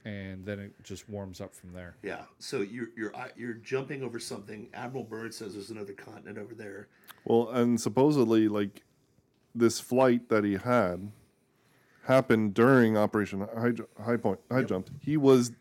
and 0.05 0.43
then 0.45 0.59
it 0.59 0.71
just 0.83 1.07
warms 1.09 1.39
up 1.39 1.53
from 1.53 1.71
there. 1.73 1.95
yeah. 2.01 2.23
So 2.39 2.61
you're 2.61 2.89
you're 2.97 3.13
you're 3.35 3.53
jumping 3.53 4.03
over 4.03 4.19
something. 4.19 4.69
Admiral 4.73 5.03
Byrd 5.03 5.33
says 5.33 5.53
there's 5.53 5.69
another 5.69 5.93
continent 5.93 6.37
over 6.37 6.55
there. 6.55 6.87
Well, 7.25 7.49
and 7.49 7.79
supposedly, 7.79 8.47
like 8.47 8.83
this 9.55 9.79
flight 9.79 10.29
that 10.29 10.43
he 10.43 10.53
had 10.53 11.11
happened 12.05 12.53
during 12.53 12.97
Operation 12.97 13.47
High, 13.55 14.03
High 14.03 14.17
Point 14.17 14.39
High 14.51 14.63
Jump. 14.63 14.89
He 14.99 15.15
was 15.15 15.51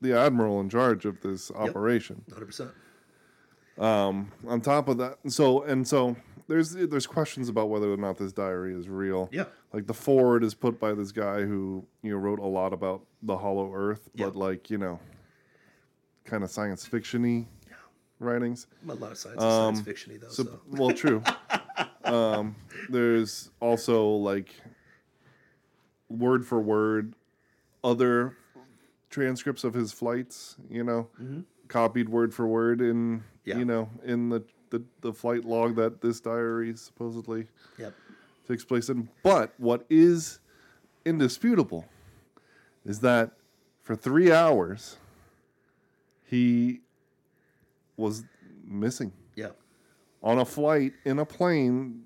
the 0.00 0.16
admiral 0.18 0.60
in 0.60 0.68
charge 0.68 1.04
of 1.04 1.20
this 1.22 1.50
operation. 1.52 2.22
100. 2.26 2.46
percent 2.46 2.70
On 3.78 4.60
top 4.60 4.88
of 4.88 4.98
that, 4.98 5.18
so 5.28 5.62
and 5.62 5.86
so 5.88 6.16
there's 6.48 6.72
there's 6.72 7.06
questions 7.06 7.48
about 7.48 7.68
whether 7.70 7.92
or 7.92 7.96
not 7.96 8.16
this 8.18 8.32
diary 8.32 8.74
is 8.74 8.88
real. 8.88 9.28
Yeah. 9.32 9.44
Like 9.72 9.86
the 9.86 9.94
forward 9.94 10.44
is 10.44 10.54
put 10.54 10.78
by 10.80 10.92
this 10.94 11.12
guy 11.12 11.42
who 11.42 11.84
you 12.02 12.10
know 12.12 12.16
wrote 12.18 12.38
a 12.38 12.46
lot 12.46 12.72
about 12.72 13.02
the 13.22 13.36
Hollow 13.38 13.72
Earth, 13.74 14.08
Yeah. 14.14 14.26
but 14.26 14.36
like 14.36 14.70
you 14.70 14.78
know, 14.78 14.98
kind 16.24 16.42
of 16.44 16.50
science 16.50 16.88
fictiony 16.88 17.46
writings. 18.18 18.66
A 18.88 18.94
lot 18.94 19.12
of 19.12 19.18
science, 19.18 19.38
is 19.38 19.42
science 19.42 19.78
Um, 19.78 19.84
fiction 19.84 20.18
though. 20.20 20.28
So, 20.28 20.44
So, 20.44 20.60
well, 20.70 20.90
true. 20.92 21.22
um, 22.04 22.54
there's 22.88 23.50
also 23.60 24.06
like 24.08 24.54
word 26.08 26.46
for 26.46 26.60
word 26.60 27.14
other 27.82 28.36
transcripts 29.10 29.64
of 29.64 29.74
his 29.74 29.92
flights. 29.92 30.56
You 30.70 30.84
know, 30.84 31.08
copied 31.68 32.08
word 32.08 32.34
for 32.34 32.46
word 32.46 32.80
in 32.80 33.24
Mm-hmm. 33.44 33.50
Yeah. 33.50 33.58
you 33.58 33.64
know 33.64 33.90
in 34.04 34.28
the, 34.28 34.44
the 34.72 34.82
the 35.02 35.12
flight 35.12 35.44
log 35.44 35.76
that 35.76 36.00
this 36.00 36.18
diary 36.18 36.74
supposedly 36.76 37.46
yep. 37.78 37.94
takes 38.48 38.64
place 38.64 38.88
in. 38.88 39.08
But 39.22 39.52
what 39.58 39.84
is 39.88 40.40
indisputable 41.04 41.84
is 42.84 42.98
that 43.00 43.32
for 43.82 43.94
three 43.94 44.32
hours 44.32 44.96
he 46.24 46.80
was 47.96 48.24
missing 48.64 49.12
Yeah. 49.36 49.50
on 50.22 50.38
a 50.38 50.44
flight 50.44 50.94
in 51.04 51.18
a 51.18 51.26
plane 51.26 52.02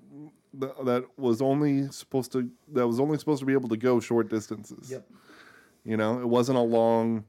th- 0.59 0.73
that 0.83 1.05
was 1.17 1.41
only 1.41 1.89
supposed 1.91 2.31
to 2.33 2.49
that 2.73 2.85
was 2.85 2.99
only 2.99 3.17
supposed 3.17 3.39
to 3.39 3.45
be 3.45 3.53
able 3.53 3.69
to 3.69 3.77
go 3.77 3.99
short 3.99 4.29
distances. 4.29 4.91
Yep. 4.91 5.07
You 5.85 5.95
know, 5.95 6.19
it 6.19 6.27
wasn't 6.27 6.57
a 6.57 6.61
long 6.61 7.23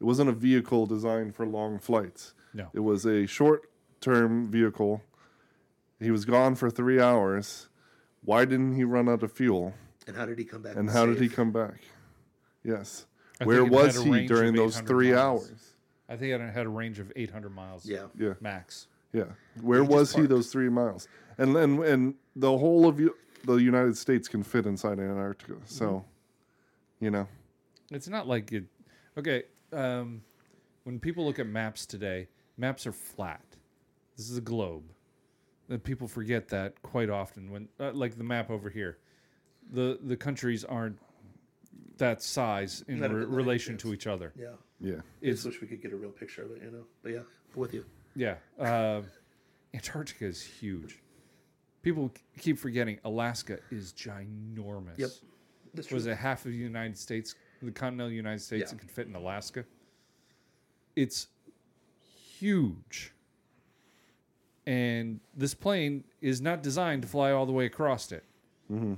it 0.00 0.04
wasn't 0.04 0.30
a 0.30 0.32
vehicle 0.32 0.86
designed 0.86 1.34
for 1.34 1.44
long 1.44 1.78
flights. 1.80 2.34
No. 2.54 2.68
It 2.72 2.80
was 2.80 3.04
a 3.06 3.26
short-term 4.04 4.50
vehicle. 4.50 5.02
He 5.98 6.10
was 6.10 6.24
gone 6.24 6.54
for 6.54 6.70
3 6.70 7.00
hours. 7.00 7.68
Why 8.24 8.44
didn't 8.44 8.74
he 8.74 8.84
run 8.84 9.08
out 9.08 9.22
of 9.22 9.32
fuel? 9.32 9.74
And 10.06 10.16
how 10.16 10.26
did 10.26 10.38
he 10.38 10.44
come 10.44 10.62
back? 10.62 10.76
And 10.76 10.88
how 10.90 11.06
did 11.06 11.20
he 11.20 11.28
come 11.28 11.52
back? 11.52 11.80
Yes. 12.64 13.06
I 13.40 13.44
Where 13.44 13.60
think 13.60 13.72
it 13.72 13.76
had 13.76 13.84
was 13.86 14.02
he 14.02 14.26
during 14.26 14.54
those 14.54 14.80
3 14.80 15.12
miles. 15.12 15.42
hours? 15.50 15.66
I 16.08 16.16
think 16.16 16.32
it 16.32 16.40
had 16.40 16.66
a 16.66 16.68
range 16.70 16.98
of 16.98 17.12
800 17.14 17.50
miles. 17.50 17.86
Yeah. 17.86 18.06
Yeah. 18.18 18.34
Max. 18.40 18.86
Yeah. 19.12 19.24
Where 19.60 19.82
He 19.82 19.88
was 19.88 20.14
he 20.14 20.22
those 20.26 20.50
three 20.52 20.68
miles? 20.68 21.08
And 21.38 21.56
and 21.56 21.80
and 21.84 22.14
the 22.36 22.56
whole 22.58 22.86
of 22.86 23.00
you, 23.00 23.16
the 23.44 23.54
United 23.56 23.96
States 23.96 24.28
can 24.28 24.42
fit 24.44 24.66
inside 24.66 24.98
Antarctica. 25.00 25.56
So, 25.64 25.86
Mm-hmm. 25.86 27.04
you 27.04 27.10
know, 27.10 27.28
It's 27.90 28.08
not 28.08 28.26
like 28.28 28.52
it. 28.52 28.64
Okay. 29.18 29.44
Um, 29.72 30.22
when 30.84 30.98
people 31.00 31.24
look 31.24 31.38
at 31.40 31.46
maps 31.46 31.86
today, 31.86 32.28
maps 32.56 32.86
are 32.86 32.92
flat. 32.92 33.42
This 34.16 34.30
is 34.30 34.36
a 34.36 34.40
globe. 34.42 34.84
And 35.68 35.82
people 35.82 36.08
forget 36.08 36.48
that 36.48 36.80
quite 36.82 37.10
often. 37.10 37.50
When, 37.50 37.68
uh, 37.78 37.92
like 37.92 38.16
the 38.18 38.24
map 38.24 38.50
over 38.50 38.68
here, 38.70 38.98
the 39.72 39.98
the 40.02 40.16
countries 40.16 40.64
aren't 40.64 40.98
that 41.98 42.22
size 42.22 42.82
in 42.88 43.00
Not 43.00 43.10
a 43.10 43.14
re- 43.14 43.20
bit 43.20 43.28
like 43.28 43.36
relation 43.36 43.74
this. 43.74 43.82
to 43.82 43.92
each 43.94 44.06
other. 44.06 44.32
Yeah. 44.36 44.48
yeah. 44.80 44.94
I 44.96 45.00
It's 45.20 45.42
just 45.44 45.46
wish 45.46 45.60
we 45.60 45.66
could 45.68 45.82
get 45.82 45.92
a 45.92 45.96
real 45.96 46.10
picture 46.10 46.42
of 46.42 46.50
it, 46.52 46.62
you 46.62 46.70
know. 46.70 46.84
But 47.02 47.12
yeah, 47.12 47.18
I'm 47.20 47.60
with 47.60 47.74
you. 47.74 47.84
Yeah. 48.16 48.36
Uh, 48.58 49.02
Antarctica 49.74 50.24
is 50.26 50.42
huge. 50.42 50.98
People 51.82 52.08
k- 52.08 52.20
keep 52.38 52.58
forgetting 52.58 52.98
Alaska 53.04 53.58
is 53.70 53.92
ginormous. 53.92 54.98
Yep. 54.98 55.10
That's 55.74 55.90
Was 55.92 56.04
true. 56.04 56.12
it 56.12 56.16
half 56.16 56.44
of 56.46 56.50
the 56.52 56.58
United 56.58 56.98
States, 56.98 57.36
the 57.62 57.70
continental 57.70 58.10
United 58.10 58.40
States, 58.40 58.62
Yeah. 58.66 58.70
that 58.72 58.78
can 58.80 58.88
fit 58.88 59.06
in 59.06 59.14
Alaska? 59.14 59.64
It's 60.96 61.28
huge. 62.38 63.12
And 64.66 65.20
this 65.34 65.54
plane 65.54 66.04
is 66.20 66.40
not 66.40 66.62
designed 66.62 67.02
to 67.02 67.08
fly 67.08 67.32
all 67.32 67.46
the 67.46 67.52
way 67.52 67.66
across 67.66 68.12
it. 68.12 68.24
Mm-hmm. 68.70 68.94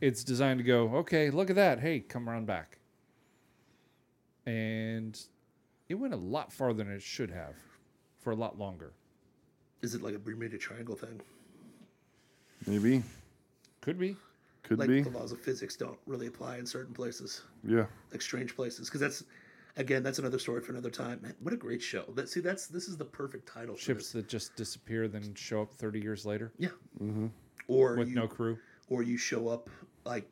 It's 0.00 0.24
designed 0.24 0.58
to 0.58 0.64
go, 0.64 0.88
okay, 0.96 1.30
look 1.30 1.48
at 1.48 1.56
that. 1.56 1.80
Hey, 1.80 2.00
come 2.00 2.28
around 2.28 2.46
back. 2.46 2.78
And 4.44 5.18
it 5.88 5.94
went 5.94 6.14
a 6.14 6.18
lot 6.18 6.52
farther 6.52 6.84
than 6.84 6.92
it 6.92 7.02
should 7.02 7.30
have 7.30 7.54
for 8.18 8.30
a 8.32 8.36
lot 8.36 8.58
longer. 8.58 8.92
Is 9.82 9.94
it 9.94 10.02
like 10.02 10.14
a 10.14 10.18
Bermuda 10.18 10.58
Triangle 10.58 10.96
thing? 10.96 11.20
Maybe. 12.66 13.02
Could 13.80 13.98
be. 13.98 14.16
Could 14.62 14.78
Like 14.80 14.88
be. 14.88 15.02
the 15.02 15.10
laws 15.10 15.30
of 15.32 15.40
physics 15.40 15.76
don't 15.76 15.98
really 16.06 16.26
apply 16.26 16.58
in 16.58 16.66
certain 16.66 16.92
places, 16.92 17.42
Yeah. 17.62 17.86
like 18.10 18.20
strange 18.20 18.56
places. 18.56 18.88
Because 18.88 19.00
that's, 19.00 19.24
again, 19.76 20.02
that's 20.02 20.18
another 20.18 20.38
story 20.38 20.60
for 20.60 20.72
another 20.72 20.90
time. 20.90 21.20
Man, 21.22 21.34
what 21.40 21.54
a 21.54 21.56
great 21.56 21.82
show! 21.82 22.04
That, 22.14 22.28
see, 22.28 22.40
that's 22.40 22.66
this 22.66 22.88
is 22.88 22.96
the 22.96 23.04
perfect 23.04 23.48
title. 23.48 23.74
For 23.74 23.80
Ships 23.80 24.04
this. 24.04 24.12
that 24.12 24.28
just 24.28 24.56
disappear, 24.56 25.08
then 25.08 25.34
show 25.34 25.62
up 25.62 25.72
30 25.72 26.00
years 26.00 26.24
later 26.26 26.52
yeah, 26.58 26.68
mm-hmm. 27.02 27.26
or 27.68 27.96
with 27.96 28.08
you, 28.08 28.14
no 28.14 28.26
crew. 28.28 28.58
or 28.88 29.02
you 29.02 29.16
show 29.16 29.48
up 29.48 29.68
like 30.04 30.28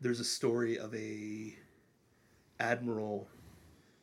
there's 0.00 0.20
a 0.20 0.24
story 0.24 0.78
of 0.78 0.94
a 0.94 1.54
admiral 2.58 3.28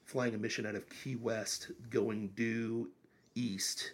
flying 0.06 0.36
a 0.36 0.38
mission 0.38 0.66
out 0.66 0.76
of 0.76 0.88
Key 0.90 1.16
West 1.16 1.72
going 1.90 2.30
due 2.36 2.90
east 3.36 3.94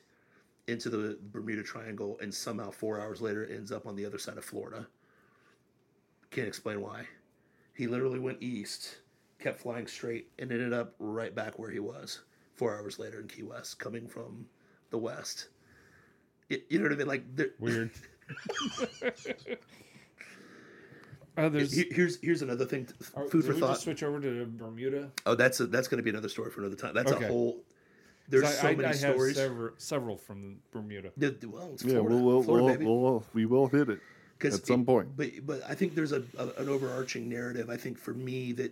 into 0.67 0.89
the 0.89 1.17
Bermuda 1.31 1.63
Triangle 1.63 2.17
and 2.21 2.33
somehow 2.33 2.71
4 2.71 3.01
hours 3.01 3.19
later 3.19 3.45
ends 3.45 3.71
up 3.71 3.85
on 3.85 3.95
the 3.95 4.05
other 4.05 4.17
side 4.17 4.37
of 4.37 4.45
Florida. 4.45 4.87
Can't 6.31 6.47
explain 6.47 6.81
why. 6.81 7.05
He 7.73 7.87
literally 7.87 8.19
went 8.19 8.41
east, 8.41 8.99
kept 9.43 9.59
flying 9.59 9.85
straight 9.85 10.29
and 10.39 10.51
ended 10.51 10.71
up 10.73 10.95
right 10.99 11.35
back 11.35 11.59
where 11.59 11.69
he 11.69 11.79
was 11.79 12.21
4 12.55 12.77
hours 12.77 12.97
later 12.97 13.19
in 13.19 13.27
Key 13.27 13.43
West 13.43 13.77
coming 13.77 14.07
from 14.07 14.45
the 14.89 14.97
west. 14.97 15.49
It, 16.49 16.65
you 16.69 16.79
know 16.79 16.83
what 16.85 16.93
I 16.93 16.95
mean? 16.95 17.07
Like 17.07 17.23
there, 17.35 17.49
Weird. 17.59 17.91
uh, 21.37 21.49
Here- 21.49 21.85
Here's 21.91 22.19
here's 22.21 22.41
another 22.41 22.65
thing. 22.65 22.85
t- 22.85 22.93
oh, 23.17 23.27
food 23.27 23.43
for 23.45 23.53
we 23.53 23.59
thought. 23.59 23.71
just 23.71 23.81
switch 23.83 24.01
over 24.03 24.19
to 24.21 24.45
Bermuda? 24.45 25.11
Oh, 25.25 25.35
that's 25.35 25.59
a, 25.59 25.67
that's 25.67 25.87
going 25.89 25.97
to 25.97 26.03
be 26.03 26.09
another 26.09 26.29
story 26.29 26.49
for 26.51 26.61
another 26.61 26.75
time. 26.77 26.93
That's 26.93 27.11
Okay. 27.11 27.25
a 27.25 27.27
whole. 27.27 27.63
There's 28.29 28.47
so 28.57 28.67
I, 28.67 28.71
I, 28.71 28.75
many 28.75 28.85
I 28.85 28.95
have 28.95 28.97
stories. 29.15 29.35
several, 29.35 29.71
several 29.77 30.15
from 30.17 30.59
Bermuda. 30.71 31.11
Yeah, 31.17 31.31
well, 31.45 31.71
it's 31.73 31.83
Yeah, 31.83 31.95
Florida, 31.99 32.15
we'll, 32.15 32.23
we'll, 32.23 32.43
Florida, 32.43 32.85
we'll, 32.85 32.99
we'll, 33.01 33.23
we 33.33 33.45
will 33.45 33.67
hit 33.67 33.89
it 33.89 33.99
at 34.43 34.65
some 34.65 34.81
it- 34.81 34.85
point. 34.85 35.17
But 35.17 35.31
but 35.45 35.61
I 35.67 35.75
think 35.75 35.95
there's 35.95 36.13
a, 36.13 36.23
a 36.37 36.47
an 36.61 36.69
overarching 36.69 37.27
narrative. 37.27 37.69
I 37.69 37.75
think 37.77 37.97
for 37.97 38.13
me 38.13 38.53
that 38.53 38.61
th- 38.69 38.71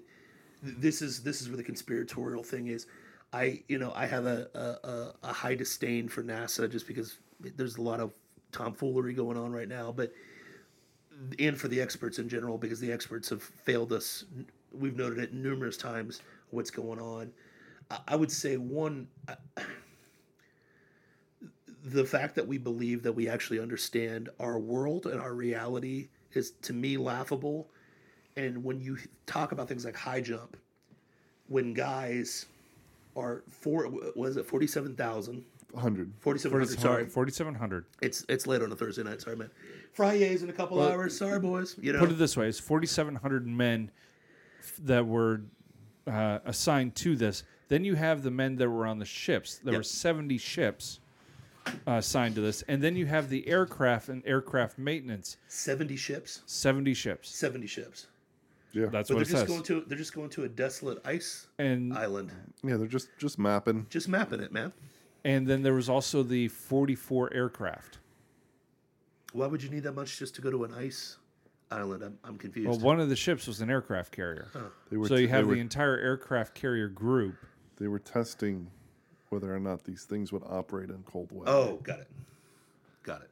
this 0.62 1.02
is 1.02 1.24
this 1.24 1.41
is 1.41 1.50
where 1.50 1.58
the 1.58 1.63
conspiratorial 1.63 2.43
thing 2.43 2.67
is. 2.67 2.86
I 3.34 3.63
you 3.67 3.78
know 3.78 3.91
I 3.95 4.06
have 4.06 4.26
a 4.26 4.47
a, 4.54 5.28
a, 5.28 5.34
high 5.34 5.56
disdain 5.56 6.10
for 6.10 6.24
NASA 6.24 6.69
just 6.69 6.88
because 6.88 7.17
there's 7.39 7.78
a 7.78 7.82
lot 7.82 8.00
of 8.00 8.12
tomfoolery 8.52 9.13
going 9.13 9.38
on 9.38 9.52
right 9.52 9.67
now, 9.67 9.91
but 9.91 10.12
and 11.39 11.58
for 11.58 11.67
the 11.67 11.82
experts 11.82 12.19
in 12.19 12.28
general 12.30 12.58
because 12.58 12.80
the 12.80 12.91
experts 12.91 13.30
have 13.30 13.41
failed 13.41 13.93
us. 13.93 14.26
We've 14.74 14.95
noted 14.95 15.19
it 15.19 15.34
numerous 15.34 15.78
times 15.78 16.21
what's 16.50 16.71
going 16.71 17.00
on. 17.00 17.32
I, 17.89 18.00
I 18.10 18.15
would 18.15 18.32
say 18.32 18.58
one. 18.58 19.08
I, 19.28 19.36
the 21.84 22.06
fact 22.06 22.36
that 22.36 22.47
we 22.47 22.58
believe 22.58 23.04
that 23.04 23.13
we 23.13 23.28
actually 23.28 23.60
understand 23.60 24.30
our 24.39 24.60
world 24.60 25.08
and 25.08 25.19
our 25.19 25.34
reality 25.34 26.10
is 26.34 26.52
to 26.63 26.74
me 26.74 26.97
laughable. 26.97 27.69
And 28.38 28.63
when 28.63 28.80
you 28.80 28.98
talk 29.26 29.52
about 29.52 29.67
things 29.67 29.86
like 29.86 29.96
high 29.96 30.22
jump, 30.22 30.58
when 31.48 31.74
guys 31.74 32.46
are 33.15 33.44
four, 33.50 33.91
was 34.15 34.38
it 34.38 34.46
47,000? 34.46 35.44
100. 35.72 36.12
4,700, 36.20 36.80
sorry. 36.80 37.06
4,700. 37.06 37.86
It's 38.02 38.26
it's 38.28 38.46
late 38.46 38.62
on 38.62 38.72
a 38.72 38.76
Thursday 38.76 39.04
night, 39.04 39.22
sorry, 39.22 39.38
man. 39.38 39.50
Fridays 39.94 40.44
in 40.44 40.50
a 40.50 40.54
couple 40.54 40.82
hours, 40.82 41.17
sorry, 41.17 41.39
boys. 41.39 41.78
You 41.82 41.94
know, 41.94 42.00
Put 42.00 42.12
it 42.12 42.17
this 42.17 42.36
way: 42.36 42.48
it's 42.50 42.60
4,700 42.60 43.48
men 43.48 43.89
that 44.84 45.06
were 45.06 45.41
uh, 46.08 46.39
assigned 46.46 46.96
to 46.96 47.15
this. 47.15 47.44
Then 47.70 47.86
you 47.86 47.96
have 47.96 48.22
the 48.22 48.32
men 48.32 48.58
that 48.58 48.70
were 48.70 48.86
on 48.86 49.00
the 49.00 49.06
ships. 49.06 49.60
There 49.63 49.72
Yep. 49.74 49.80
were 49.80 49.84
70 49.84 50.38
ships 50.38 51.00
uh, 51.65 51.72
assigned 51.94 52.36
to 52.36 52.41
this, 52.41 52.63
and 52.63 52.82
then 52.84 52.98
you 52.98 53.06
have 53.06 53.30
the 53.30 53.48
aircraft 53.48 54.10
and 54.10 54.22
aircraft 54.26 54.78
maintenance. 54.78 55.38
70 55.48 55.96
ships, 55.96 56.41
70 56.48 56.94
ships. 56.94 57.30
70 57.30 57.65
ships. 57.67 58.08
Yeah. 58.73 58.86
That's 58.88 59.10
But 59.10 59.17
what 59.17 59.27
they're 59.27 59.38
it 59.38 59.39
just 59.39 59.41
says. 59.41 59.49
going 59.49 59.63
to 59.63 59.84
they're 59.88 59.97
just 59.97 60.13
going 60.13 60.29
to 60.29 60.43
a 60.43 60.49
desolate 60.49 60.99
ice 61.05 61.47
and 61.60 61.93
island. 61.97 62.31
yeah, 62.63 62.77
they're 62.77 62.88
just, 62.88 63.10
just 63.17 63.38
mapping. 63.39 63.86
Just 63.89 64.07
mapping 64.07 64.39
it, 64.39 64.51
man. 64.51 64.71
and 65.25 65.45
then 65.47 65.62
there 65.62 65.73
was 65.73 65.89
also 65.89 66.23
the 66.23 66.47
44 66.47 67.34
aircraft. 67.34 67.99
Why 69.34 69.47
would 69.47 69.62
you 69.63 69.69
need 69.69 69.84
that 69.84 69.93
much 69.93 70.17
just 70.19 70.36
to 70.36 70.41
go 70.41 70.51
to 70.51 70.63
an 70.63 70.73
ice 70.73 71.17
island? 71.69 72.03
I'm, 72.03 72.17
I'm 72.23 72.38
confused. 72.38 72.69
Well, 72.69 72.79
one 72.79 72.99
of 72.99 73.10
the 73.10 73.15
ships 73.15 73.47
was 73.47 73.62
an 73.62 73.69
aircraft 73.69 74.12
carrier. 74.12 74.47
They 74.89 74.97
were, 74.97 75.07
So 75.07 75.15
you 75.15 75.27
they 75.27 75.31
have 75.31 75.47
were, 75.47 75.55
the 75.55 75.62
entire 75.62 75.97
aircraft 75.97 76.53
carrier 76.55 76.88
group. 76.89 77.36
they 77.77 77.88
were 77.88 77.99
testing 77.99 78.67
whether 79.29 79.53
or 79.53 79.60
not 79.60 79.84
these 79.86 80.03
things 80.03 80.34
would 80.34 80.43
operate 80.45 80.89
in 80.89 81.01
cold 81.03 81.29
weather. 81.31 81.49
Oh, 81.49 81.79
got 81.84 81.99
it. 81.99 82.07
Got 83.03 83.21
it. 83.21 83.29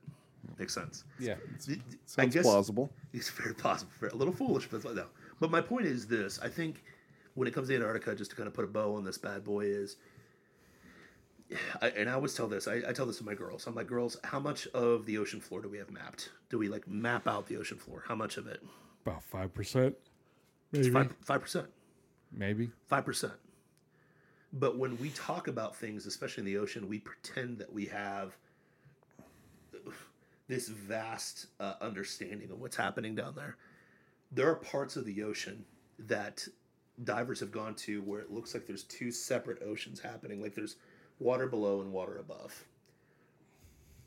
Makes 0.58 0.73
sense. 0.73 1.04
Yeah. 1.19 1.36
I 1.69 1.75
Sounds 2.06 2.34
guess 2.34 2.43
plausible. 2.43 2.89
it's 3.13 3.30
very 3.30 3.54
possible. 3.54 3.91
A 4.12 4.15
little 4.15 4.34
foolish, 4.34 4.67
but 4.69 4.84
no. 4.95 5.06
But 5.39 5.52
my 5.52 5.62
point 5.62 5.86
is 5.86 6.08
this: 6.08 6.39
I 6.41 6.49
think 6.49 6.84
when 7.36 7.47
it 7.47 7.54
comes 7.54 7.67
to 7.69 7.75
Antarctica, 7.75 8.15
just 8.15 8.32
to 8.32 8.36
kind 8.36 8.47
of 8.47 8.54
put 8.54 8.65
a 8.65 8.67
bow 8.67 8.95
on 8.95 9.04
this 9.04 9.17
bad 9.17 9.43
boy, 9.43 9.65
is, 9.65 9.97
I, 11.82 11.89
and 11.89 12.10
I 12.10 12.13
always 12.13 12.34
tell 12.34 12.47
this. 12.47 12.67
I, 12.67 12.82
I 12.88 12.93
tell 12.93 13.06
this 13.06 13.17
to 13.19 13.23
my 13.23 13.34
girls. 13.34 13.67
I'm 13.67 13.75
like, 13.75 13.88
girls, 13.88 14.17
how 14.23 14.39
much 14.39 14.67
of 14.67 15.06
the 15.06 15.17
ocean 15.17 15.39
floor 15.39 15.62
do 15.62 15.69
we 15.69 15.78
have 15.78 15.89
mapped? 15.89 16.30
Do 16.49 16.58
we 16.58 16.67
like 16.67 16.88
map 16.88 17.28
out 17.28 17.47
the 17.47 17.58
ocean 17.58 17.78
floor? 17.78 18.04
How 18.08 18.15
much 18.15 18.38
of 18.38 18.47
it? 18.47 18.62
About 19.06 19.23
5%. 19.32 19.93
It's 20.71 20.88
five 20.89 21.15
five 21.21 21.41
percent. 21.41 21.67
Maybe. 22.32 22.69
Five 22.88 23.06
percent. 23.06 23.34
But 24.54 24.78
when 24.78 24.97
we 24.97 25.10
talk 25.10 25.47
about 25.47 25.75
things, 25.75 26.06
especially 26.06 26.41
in 26.41 26.45
the 26.45 26.58
ocean, 26.58 26.88
we 26.88 26.99
pretend 26.99 27.60
that 27.60 27.71
we 27.71 27.86
have 27.88 28.36
this 30.47 30.67
vast 30.67 31.47
uh, 31.60 31.75
understanding 31.82 32.52
of 32.52 32.60
what's 32.60 32.75
happening 32.75 33.15
down 33.15 33.36
there. 33.36 33.58
There 34.32 34.50
are 34.50 34.56
parts 34.56 34.96
of 34.96 35.06
the 35.06 35.24
ocean 35.24 35.65
that 36.00 36.48
divers 37.04 37.39
have 37.39 37.52
gone 37.52 37.76
to 37.76 38.02
where 38.02 38.20
it 38.20 38.32
looks 38.32 38.54
like 38.54 38.68
there's 38.68 38.84
two 38.84 39.12
separate 39.12 39.62
oceans 39.63 40.00
happening, 40.00 40.42
like 40.42 40.56
there's 40.56 40.76
water 41.20 41.48
below 41.48 41.82
and 41.82 41.92
water 41.92 42.18
above. 42.18 42.65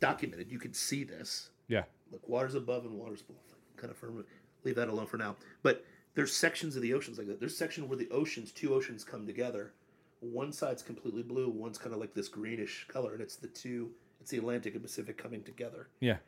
Documented, 0.01 0.51
you 0.51 0.59
can 0.59 0.73
see 0.73 1.05
this. 1.05 1.51
Yeah. 1.69 1.85
Look, 2.11 2.29
water's 2.29 2.55
above 2.55 2.85
and 2.85 2.95
water's 2.95 3.23
below. 3.23 3.39
Kind 3.77 3.91
of 3.91 3.97
firm. 3.97 4.25
Leave 4.65 4.77
that 4.77 4.89
alone 4.89 5.07
for 5.07 5.17
now. 5.17 5.37
But 5.63 5.85
there's 6.15 6.35
sections 6.35 6.77
of 6.77 6.83
the 6.83 6.93
oceans 6.95 7.19
like 7.19 7.27
that. 7.29 7.41
There's 7.41 7.57
section 7.57 7.89
where 7.89 7.97
the 7.97 8.11
oceans, 8.11 8.53
two 8.53 8.75
oceans, 8.75 9.05
come 9.05 9.27
together. 9.27 9.73
One 10.21 10.53
side's 10.53 10.83
completely 10.83 11.23
blue. 11.23 11.49
One's 11.49 11.79
kind 11.79 11.95
of 11.95 12.01
like 12.01 12.15
this 12.15 12.29
greenish 12.29 12.87
color, 12.89 13.13
and 13.13 13.23
it's 13.23 13.37
the 13.37 13.49
two. 13.49 13.91
It's 14.21 14.31
the 14.31 14.39
Atlantic 14.39 14.75
and 14.75 14.83
Pacific 14.83 15.19
coming 15.19 15.43
together. 15.43 15.89
Yeah. 16.01 16.19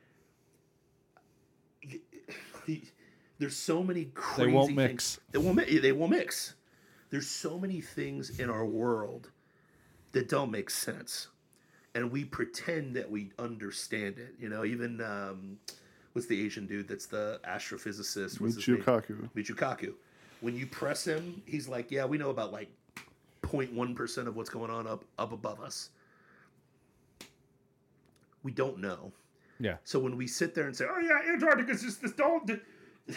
There's 3.38 3.56
so 3.56 3.82
many 3.82 4.06
crazy. 4.14 4.50
they 4.50 4.52
won't 4.56 4.68
things- 4.68 4.76
mix. 4.76 5.20
They 5.32 5.38
won't. 5.38 5.56
mi- 5.56 5.78
They 5.78 5.92
won't 5.92 6.12
mix. 6.12 6.54
There's 7.10 7.26
so 7.28 7.58
many 7.58 7.80
things 7.80 8.38
in 8.40 8.50
our 8.50 8.64
world 8.64 9.30
that 10.12 10.28
don't 10.28 10.50
make 10.50 10.70
sense, 10.70 11.28
and 11.94 12.10
we 12.10 12.24
pretend 12.24 12.94
that 12.96 13.10
we 13.10 13.30
understand 13.38 14.18
it. 14.18 14.34
You 14.38 14.48
know, 14.48 14.64
even 14.64 15.00
um, 15.00 15.58
what's 16.12 16.26
the 16.28 16.44
Asian 16.44 16.66
dude 16.66 16.88
that's 16.88 17.06
the 17.06 17.40
astrophysicist? 17.46 18.40
What's 18.40 18.56
his 18.56 18.68
name? 18.68 18.78
Michio 18.78 18.84
Kaku. 18.84 19.28
Michio 19.36 19.56
Kaku. 19.56 19.94
When 20.40 20.56
you 20.56 20.66
press 20.66 21.04
him, 21.04 21.42
he's 21.46 21.68
like, 21.68 21.90
"Yeah, 21.90 22.04
we 22.04 22.18
know 22.18 22.30
about 22.30 22.52
like 22.52 22.68
0.1 23.42 23.94
percent 23.94 24.28
of 24.28 24.36
what's 24.36 24.50
going 24.50 24.70
on 24.70 24.86
up 24.86 25.04
up 25.18 25.32
above 25.32 25.60
us. 25.60 25.90
We 28.42 28.52
don't 28.52 28.78
know." 28.78 29.12
Yeah. 29.60 29.76
So 29.84 29.98
when 30.00 30.16
we 30.16 30.26
sit 30.26 30.54
there 30.54 30.66
and 30.66 30.76
say, 30.76 30.86
"Oh 30.88 30.98
yeah, 31.00 31.32
Antarctica's 31.32 31.82
just 31.82 32.02
this 32.02 32.12
don't," 32.12 32.50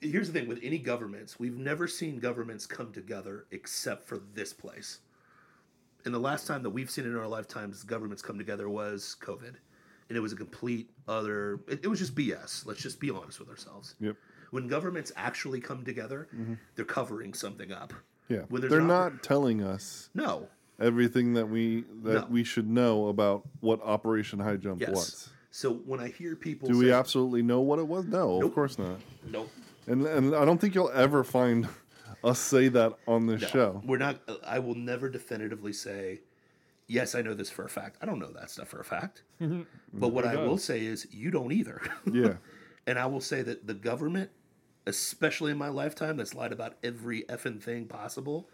here's 0.00 0.30
the 0.30 0.38
thing: 0.38 0.48
with 0.48 0.60
any 0.62 0.78
governments, 0.78 1.38
we've 1.38 1.56
never 1.56 1.86
seen 1.86 2.18
governments 2.18 2.66
come 2.66 2.92
together 2.92 3.46
except 3.50 4.06
for 4.06 4.18
this 4.34 4.52
place. 4.52 5.00
And 6.04 6.14
the 6.14 6.18
last 6.18 6.46
time 6.46 6.62
that 6.62 6.70
we've 6.70 6.90
seen 6.90 7.04
in 7.04 7.16
our 7.16 7.26
lifetimes 7.26 7.82
governments 7.82 8.22
come 8.22 8.38
together 8.38 8.68
was 8.68 9.16
COVID, 9.20 9.54
and 10.08 10.16
it 10.16 10.20
was 10.20 10.32
a 10.32 10.36
complete 10.36 10.90
other. 11.06 11.60
It, 11.68 11.80
it 11.84 11.88
was 11.88 11.98
just 11.98 12.14
BS. 12.14 12.66
Let's 12.66 12.80
just 12.80 13.00
be 13.00 13.10
honest 13.10 13.40
with 13.40 13.48
ourselves. 13.48 13.94
Yep. 14.00 14.16
When 14.50 14.66
governments 14.66 15.12
actually 15.16 15.60
come 15.60 15.84
together, 15.84 16.28
mm-hmm. 16.34 16.54
they're 16.74 16.84
covering 16.84 17.34
something 17.34 17.72
up. 17.72 17.92
Yeah. 18.28 18.42
They're 18.50 18.80
not 18.80 19.22
telling 19.22 19.62
us 19.62 20.10
No, 20.14 20.48
everything 20.78 21.34
that 21.34 21.48
we 21.48 21.84
that 22.02 22.12
No. 22.12 22.26
we 22.30 22.44
should 22.44 22.68
know 22.68 23.08
about 23.08 23.46
what 23.60 23.80
Operation 23.82 24.38
High 24.38 24.56
Jump 24.56 24.80
yes. 24.80 24.90
was. 24.90 25.30
So 25.50 25.72
when 25.74 26.00
I 26.00 26.08
hear 26.08 26.36
people, 26.36 26.68
Do 26.68 26.74
say, 26.74 26.80
we 26.86 26.92
absolutely 26.92 27.42
know 27.42 27.60
what 27.60 27.78
it 27.78 27.86
was? 27.86 28.04
No, 28.04 28.38
Nope. 28.38 28.44
of 28.44 28.54
course 28.54 28.78
not. 28.78 29.00
Nope. 29.30 29.50
And 29.86 30.06
and 30.06 30.34
I 30.34 30.44
don't 30.44 30.60
think 30.60 30.74
you'll 30.74 30.90
ever 30.90 31.24
find 31.24 31.68
us 32.22 32.38
say 32.38 32.68
that 32.68 32.94
on 33.06 33.26
this 33.26 33.42
show. 33.48 33.80
We're 33.86 33.98
not. 33.98 34.20
I 34.46 34.58
will 34.58 34.74
never 34.74 35.08
definitively 35.08 35.72
say, 35.72 36.20
yes, 36.86 37.14
I 37.14 37.22
know 37.22 37.32
this 37.34 37.48
for 37.50 37.64
a 37.64 37.68
fact. 37.68 37.96
I 38.02 38.06
don't 38.06 38.18
know 38.18 38.32
that 38.32 38.50
stuff 38.50 38.68
for 38.68 38.80
a 38.80 38.84
fact. 38.84 39.22
but 39.40 40.08
what 40.08 40.26
I 40.26 40.36
will 40.36 40.58
say 40.58 40.84
is, 40.84 41.06
you 41.10 41.30
don't 41.30 41.52
either. 41.52 41.80
Yeah. 42.12 42.34
and 42.86 42.98
I 42.98 43.06
will 43.06 43.20
say 43.20 43.42
that 43.42 43.66
the 43.66 43.74
government, 43.74 44.30
especially 44.86 45.52
in 45.52 45.58
my 45.58 45.68
lifetime, 45.68 46.16
that's 46.18 46.34
lied 46.34 46.52
about 46.52 46.76
every 46.82 47.22
effing 47.24 47.62
thing 47.62 47.86
possible. 47.86 48.48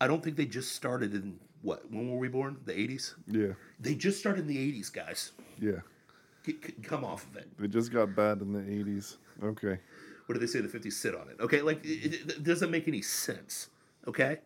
I 0.00 0.08
don't 0.08 0.22
think 0.22 0.36
they 0.36 0.46
just 0.46 0.72
started 0.72 1.14
in 1.14 1.38
what? 1.62 1.90
When 1.90 2.10
were 2.10 2.18
we 2.18 2.28
born? 2.28 2.58
The 2.66 2.78
eighties. 2.78 3.14
Yeah. 3.26 3.52
They 3.80 3.94
just 3.94 4.18
started 4.18 4.40
in 4.42 4.46
the 4.48 4.58
eighties, 4.58 4.90
guys. 4.90 5.32
Yeah. 5.58 5.80
Get, 6.44 6.64
c- 6.64 6.74
come 6.82 7.04
off 7.04 7.26
of 7.30 7.36
it. 7.36 7.48
It 7.62 7.68
just 7.68 7.92
got 7.92 8.14
bad 8.16 8.40
in 8.40 8.52
the 8.52 8.60
80s. 8.60 9.16
Okay. 9.42 9.78
What 10.26 10.34
do 10.34 10.38
they 10.40 10.46
say? 10.46 10.60
The 10.60 10.68
fifties 10.68 10.96
sit 10.96 11.14
on 11.14 11.28
it. 11.28 11.36
Okay, 11.40 11.62
like 11.62 11.84
it, 11.84 12.14
it- 12.14 12.30
it 12.30 12.42
doesn't 12.42 12.70
make 12.70 12.88
any 12.88 13.02
sense. 13.02 13.68
Okay, 14.08 14.38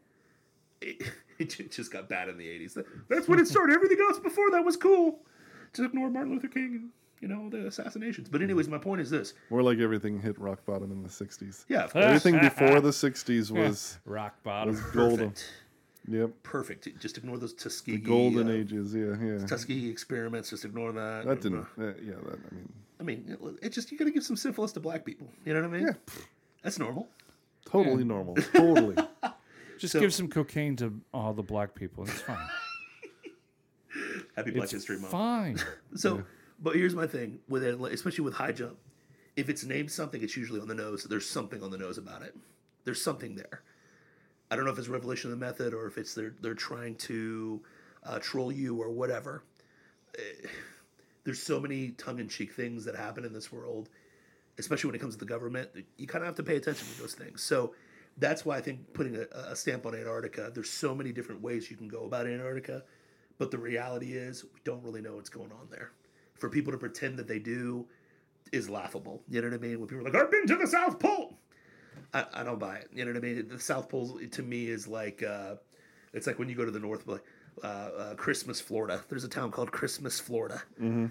it, 0.81 1.03
it 1.39 1.71
just 1.71 1.93
got 1.93 2.09
bad 2.09 2.29
in 2.29 2.37
the 2.39 2.47
80s. 2.47 2.83
That's 3.09 3.29
when 3.29 3.39
it 3.39 3.47
started. 3.49 3.75
Everything 3.75 3.99
else 4.01 4.19
before 4.19 4.51
that 4.53 4.65
was 4.65 4.77
cool. 4.77 5.21
Just 5.75 5.87
ignore 5.89 6.11
Martin 6.11 6.33
Luther 6.35 6.49
King 6.49 6.65
and, 6.75 6.91
you 7.21 7.29
know, 7.29 7.49
the 7.51 7.67
assassinations. 7.67 8.29
But, 8.29 8.41
anyways, 8.43 8.69
my 8.69 8.79
point 8.79 9.01
is 9.01 9.11
this. 9.11 9.35
More 9.51 9.63
like 9.63 9.79
everything 9.79 10.21
hit 10.21 10.39
rock 10.39 10.65
bottom 10.67 10.91
in 10.93 11.03
the 11.03 11.09
'60s. 11.09 11.65
Yeah, 11.69 11.85
of 11.85 11.93
course. 11.93 12.05
Everything 12.05 12.39
before 12.41 12.81
the 12.81 12.91
'60s 12.91 13.51
was 13.51 13.99
Rock 14.05 14.43
bottom. 14.43 14.75
was 14.75 14.81
golden. 14.93 15.31
Perfect. 15.31 15.45
Yep, 16.09 16.31
Perfect. 16.43 16.89
Just 17.01 17.19
ignore 17.19 17.37
those 17.39 17.53
Tuskegee. 17.53 17.97
The 17.97 18.03
golden 18.09 18.49
uh, 18.49 18.53
ages. 18.53 18.95
Yeah, 18.95 19.17
yeah. 19.21 19.47
Tuskegee 19.47 19.91
experiments. 19.91 20.51
Just 20.51 20.65
ignore 20.65 20.93
that. 20.93 21.25
That 21.27 21.41
didn't. 21.41 21.67
Uh, 21.79 21.87
yeah, 22.03 22.15
that. 22.29 22.39
I 22.51 22.55
mean, 22.55 22.73
I 23.01 23.03
mean, 23.03 23.37
it, 23.61 23.67
it 23.67 23.69
just, 23.73 23.91
you 23.91 23.99
got 23.99 24.05
to 24.05 24.11
give 24.13 24.23
some 24.25 24.37
syphilis 24.37 24.73
to 24.73 24.81
black 24.81 25.05
people. 25.05 25.29
You 25.45 25.55
know 25.55 25.63
what 25.63 25.69
I 25.69 25.73
mean? 25.79 25.87
Yeah. 25.89 26.15
That's 26.63 26.79
normal. 26.79 27.09
totally 27.65 28.05
normal. 28.05 28.35
Totally. 28.37 28.97
Just 29.79 29.93
So- 29.93 30.01
give 30.01 30.15
some 30.15 30.29
cocaine 30.29 30.75
to 30.77 30.99
all 31.13 31.35
the 31.35 31.43
black 31.43 31.75
people. 31.75 32.05
It's 32.05 32.23
fine. 32.23 32.39
Happy 34.37 34.51
Black 34.51 34.65
it's 34.65 34.73
History 34.73 34.99
Month. 34.99 35.11
fine. 35.13 35.59
So, 35.95 36.23
but 36.61 36.75
here's 36.75 36.95
my 36.95 37.07
thing 37.07 37.39
with 37.49 37.63
it, 37.63 37.79
especially 37.93 38.25
with 38.25 38.35
high 38.35 38.53
jump. 38.53 38.77
If 39.37 39.49
it's 39.49 39.65
named 39.65 39.91
something, 39.91 40.23
it's 40.23 40.37
usually 40.37 40.61
on 40.61 40.69
the 40.69 40.75
nose. 40.75 41.05
There's 41.05 41.29
something 41.29 41.63
on 41.63 41.71
the 41.71 41.79
nose 41.79 41.99
about 41.99 42.23
it. 42.23 42.35
There's 42.85 43.03
something 43.03 43.35
there. 43.37 43.63
I 44.51 44.57
don't 44.57 44.65
know 44.65 44.71
if 44.71 44.79
it's 44.79 44.89
revelation 44.89 45.33
of 45.33 45.39
the 45.39 45.45
method 45.45 45.75
or 45.75 45.87
if 45.87 45.99
it's 45.99 46.15
they're 46.15 46.35
they're 46.41 46.55
trying 46.55 46.95
to 46.97 47.61
uh, 48.05 48.19
troll 48.19 48.53
you 48.53 48.81
or 48.81 48.91
whatever. 48.91 49.43
There's 51.25 51.43
so 51.43 51.59
many 51.59 51.91
tongue-in-cheek 51.91 52.53
things 52.53 52.85
that 52.85 52.95
happen 52.95 53.25
in 53.25 53.33
this 53.33 53.51
world, 53.51 53.89
especially 54.59 54.87
when 54.87 54.95
it 54.95 55.01
comes 55.01 55.15
to 55.15 55.19
the 55.19 55.27
government. 55.27 55.71
You 55.97 56.07
kind 56.07 56.23
of 56.23 56.27
have 56.27 56.37
to 56.37 56.45
pay 56.45 56.55
attention 56.55 56.87
to 56.87 57.01
those 57.01 57.15
things. 57.15 57.43
So 57.43 57.75
that's 58.17 58.45
why 58.45 58.57
I 58.57 58.61
think 58.61 58.93
putting 58.93 59.17
a, 59.17 59.25
a 59.51 59.57
stamp 59.57 59.87
on 59.87 59.95
Antarctica. 59.97 60.53
There's 60.55 60.71
so 60.71 60.95
many 60.95 61.11
different 61.11 61.43
ways 61.43 61.69
you 61.69 61.77
can 61.77 61.89
go 61.89 62.05
about 62.05 62.29
Antarctica, 62.29 62.85
but 63.39 63.51
the 63.51 63.59
reality 63.59 64.13
is 64.13 64.45
we 64.45 64.61
don't 64.63 64.85
really 64.85 65.03
know 65.03 65.17
what's 65.17 65.29
going 65.29 65.51
on 65.51 65.67
there. 65.69 65.91
For 66.35 66.49
people 66.49 66.73
to 66.73 66.79
pretend 66.79 67.19
that 67.19 67.27
they 67.27 67.41
do 67.41 67.87
is 68.53 68.71
laughable. 68.71 69.21
You 69.29 69.43
know 69.43 69.49
what 69.49 69.55
I 69.55 69.59
mean? 69.59 69.81
When 69.81 69.89
people 69.89 70.07
are 70.07 70.11
like, 70.11 70.15
"I've 70.15 70.31
been 70.31 70.47
to 70.47 70.57
the 70.57 70.67
South 70.67 71.01
Pole," 71.01 71.37
I, 72.17 72.41
I 72.41 72.45
don't 72.45 72.59
buy 72.59 72.77
it. 72.77 72.89
You 72.95 73.05
know 73.05 73.13
what 73.13 73.19
I 73.19 73.21
mean? 73.21 73.49
The 73.49 73.59
South 73.61 73.89
Pole 73.89 74.19
to 74.31 74.43
me 74.43 74.69
is 74.69 74.87
like 74.89 75.23
uh, 75.23 75.57
it's 76.13 76.27
like 76.27 76.39
when 76.39 76.49
you 76.49 76.55
go 76.55 76.65
to 76.65 76.71
the 76.71 76.79
North, 76.79 77.07
like 77.07 77.25
uh, 77.63 77.67
uh, 77.67 78.15
Christmas, 78.15 78.61
Florida. 78.61 79.03
There's 79.09 79.25
a 79.25 79.29
town 79.29 79.51
called 79.51 79.71
Christmas, 79.73 80.19
Florida. 80.21 80.63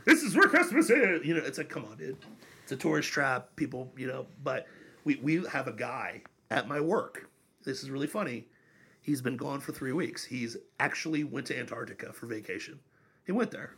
This 0.06 0.24
is 0.24 0.36
where 0.36 0.48
Christmas 0.48 0.90
is. 0.90 1.26
You 1.26 1.36
know, 1.36 1.44
it's 1.44 1.58
like, 1.58 1.70
come 1.70 1.86
on, 1.86 1.98
dude. 1.98 2.18
It's 2.64 2.72
a 2.72 2.76
tourist 2.76 3.10
trap. 3.10 3.56
People, 3.56 3.92
you 3.98 4.08
know, 4.08 4.26
but 4.44 4.68
we 5.04 5.18
we 5.18 5.46
have 5.52 5.68
a 5.68 5.74
guy 5.74 6.24
at 6.50 6.68
my 6.68 6.80
work. 6.80 7.30
This 7.64 7.84
is 7.84 7.90
really 7.90 8.08
funny. 8.08 8.48
He's 9.02 9.22
been 9.22 9.38
gone 9.38 9.60
for 9.60 9.72
three 9.72 9.92
weeks. 9.92 10.26
He's 10.26 10.58
actually 10.80 11.24
went 11.24 11.46
to 11.48 11.60
Antarctica 11.60 12.12
for 12.14 12.26
vacation. 12.26 12.80
He 13.26 13.32
went 13.32 13.52
there, 13.52 13.76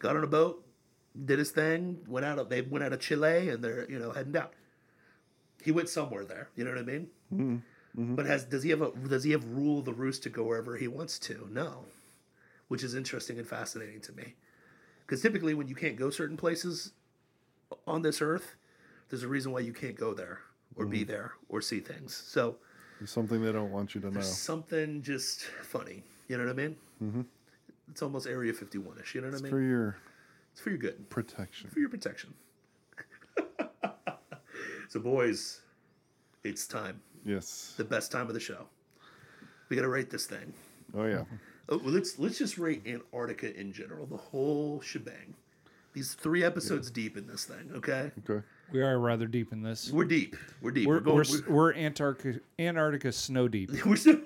got 0.00 0.16
on 0.16 0.24
a 0.24 0.28
boat, 0.28 0.64
did 1.24 1.38
his 1.38 1.50
thing, 1.52 1.98
went 2.08 2.26
out. 2.26 2.38
Of, 2.40 2.48
they 2.48 2.62
went 2.62 2.84
out 2.84 2.92
of 2.92 2.98
Chile, 3.00 3.48
and 3.50 3.62
they're 3.62 3.88
you 3.88 3.98
know 4.00 4.10
heading 4.10 4.32
down. 4.32 4.48
He 5.66 5.72
went 5.72 5.88
somewhere 5.88 6.24
there. 6.24 6.48
You 6.54 6.62
know 6.62 6.70
what 6.70 6.78
I 6.78 6.84
mean? 6.84 7.08
Mm-hmm. 7.34 7.56
Mm-hmm. 8.00 8.14
But 8.14 8.26
has 8.26 8.44
does 8.44 8.62
he 8.62 8.70
have 8.70 8.82
a 8.82 8.92
does 9.08 9.24
he 9.24 9.32
have 9.32 9.44
rule 9.46 9.80
of 9.80 9.84
the 9.84 9.92
roost 9.92 10.22
to 10.22 10.30
go 10.30 10.44
wherever 10.44 10.76
he 10.76 10.86
wants 10.86 11.18
to? 11.18 11.48
No, 11.50 11.86
which 12.68 12.84
is 12.84 12.94
interesting 12.94 13.36
and 13.40 13.48
fascinating 13.48 14.00
to 14.02 14.12
me. 14.12 14.34
Because 15.04 15.20
typically, 15.22 15.54
when 15.54 15.66
you 15.66 15.74
can't 15.74 15.96
go 15.96 16.08
certain 16.08 16.36
places 16.36 16.92
on 17.84 18.02
this 18.02 18.22
earth, 18.22 18.54
there's 19.08 19.24
a 19.24 19.28
reason 19.28 19.50
why 19.50 19.58
you 19.58 19.72
can't 19.72 19.96
go 19.96 20.14
there 20.14 20.38
or 20.76 20.86
be 20.86 21.00
mm-hmm. 21.00 21.10
there 21.10 21.32
or 21.48 21.60
see 21.60 21.80
things. 21.80 22.14
So 22.14 22.58
There's 23.00 23.10
something 23.10 23.42
they 23.42 23.50
don't 23.50 23.72
want 23.72 23.96
you 23.96 24.00
to 24.02 24.10
know. 24.12 24.20
something 24.20 25.02
just 25.02 25.42
funny. 25.64 26.04
You 26.28 26.38
know 26.38 26.44
what 26.44 26.50
I 26.50 26.54
mean? 26.54 26.76
Mm-hmm. 27.02 27.22
It's 27.90 28.02
almost 28.02 28.28
Area 28.28 28.52
51 28.52 29.00
ish. 29.00 29.16
You 29.16 29.22
know 29.22 29.30
what 29.30 29.38
I 29.38 29.42
mean? 29.42 29.50
For 29.50 29.60
your 29.60 29.96
it's 30.52 30.60
for 30.60 30.70
your 30.70 30.78
good, 30.78 31.10
protection. 31.10 31.70
for 31.70 31.80
your 31.80 31.88
protection. 31.88 32.34
So, 34.96 35.02
boys, 35.02 35.60
it's 36.42 36.66
time. 36.66 37.02
Yes. 37.22 37.74
The 37.76 37.84
best 37.84 38.10
time 38.10 38.28
of 38.28 38.34
the 38.34 38.40
show. 38.40 38.64
We 39.68 39.76
got 39.76 39.82
to 39.82 39.90
rate 39.90 40.08
this 40.08 40.24
thing. 40.24 40.54
Oh 40.96 41.04
yeah. 41.04 41.24
Oh, 41.68 41.76
well, 41.76 41.92
let's 41.92 42.18
let's 42.18 42.38
just 42.38 42.56
rate 42.56 42.80
Antarctica 42.86 43.54
in 43.60 43.74
general, 43.74 44.06
the 44.06 44.16
whole 44.16 44.80
shebang. 44.80 45.34
These 45.92 46.14
three 46.14 46.42
episodes 46.44 46.90
deep 46.90 47.18
in 47.18 47.26
this 47.26 47.44
thing. 47.44 47.72
Okay, 47.74 48.10
Okay. 48.26 48.42
We 48.72 48.80
are 48.80 48.98
rather 48.98 49.26
deep 49.26 49.52
in 49.52 49.62
this. 49.62 49.90
we're 49.90 50.04
deep. 50.04 50.34
We're 50.62 50.70
deep. 50.70 50.86
We're, 50.88 50.94
We're, 50.94 51.00
going. 51.00 51.26
we're, 51.46 51.54
we're 51.54 51.74
Antarctica, 51.74 52.40
Antarctica 52.58 53.12
snow 53.12 53.48
deep. 53.48 53.70
We're, 53.84 53.96
we're. 54.06 54.20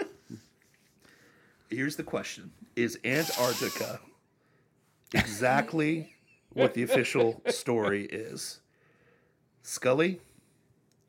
Here's 1.70 1.94
the 1.94 2.02
question: 2.02 2.50
Is 2.74 2.98
Antarctica 3.04 4.00
exactly 5.14 6.12
what 6.52 6.74
the 6.74 6.82
official 6.82 7.42
story 7.46 8.06
is? 8.06 8.60
Scully, 9.62 10.20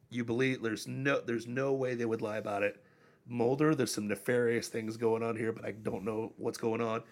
you 0.09 0.23
believe 0.23 0.61
there's 0.61 0.87
no 0.87 1.21
there's 1.21 1.47
no 1.47 1.73
way 1.73 1.95
they 1.95 2.05
would 2.05 2.21
lie 2.21 2.37
about 2.37 2.63
it. 2.63 2.81
Mulder, 3.27 3.75
there's 3.75 3.93
some 3.93 4.07
nefarious 4.07 4.67
things 4.67 4.97
going 4.97 5.23
on 5.23 5.35
here, 5.35 5.51
but 5.51 5.63
I 5.63 5.71
don't 5.71 6.03
know 6.03 6.33
what's 6.37 6.57
going 6.57 6.81
on. 6.81 7.03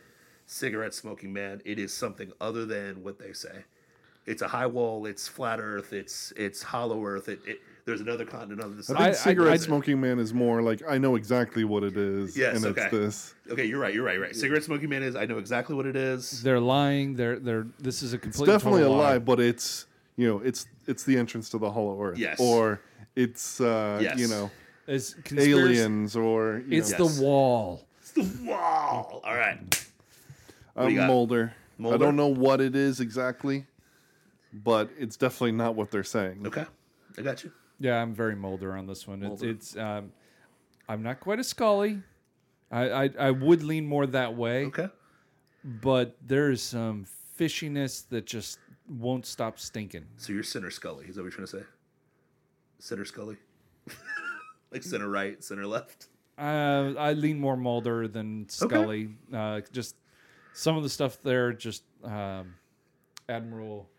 Cigarette 0.46 0.94
smoking 0.94 1.32
man, 1.32 1.62
it 1.64 1.78
is 1.80 1.94
something 1.94 2.32
other 2.42 2.66
than 2.66 3.04
what 3.04 3.20
they 3.20 3.32
say. 3.34 3.64
It's 4.26 4.42
a 4.42 4.48
high 4.48 4.66
wall. 4.66 5.06
It's 5.06 5.28
flat 5.28 5.60
Earth. 5.60 5.94
It's 5.94 6.34
it's 6.36 6.62
hollow 6.62 7.04
Earth. 7.06 7.30
It, 7.30 7.40
it 7.48 7.60
there's 7.86 8.02
another 8.02 8.26
continent 8.26 8.62
on 8.62 8.76
the 8.76 8.82
I 8.82 8.84
side. 8.84 8.98
think 9.06 9.16
cigarette 9.18 9.54
I- 9.54 9.58
smoking 9.58 10.02
man 10.02 10.20
is 10.20 10.34
more 10.34 10.62
like 10.62 10.82
I 10.88 10.98
know 10.98 11.16
exactly 11.16 11.64
what 11.64 11.84
it 11.84 11.96
is, 11.98 12.38
Yes, 12.38 12.58
and 12.58 12.66
okay. 12.66 12.82
it's 12.84 12.92
this. 12.92 13.36
Okay, 13.50 13.66
you're 13.66 13.80
right. 13.80 13.94
You're 13.94 14.04
right. 14.04 14.20
Right. 14.20 14.36
Cigarette 14.36 14.64
smoking 14.64 14.90
man 14.90 15.04
is. 15.04 15.16
I 15.16 15.26
know 15.26 15.38
exactly 15.38 15.76
what 15.76 15.86
it 15.86 15.96
is. 15.96 16.44
They're 16.44 16.60
lying. 16.60 17.16
They're 17.16 17.40
they're. 17.40 17.68
This 17.80 18.04
is 18.04 18.14
a 18.14 18.18
completely. 18.18 18.28
It's 18.28 18.38
complete. 18.38 18.54
definitely 18.54 18.82
a 18.82 18.86
total 18.86 18.98
lie, 18.98 19.20
but 19.20 19.40
it's 19.40 19.86
you 20.18 20.28
know 20.28 20.40
it's 20.40 20.68
it's 20.90 21.04
the 21.04 21.18
entrance 21.18 21.50
to 21.52 21.58
the 21.58 21.70
Hollow 21.72 22.02
Earth, 22.04 22.18
Yes. 22.18 22.40
or 22.40 22.82
it's 23.16 23.62
uh, 23.62 24.00
Yes. 24.02 24.18
you 24.20 24.28
know 24.28 24.50
It's 24.88 25.14
conspiracy- 25.14 25.52
aliens, 25.80 26.16
or 26.16 26.64
you 26.68 26.78
It's 26.80 26.92
know, 26.92 27.06
Yes. 27.06 27.18
the 27.18 27.24
wall. 27.24 27.86
It's 28.02 28.12
the 28.12 28.28
wall. 28.46 29.22
All 29.24 29.36
right. 29.36 29.60
uh, 30.76 30.86
do 30.88 30.92
you 30.92 31.00
got? 31.00 31.08
Mulder. 31.08 31.54
I 31.86 31.96
don't 31.98 32.16
know 32.18 32.28
what 32.28 32.60
it 32.60 32.76
is 32.76 33.00
exactly, 33.00 33.66
but 34.52 34.90
it's 34.98 35.16
definitely 35.16 35.54
not 35.54 35.76
what 35.76 35.92
they're 35.92 36.04
saying. 36.04 36.46
Okay. 36.46 36.66
I 37.18 37.22
got 37.22 37.44
you. 37.44 37.52
Yeah, 37.80 38.02
I'm 38.02 38.14
very 38.14 38.36
Mulder 38.36 38.76
on 38.76 38.86
this 38.88 39.08
one. 39.08 39.24
It's, 39.24 39.42
it's 39.42 39.78
um, 39.78 40.12
I'm 40.90 41.02
not 41.04 41.20
quite 41.22 41.40
a 41.40 41.44
Scully. 41.44 42.02
I, 42.72 42.90
I 43.06 43.10
I 43.28 43.32
would 43.32 43.64
lean 43.64 43.86
more 43.88 44.06
that 44.08 44.36
way, 44.36 44.66
Okay. 44.66 44.90
but 45.64 46.18
there's 46.26 46.62
some 46.62 47.06
fishiness 47.40 48.04
that 48.10 48.26
just 48.26 48.60
won't 48.90 49.26
stop 49.26 49.60
stinking. 49.60 50.06
So 50.18 50.34
you're 50.34 50.44
center 50.44 50.72
Scully. 50.72 51.06
Is 51.08 51.16
that 51.16 51.22
what 51.22 51.26
you're 51.26 51.32
trying 51.32 51.48
to 51.48 51.58
say? 51.60 51.64
Center 52.80 53.06
Scully. 53.06 53.38
like 54.72 54.84
center 54.84 55.10
right, 55.10 55.44
center 55.44 55.66
left. 55.66 56.08
Uh, 56.38 56.94
I 56.98 57.14
lean 57.14 57.40
more 57.40 57.58
Mulder 57.58 58.08
than 58.08 58.48
Scully. 58.50 59.10
Uh, 59.34 59.62
just 59.72 59.96
some 60.54 60.78
of 60.78 60.84
the 60.84 60.90
stuff 60.90 61.22
there, 61.22 61.52
just 61.54 61.84
um, 62.04 62.56
Admiral 63.28 63.90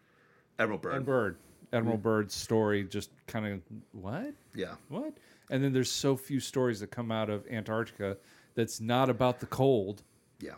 Admiral 0.59 0.79
Byrne. 0.79 0.97
and 0.97 1.07
Byrd, 1.07 1.37
Admiral 1.73 1.99
Byrd's 1.99 2.35
story, 2.35 2.85
just 2.85 3.11
kind 3.27 3.47
of 3.47 3.61
what, 3.93 4.33
Yeah. 4.55 4.75
what? 4.89 5.15
And 5.51 5.63
then 5.65 5.73
there's 5.73 5.91
so 5.91 6.17
few 6.17 6.41
stories 6.41 6.81
that 6.81 6.91
come 6.91 7.11
out 7.11 7.29
of 7.31 7.47
Antarctica 7.51 8.17
that's 8.55 8.81
not 8.81 9.09
about 9.11 9.41
the 9.41 9.47
cold. 9.47 10.03
Yeah. 10.41 10.55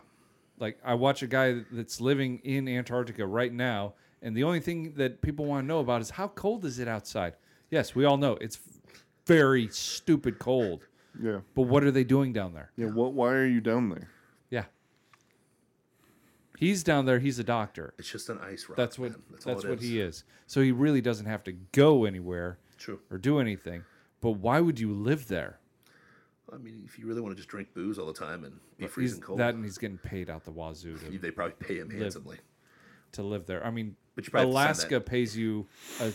Like 0.59 0.77
I 0.85 0.93
watch 0.93 1.21
a 1.23 1.27
guy 1.27 1.61
that's 1.71 1.99
living 1.99 2.39
in 2.43 2.67
Antarctica 2.67 3.25
right 3.25 3.51
now, 3.51 3.93
and 4.23 4.35
the 4.35 4.43
only 4.43 4.59
thing 4.59 4.93
that 4.95 5.21
people 5.21 5.45
want 5.45 5.63
to 5.63 5.67
know 5.67 5.79
about 5.79 6.01
is 6.01 6.09
how 6.09 6.29
cold 6.29 6.65
is 6.65 6.79
it 6.79 6.87
outside. 6.87 7.35
Yes, 7.69 7.93
we 7.93 8.05
all 8.05 8.17
know 8.17 8.33
it's 8.41 8.57
very 9.27 9.67
stupid 9.69 10.39
cold. 10.39 10.87
Yeah, 11.21 11.41
But 11.53 11.63
what 11.63 11.83
are 11.83 11.91
they 11.91 12.03
doing 12.03 12.33
down 12.33 12.53
there? 12.53 12.71
yeah. 12.75 12.87
What? 12.87 13.13
Why 13.13 13.33
are 13.33 13.45
you 13.45 13.61
down 13.61 13.89
there? 13.89 14.09
Yeah. 14.49 14.65
He's 16.57 16.83
down 16.83 17.05
there. 17.05 17.19
He's 17.19 17.39
a 17.39 17.43
doctor. 17.43 17.93
It's 17.97 18.09
just 18.11 18.29
an 18.29 18.39
ice 18.39 18.67
rock. 18.69 18.77
That's 18.77 18.97
what 18.97 19.11
man. 19.11 19.21
that's, 19.31 19.45
all 19.45 19.59
it 19.59 19.69
what 19.69 19.81
he 19.81 19.99
is. 19.99 20.23
So 20.47 20.61
he 20.61 20.71
really 20.71 21.01
doesn't 21.01 21.25
have 21.25 21.43
to 21.45 21.51
go 21.51 22.05
anywhere 22.05 22.57
True. 22.77 22.99
or 23.11 23.17
do 23.17 23.39
anything. 23.39 23.83
But 24.21 24.31
why 24.31 24.59
would 24.59 24.79
you 24.79 24.93
live 24.93 25.27
there? 25.27 25.59
I 26.51 26.57
mean, 26.57 26.83
if 26.85 26.99
you 26.99 27.07
really 27.07 27.21
want 27.21 27.31
to 27.33 27.35
just 27.35 27.49
drink 27.49 27.73
booze 27.73 27.97
all 27.97 28.05
the 28.05 28.13
time 28.13 28.43
and 28.43 28.53
be 28.77 28.85
He's, 28.85 28.91
freezing 28.93 29.21
cold, 29.21 29.39
that 29.39 29.55
and 29.55 29.63
he's 29.63 29.77
getting 29.77 29.97
paid 29.97 30.29
out 30.29 30.43
the 30.43 30.51
wazoo 30.51 30.97
to, 30.97 31.17
they 31.17 31.31
probably 31.31 31.55
pay 31.59 31.77
him 31.79 31.89
handsomely. 31.89 32.37
to 33.13 33.23
live 33.23 33.45
there. 33.47 33.65
I 33.65 33.71
mean, 33.71 33.95
But 34.15 34.25
you 34.25 34.31
probably 34.31 34.53
have 34.55 34.75
to 34.75 34.81
sign 34.81 34.89
Alaska 34.91 35.01
pays 35.01 35.35
you 35.37 35.65
a 35.99 36.11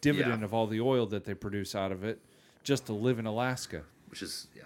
dividend 0.00 0.40
Yeah. 0.40 0.44
of 0.44 0.54
all 0.54 0.66
the 0.66 0.80
oil 0.80 1.06
that 1.06 1.24
they 1.24 1.34
produce 1.34 1.74
out 1.74 1.92
of 1.92 2.04
it 2.04 2.20
just 2.64 2.86
to 2.86 2.92
live 2.92 3.18
in 3.18 3.26
Alaska. 3.26 3.84
Which 4.08 4.22
is, 4.22 4.48
yeah. 4.56 4.62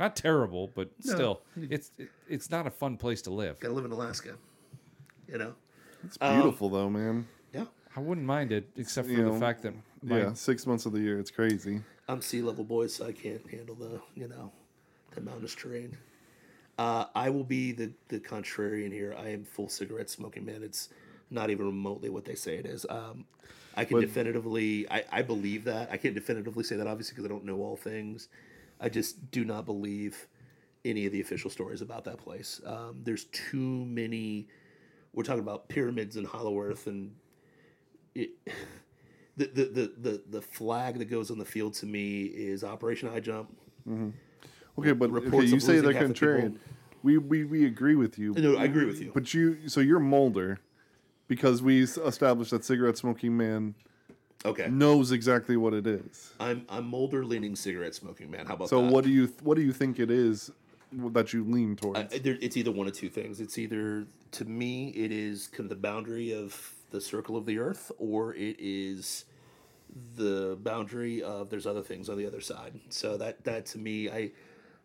Not 0.00 0.16
terrible, 0.16 0.70
but 0.74 0.90
No. 1.04 1.14
still, 1.14 1.42
it's 1.56 1.90
it, 1.98 2.08
it's 2.28 2.50
not 2.50 2.66
a 2.66 2.70
fun 2.70 2.96
place 2.96 3.22
to 3.22 3.30
live. 3.30 3.60
Gotta 3.60 3.74
live 3.74 3.84
in 3.84 3.92
Alaska. 3.92 4.36
You 5.28 5.38
know? 5.38 5.54
It's 6.04 6.18
Um, 6.20 6.40
beautiful 6.40 6.68
though, 6.68 6.90
man. 6.90 7.28
Yeah. 7.54 7.66
I 7.94 8.00
wouldn't 8.00 8.26
mind 8.26 8.50
it, 8.52 8.68
except 8.76 9.06
for 9.06 9.12
You 9.12 9.24
the 9.24 9.30
know, 9.30 9.38
fact 9.38 9.62
that 9.62 9.74
my 10.02 10.18
yeah, 10.18 10.32
six 10.32 10.66
months 10.66 10.86
of 10.86 10.92
the 10.92 11.00
year, 11.00 11.20
it's 11.20 11.30
crazy. 11.30 11.82
I'm 12.08 12.20
sea 12.22 12.42
level 12.42 12.64
boys, 12.64 12.94
so 12.94 13.06
I 13.06 13.12
can't 13.12 13.48
handle 13.48 13.76
the, 13.76 14.00
you 14.16 14.26
know, 14.26 14.50
the 15.12 15.20
mountainous 15.20 15.54
terrain. 15.54 15.96
Uh, 16.78 17.04
I 17.14 17.30
will 17.30 17.44
be 17.44 17.70
the 17.70 17.92
the 18.08 18.18
contrarian 18.18 18.90
here. 18.92 19.14
I 19.16 19.28
am 19.28 19.44
full 19.44 19.68
cigarette 19.68 20.10
smoking 20.10 20.44
man. 20.44 20.62
It's 20.64 20.88
not 21.32 21.50
even 21.50 21.66
remotely 21.66 22.10
what 22.10 22.24
they 22.24 22.34
say 22.34 22.56
it 22.56 22.66
is. 22.66 22.86
Um, 22.88 23.24
I 23.74 23.84
can 23.84 23.96
But- 23.98 24.02
definitively, 24.02 24.88
I, 24.90 25.04
I 25.10 25.22
believe 25.22 25.64
that. 25.64 25.90
I 25.90 25.96
can't 25.96 26.14
definitively 26.14 26.62
say 26.64 26.76
that, 26.76 26.86
obviously, 26.86 27.14
because 27.14 27.24
I 27.24 27.28
don't 27.28 27.44
know 27.44 27.60
all 27.62 27.76
things. 27.76 28.28
I 28.80 28.88
just 28.88 29.30
do 29.30 29.44
not 29.44 29.64
believe 29.64 30.26
any 30.84 31.06
of 31.06 31.12
the 31.12 31.20
official 31.20 31.48
stories 31.50 31.80
about 31.80 32.04
that 32.04 32.18
place. 32.18 32.60
Um, 32.66 33.00
there's 33.04 33.24
too 33.26 33.84
many. 33.86 34.48
We're 35.14 35.22
talking 35.22 35.42
about 35.42 35.68
pyramids 35.68 36.16
and 36.16 36.26
Hollow 36.26 36.58
Earth, 36.60 36.86
and 36.86 37.14
it, 38.14 38.30
the, 39.36 39.46
the 39.46 39.64
the 39.64 39.92
the 40.00 40.22
the 40.30 40.42
flag 40.42 40.98
that 40.98 41.06
goes 41.06 41.30
on 41.30 41.38
the 41.38 41.44
field 41.44 41.74
to 41.74 41.86
me 41.86 42.22
is 42.24 42.64
Operation 42.64 43.08
Highjump. 43.08 43.46
Okay, 44.78 44.92
but 44.92 45.10
okay, 45.10 45.44
you 45.44 45.60
say 45.60 45.78
they're 45.80 45.92
half 45.92 46.08
the 46.08 46.14
contrarian. 46.14 46.56
We, 47.02 47.18
we 47.18 47.44
we 47.44 47.64
agree 47.66 47.94
with 47.94 48.18
you. 48.18 48.32
No, 48.34 48.56
I 48.56 48.64
agree 48.64 48.84
with 48.84 49.00
you. 49.00 49.10
But 49.14 49.32
you, 49.34 49.68
so 49.68 49.80
you're 49.80 49.98
Mulder, 50.00 50.60
because 51.32 51.62
we 51.62 51.82
established 51.82 52.50
that 52.50 52.62
cigarette 52.62 52.98
smoking 52.98 53.34
man 53.34 53.74
Okay, 54.44 54.68
knows 54.68 55.12
exactly 55.12 55.56
what 55.56 55.72
it 55.72 55.86
is. 55.86 56.34
I'm 56.38 56.66
I'm 56.68 56.86
Mulder 56.86 57.24
leaning 57.24 57.56
cigarette 57.56 57.94
smoking 57.94 58.30
man. 58.30 58.44
How 58.44 58.52
about 58.52 58.64
that? 58.64 58.68
So 58.68 58.82
that? 58.82 58.92
what 58.92 59.02
do 59.02 59.08
you 59.10 59.32
what 59.42 59.54
do 59.54 59.62
you 59.62 59.72
think 59.72 59.98
it 59.98 60.10
is 60.10 60.50
that 60.92 61.32
you 61.32 61.42
lean 61.42 61.74
towards? 61.76 62.14
I, 62.14 62.18
there, 62.18 62.36
it's 62.42 62.58
either 62.58 62.70
one 62.70 62.86
of 62.86 62.92
two 62.92 63.08
things. 63.08 63.40
It's 63.40 63.56
either 63.56 64.04
to 64.32 64.44
me, 64.44 64.90
it 64.90 65.10
is 65.10 65.46
kind 65.46 65.60
of 65.60 65.70
the 65.70 65.76
boundary 65.76 66.34
of 66.34 66.74
the 66.90 67.00
circle 67.00 67.34
of 67.34 67.46
the 67.46 67.58
Earth, 67.58 67.90
or 67.96 68.34
it 68.34 68.56
is 68.58 69.24
the 70.16 70.58
boundary 70.62 71.22
of 71.22 71.48
there's 71.48 71.66
other 71.66 71.82
things 71.82 72.10
on 72.10 72.18
the 72.18 72.26
other 72.26 72.42
side. 72.42 72.78
So 72.90 73.16
that 73.16 73.42
that 73.44 73.64
to 73.66 73.78
me, 73.78 74.10
I 74.10 74.32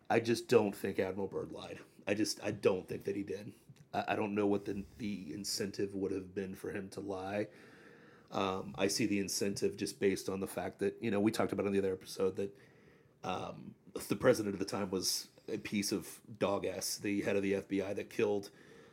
I 0.08 0.20
just 0.20 0.48
don't 0.48 0.74
think 0.74 0.98
Admiral 0.98 1.28
Byrd 1.28 1.52
lied. 1.52 1.80
I 2.08 2.14
just 2.14 2.40
I 2.42 2.50
don't 2.50 2.88
think 2.88 3.04
that 3.04 3.14
he 3.14 3.22
did. 3.22 3.52
I, 3.92 4.04
I 4.08 4.16
don't 4.16 4.34
know 4.34 4.46
what 4.46 4.64
the 4.64 4.82
the 4.96 5.26
incentive 5.32 5.94
would 5.94 6.10
have 6.10 6.34
been 6.34 6.54
for 6.54 6.70
him 6.70 6.88
to 6.90 7.00
lie. 7.00 7.46
Um, 8.32 8.74
I 8.76 8.88
see 8.88 9.06
the 9.06 9.20
incentive 9.20 9.76
just 9.76 10.00
based 10.00 10.28
on 10.28 10.40
the 10.40 10.46
fact 10.46 10.80
that 10.80 10.96
you 11.00 11.10
know 11.10 11.20
we 11.20 11.30
talked 11.30 11.52
about 11.52 11.66
in 11.66 11.72
the 11.72 11.78
other 11.78 11.92
episode 11.92 12.36
that 12.36 12.56
um, 13.22 13.74
the 14.08 14.16
president 14.16 14.54
at 14.54 14.58
the 14.58 14.66
time 14.66 14.90
was 14.90 15.28
a 15.52 15.58
piece 15.58 15.92
of 15.92 16.06
dog 16.38 16.64
ass, 16.66 16.98
the 16.98 17.22
head 17.22 17.36
of 17.36 17.42
the 17.42 17.54
FBI 17.54 17.94
that 17.96 18.10
killed 18.10 18.50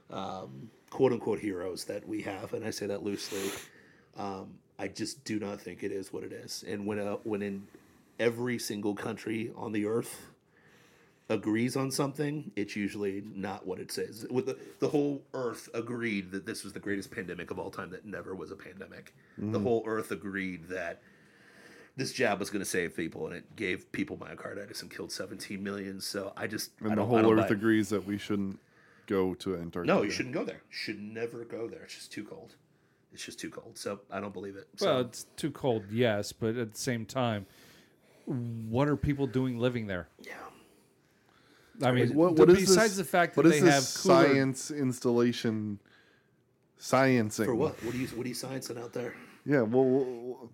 um, 0.09 0.69
quote 0.89 1.13
unquote 1.13 1.39
heroes 1.39 1.85
that 1.85 2.07
we 2.07 2.21
have, 2.21 2.53
and 2.53 2.65
I 2.65 2.69
say 2.69 2.85
that 2.87 3.03
loosely. 3.03 3.49
Um, 4.17 4.55
I 4.77 4.89
just 4.89 5.23
do 5.23 5.39
not 5.39 5.61
think 5.61 5.83
it 5.83 5.91
is 5.91 6.11
what 6.11 6.23
it 6.23 6.33
is. 6.33 6.63
And 6.67 6.85
when 6.85 6.99
uh, 6.99 7.15
when 7.23 7.41
in 7.41 7.67
every 8.19 8.59
single 8.59 8.95
country 8.95 9.51
on 9.55 9.71
the 9.71 9.85
earth 9.85 10.27
agrees 11.29 11.75
on 11.75 11.91
something, 11.91 12.51
it's 12.55 12.75
usually 12.75 13.23
not 13.33 13.65
what 13.65 13.79
it 13.79 13.91
says. 13.91 14.25
With 14.29 14.45
the, 14.45 14.57
the 14.79 14.89
whole 14.89 15.23
earth 15.33 15.69
agreed 15.73 16.31
that 16.31 16.45
this 16.45 16.63
was 16.63 16.73
the 16.73 16.79
greatest 16.79 17.11
pandemic 17.11 17.49
of 17.51 17.57
all 17.57 17.71
time 17.71 17.89
that 17.91 18.05
never 18.05 18.35
was 18.35 18.51
a 18.51 18.55
pandemic. 18.55 19.15
The 19.37 19.59
mm. 19.59 19.63
whole 19.63 19.83
earth 19.87 20.11
agreed 20.11 20.67
that 20.69 21.01
this 21.97 22.11
jab 22.11 22.39
was 22.39 22.49
going 22.49 22.63
to 22.63 22.69
save 22.69 22.95
people, 22.95 23.25
and 23.27 23.35
it 23.35 23.55
gave 23.55 23.91
people 23.91 24.17
myocarditis 24.17 24.81
and 24.81 24.91
killed 24.91 25.11
17 25.11 25.63
million. 25.63 25.99
So 25.99 26.33
I 26.37 26.47
just 26.47 26.71
I 26.81 26.85
and 26.85 26.91
the 26.91 26.95
don't- 26.97 27.05
I 27.05 27.07
whole 27.07 27.21
don't 27.21 27.39
Earth 27.39 27.51
agrees 27.51 27.89
that 27.89 28.05
we 28.05 28.17
shouldn't 28.17 28.59
go 29.07 29.33
to 29.35 29.55
Antarctica. 29.55 29.85
No, 29.85 30.03
you 30.03 30.11
shouldn't 30.11 30.33
go 30.33 30.43
there. 30.43 30.61
Should 30.69 30.99
never 30.99 31.45
go 31.45 31.67
there. 31.67 31.83
It's 31.83 31.95
just 31.95 32.11
too 32.11 32.23
cold. 32.23 32.55
It's 33.13 33.23
just 33.23 33.39
too 33.39 33.49
cold. 33.49 33.77
So 33.77 34.01
I 34.11 34.19
don't 34.19 34.33
believe 34.33 34.57
it. 34.57 34.67
So 34.75 34.85
Well, 34.87 35.01
it's 35.01 35.25
too 35.37 35.51
cold, 35.51 35.85
yes, 35.89 36.33
but 36.33 36.57
at 36.57 36.73
the 36.73 36.79
same 36.79 37.05
time, 37.05 37.45
what 38.25 38.87
are 38.87 38.97
people 38.97 39.25
doing 39.25 39.57
living 39.57 39.87
there? 39.87 40.09
yeah. 40.21 40.33
I 41.81 41.91
mean, 41.91 42.13
What, 42.13 42.35
the- 42.35 42.41
what 42.43 42.49
is 42.51 42.59
besides 42.59 42.95
this, 42.95 43.05
the 43.05 43.11
fact 43.11 43.35
that 43.35 43.43
what 43.43 43.51
they 43.51 43.57
is 43.57 43.63
have 43.63 44.03
cooler, 44.03 44.27
science 44.27 44.71
installation 44.71 45.79
sciencing 46.79 47.45
For 47.45 47.55
what? 47.55 47.81
What 47.83 47.95
are 47.95 47.97
you 47.97 48.07
What 48.07 48.25
are 48.25 48.29
you 48.29 48.35
sciencing 48.35 48.81
out 48.81 48.93
there? 48.93 49.13
Yeah, 49.45 49.61
well, 49.61 49.85
well, 49.85 50.49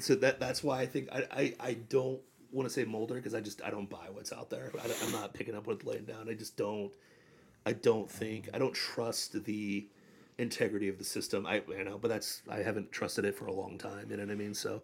so 0.00 0.14
that 0.16 0.40
that's 0.40 0.62
why 0.62 0.80
I 0.80 0.86
think 0.86 1.08
I 1.12 1.26
I, 1.30 1.54
I 1.60 1.74
don't 1.74 2.20
want 2.50 2.68
to 2.68 2.72
say 2.72 2.84
Mulder 2.84 3.14
because 3.14 3.34
I 3.34 3.40
just 3.40 3.62
I 3.62 3.70
don't 3.70 3.88
buy 3.88 4.06
what's 4.10 4.32
out 4.32 4.50
there. 4.50 4.70
I, 4.82 5.04
am 5.04 5.12
not 5.12 5.34
picking 5.34 5.54
up 5.54 5.66
what's 5.66 5.84
laying 5.84 6.04
down. 6.04 6.28
I 6.28 6.34
just 6.34 6.56
don't. 6.56 6.92
I 7.64 7.72
don't 7.72 8.10
think 8.10 8.48
I 8.52 8.58
don't 8.58 8.74
trust 8.74 9.44
the 9.44 9.86
integrity 10.38 10.88
of 10.88 10.98
the 10.98 11.04
system. 11.04 11.46
I 11.46 11.62
you 11.68 11.84
know, 11.84 11.98
but 11.98 12.08
that's 12.08 12.42
I 12.50 12.58
haven't 12.58 12.92
trusted 12.92 13.24
it 13.24 13.34
for 13.34 13.46
a 13.46 13.52
long 13.52 13.78
time. 13.78 14.10
You 14.10 14.16
know 14.16 14.24
what 14.24 14.32
I 14.32 14.36
mean? 14.36 14.54
So, 14.54 14.82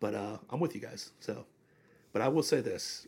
but 0.00 0.14
uh, 0.14 0.38
I'm 0.50 0.60
with 0.60 0.74
you 0.74 0.80
guys. 0.80 1.10
So, 1.20 1.44
but 2.12 2.22
I 2.22 2.28
will 2.28 2.42
say 2.42 2.60
this. 2.60 3.06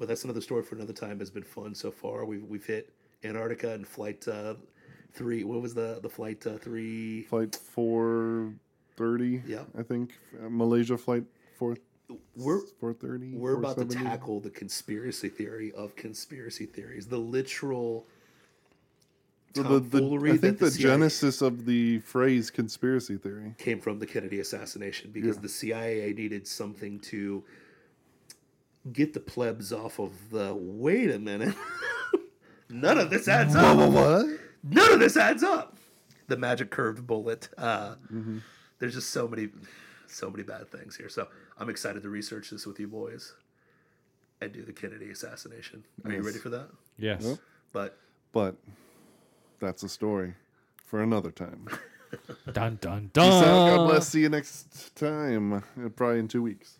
But 0.00 0.08
that's 0.08 0.24
another 0.24 0.40
story 0.40 0.62
for 0.62 0.76
another 0.76 0.94
time. 0.94 1.20
It's 1.20 1.28
been 1.28 1.42
fun 1.42 1.74
so 1.74 1.90
far. 1.90 2.24
We've 2.24 2.42
we've 2.42 2.64
hit 2.64 2.90
Antarctica 3.22 3.74
and 3.74 3.86
flight 3.86 4.26
uh, 4.26 4.54
three. 5.12 5.44
What 5.44 5.60
was 5.60 5.74
the 5.74 6.00
the 6.02 6.08
flight 6.08 6.44
uh, 6.46 6.56
three? 6.56 7.24
flight 7.24 7.54
four 7.54 8.54
thirty. 8.96 9.42
Yeah. 9.46 9.64
I 9.78 9.82
think 9.82 10.14
uh, 10.42 10.48
Malaysia 10.48 10.96
flight 10.96 11.24
four 11.54 11.76
We're 12.34 12.62
four 12.80 12.94
thirty. 12.94 13.36
We're 13.36 13.58
about 13.58 13.76
to 13.76 13.84
tackle 13.84 14.40
the 14.40 14.48
conspiracy 14.48 15.28
theory 15.28 15.70
of 15.72 15.94
conspiracy 15.96 16.64
theories, 16.64 17.06
the 17.06 17.18
literal 17.18 18.06
the, 19.52 19.62
the, 19.62 19.80
tomfoolery 19.80 20.32
I 20.32 20.36
think 20.38 20.60
the, 20.60 20.66
the, 20.66 20.70
CIA 20.70 20.82
genesis 20.82 21.42
of 21.42 21.66
the 21.66 21.98
phrase 21.98 22.50
conspiracy 22.50 23.18
theory. 23.18 23.54
came 23.58 23.80
from 23.80 23.98
the 23.98 24.06
Kennedy 24.06 24.40
assassination 24.40 25.10
because 25.10 25.36
the 25.36 25.48
CIA 25.48 26.14
needed 26.14 26.46
something 26.48 27.00
to 27.00 27.44
get 28.92 29.12
the 29.12 29.20
plebs 29.20 29.72
off 29.72 29.98
of 29.98 30.30
the. 30.30 30.54
Wait 30.54 31.10
a 31.10 31.18
minute, 31.18 31.54
none 32.68 32.98
of 32.98 33.10
this 33.10 33.28
adds 33.28 33.54
up. 33.54 33.76
What? 33.90 34.26
None 34.62 34.92
of 34.92 35.00
this 35.00 35.16
adds 35.16 35.42
up. 35.42 35.76
The 36.28 36.36
magic 36.36 36.70
curved 36.70 37.06
bullet. 37.06 37.48
Uh, 37.58 37.94
Mm-hmm. 38.12 38.38
There's 38.78 38.94
just 38.94 39.10
so 39.10 39.28
many, 39.28 39.48
so 40.06 40.30
many 40.30 40.42
bad 40.42 40.70
things 40.72 40.96
here. 40.96 41.10
So 41.10 41.28
I'm 41.58 41.68
excited 41.68 42.02
to 42.02 42.08
research 42.08 42.48
this 42.48 42.64
with 42.64 42.80
you 42.80 42.88
boys 42.88 43.34
and 44.40 44.52
do 44.52 44.62
the 44.64 44.72
Kennedy 44.72 45.10
assassination. 45.10 45.84
Are 46.04 46.10
you 46.10 46.22
ready 46.22 46.38
for 46.38 46.48
that? 46.48 46.68
yes, 46.98 47.22
Yep. 47.24 47.38
But 47.74 47.98
But 48.32 48.56
that's 49.60 49.82
a 49.82 49.88
story 49.90 50.32
for 50.86 51.02
another 51.02 51.30
time. 51.30 51.68
dun 52.52 52.78
dun 52.80 53.10
Peace 53.12 53.22
out. 53.22 53.76
God 53.76 53.86
bless. 53.86 54.08
See 54.08 54.22
you 54.22 54.30
next 54.30 54.96
time. 54.96 55.52
uh, 55.52 55.60
Probably 55.94 56.20
in 56.20 56.28
two 56.28 56.42
weeks. 56.42 56.78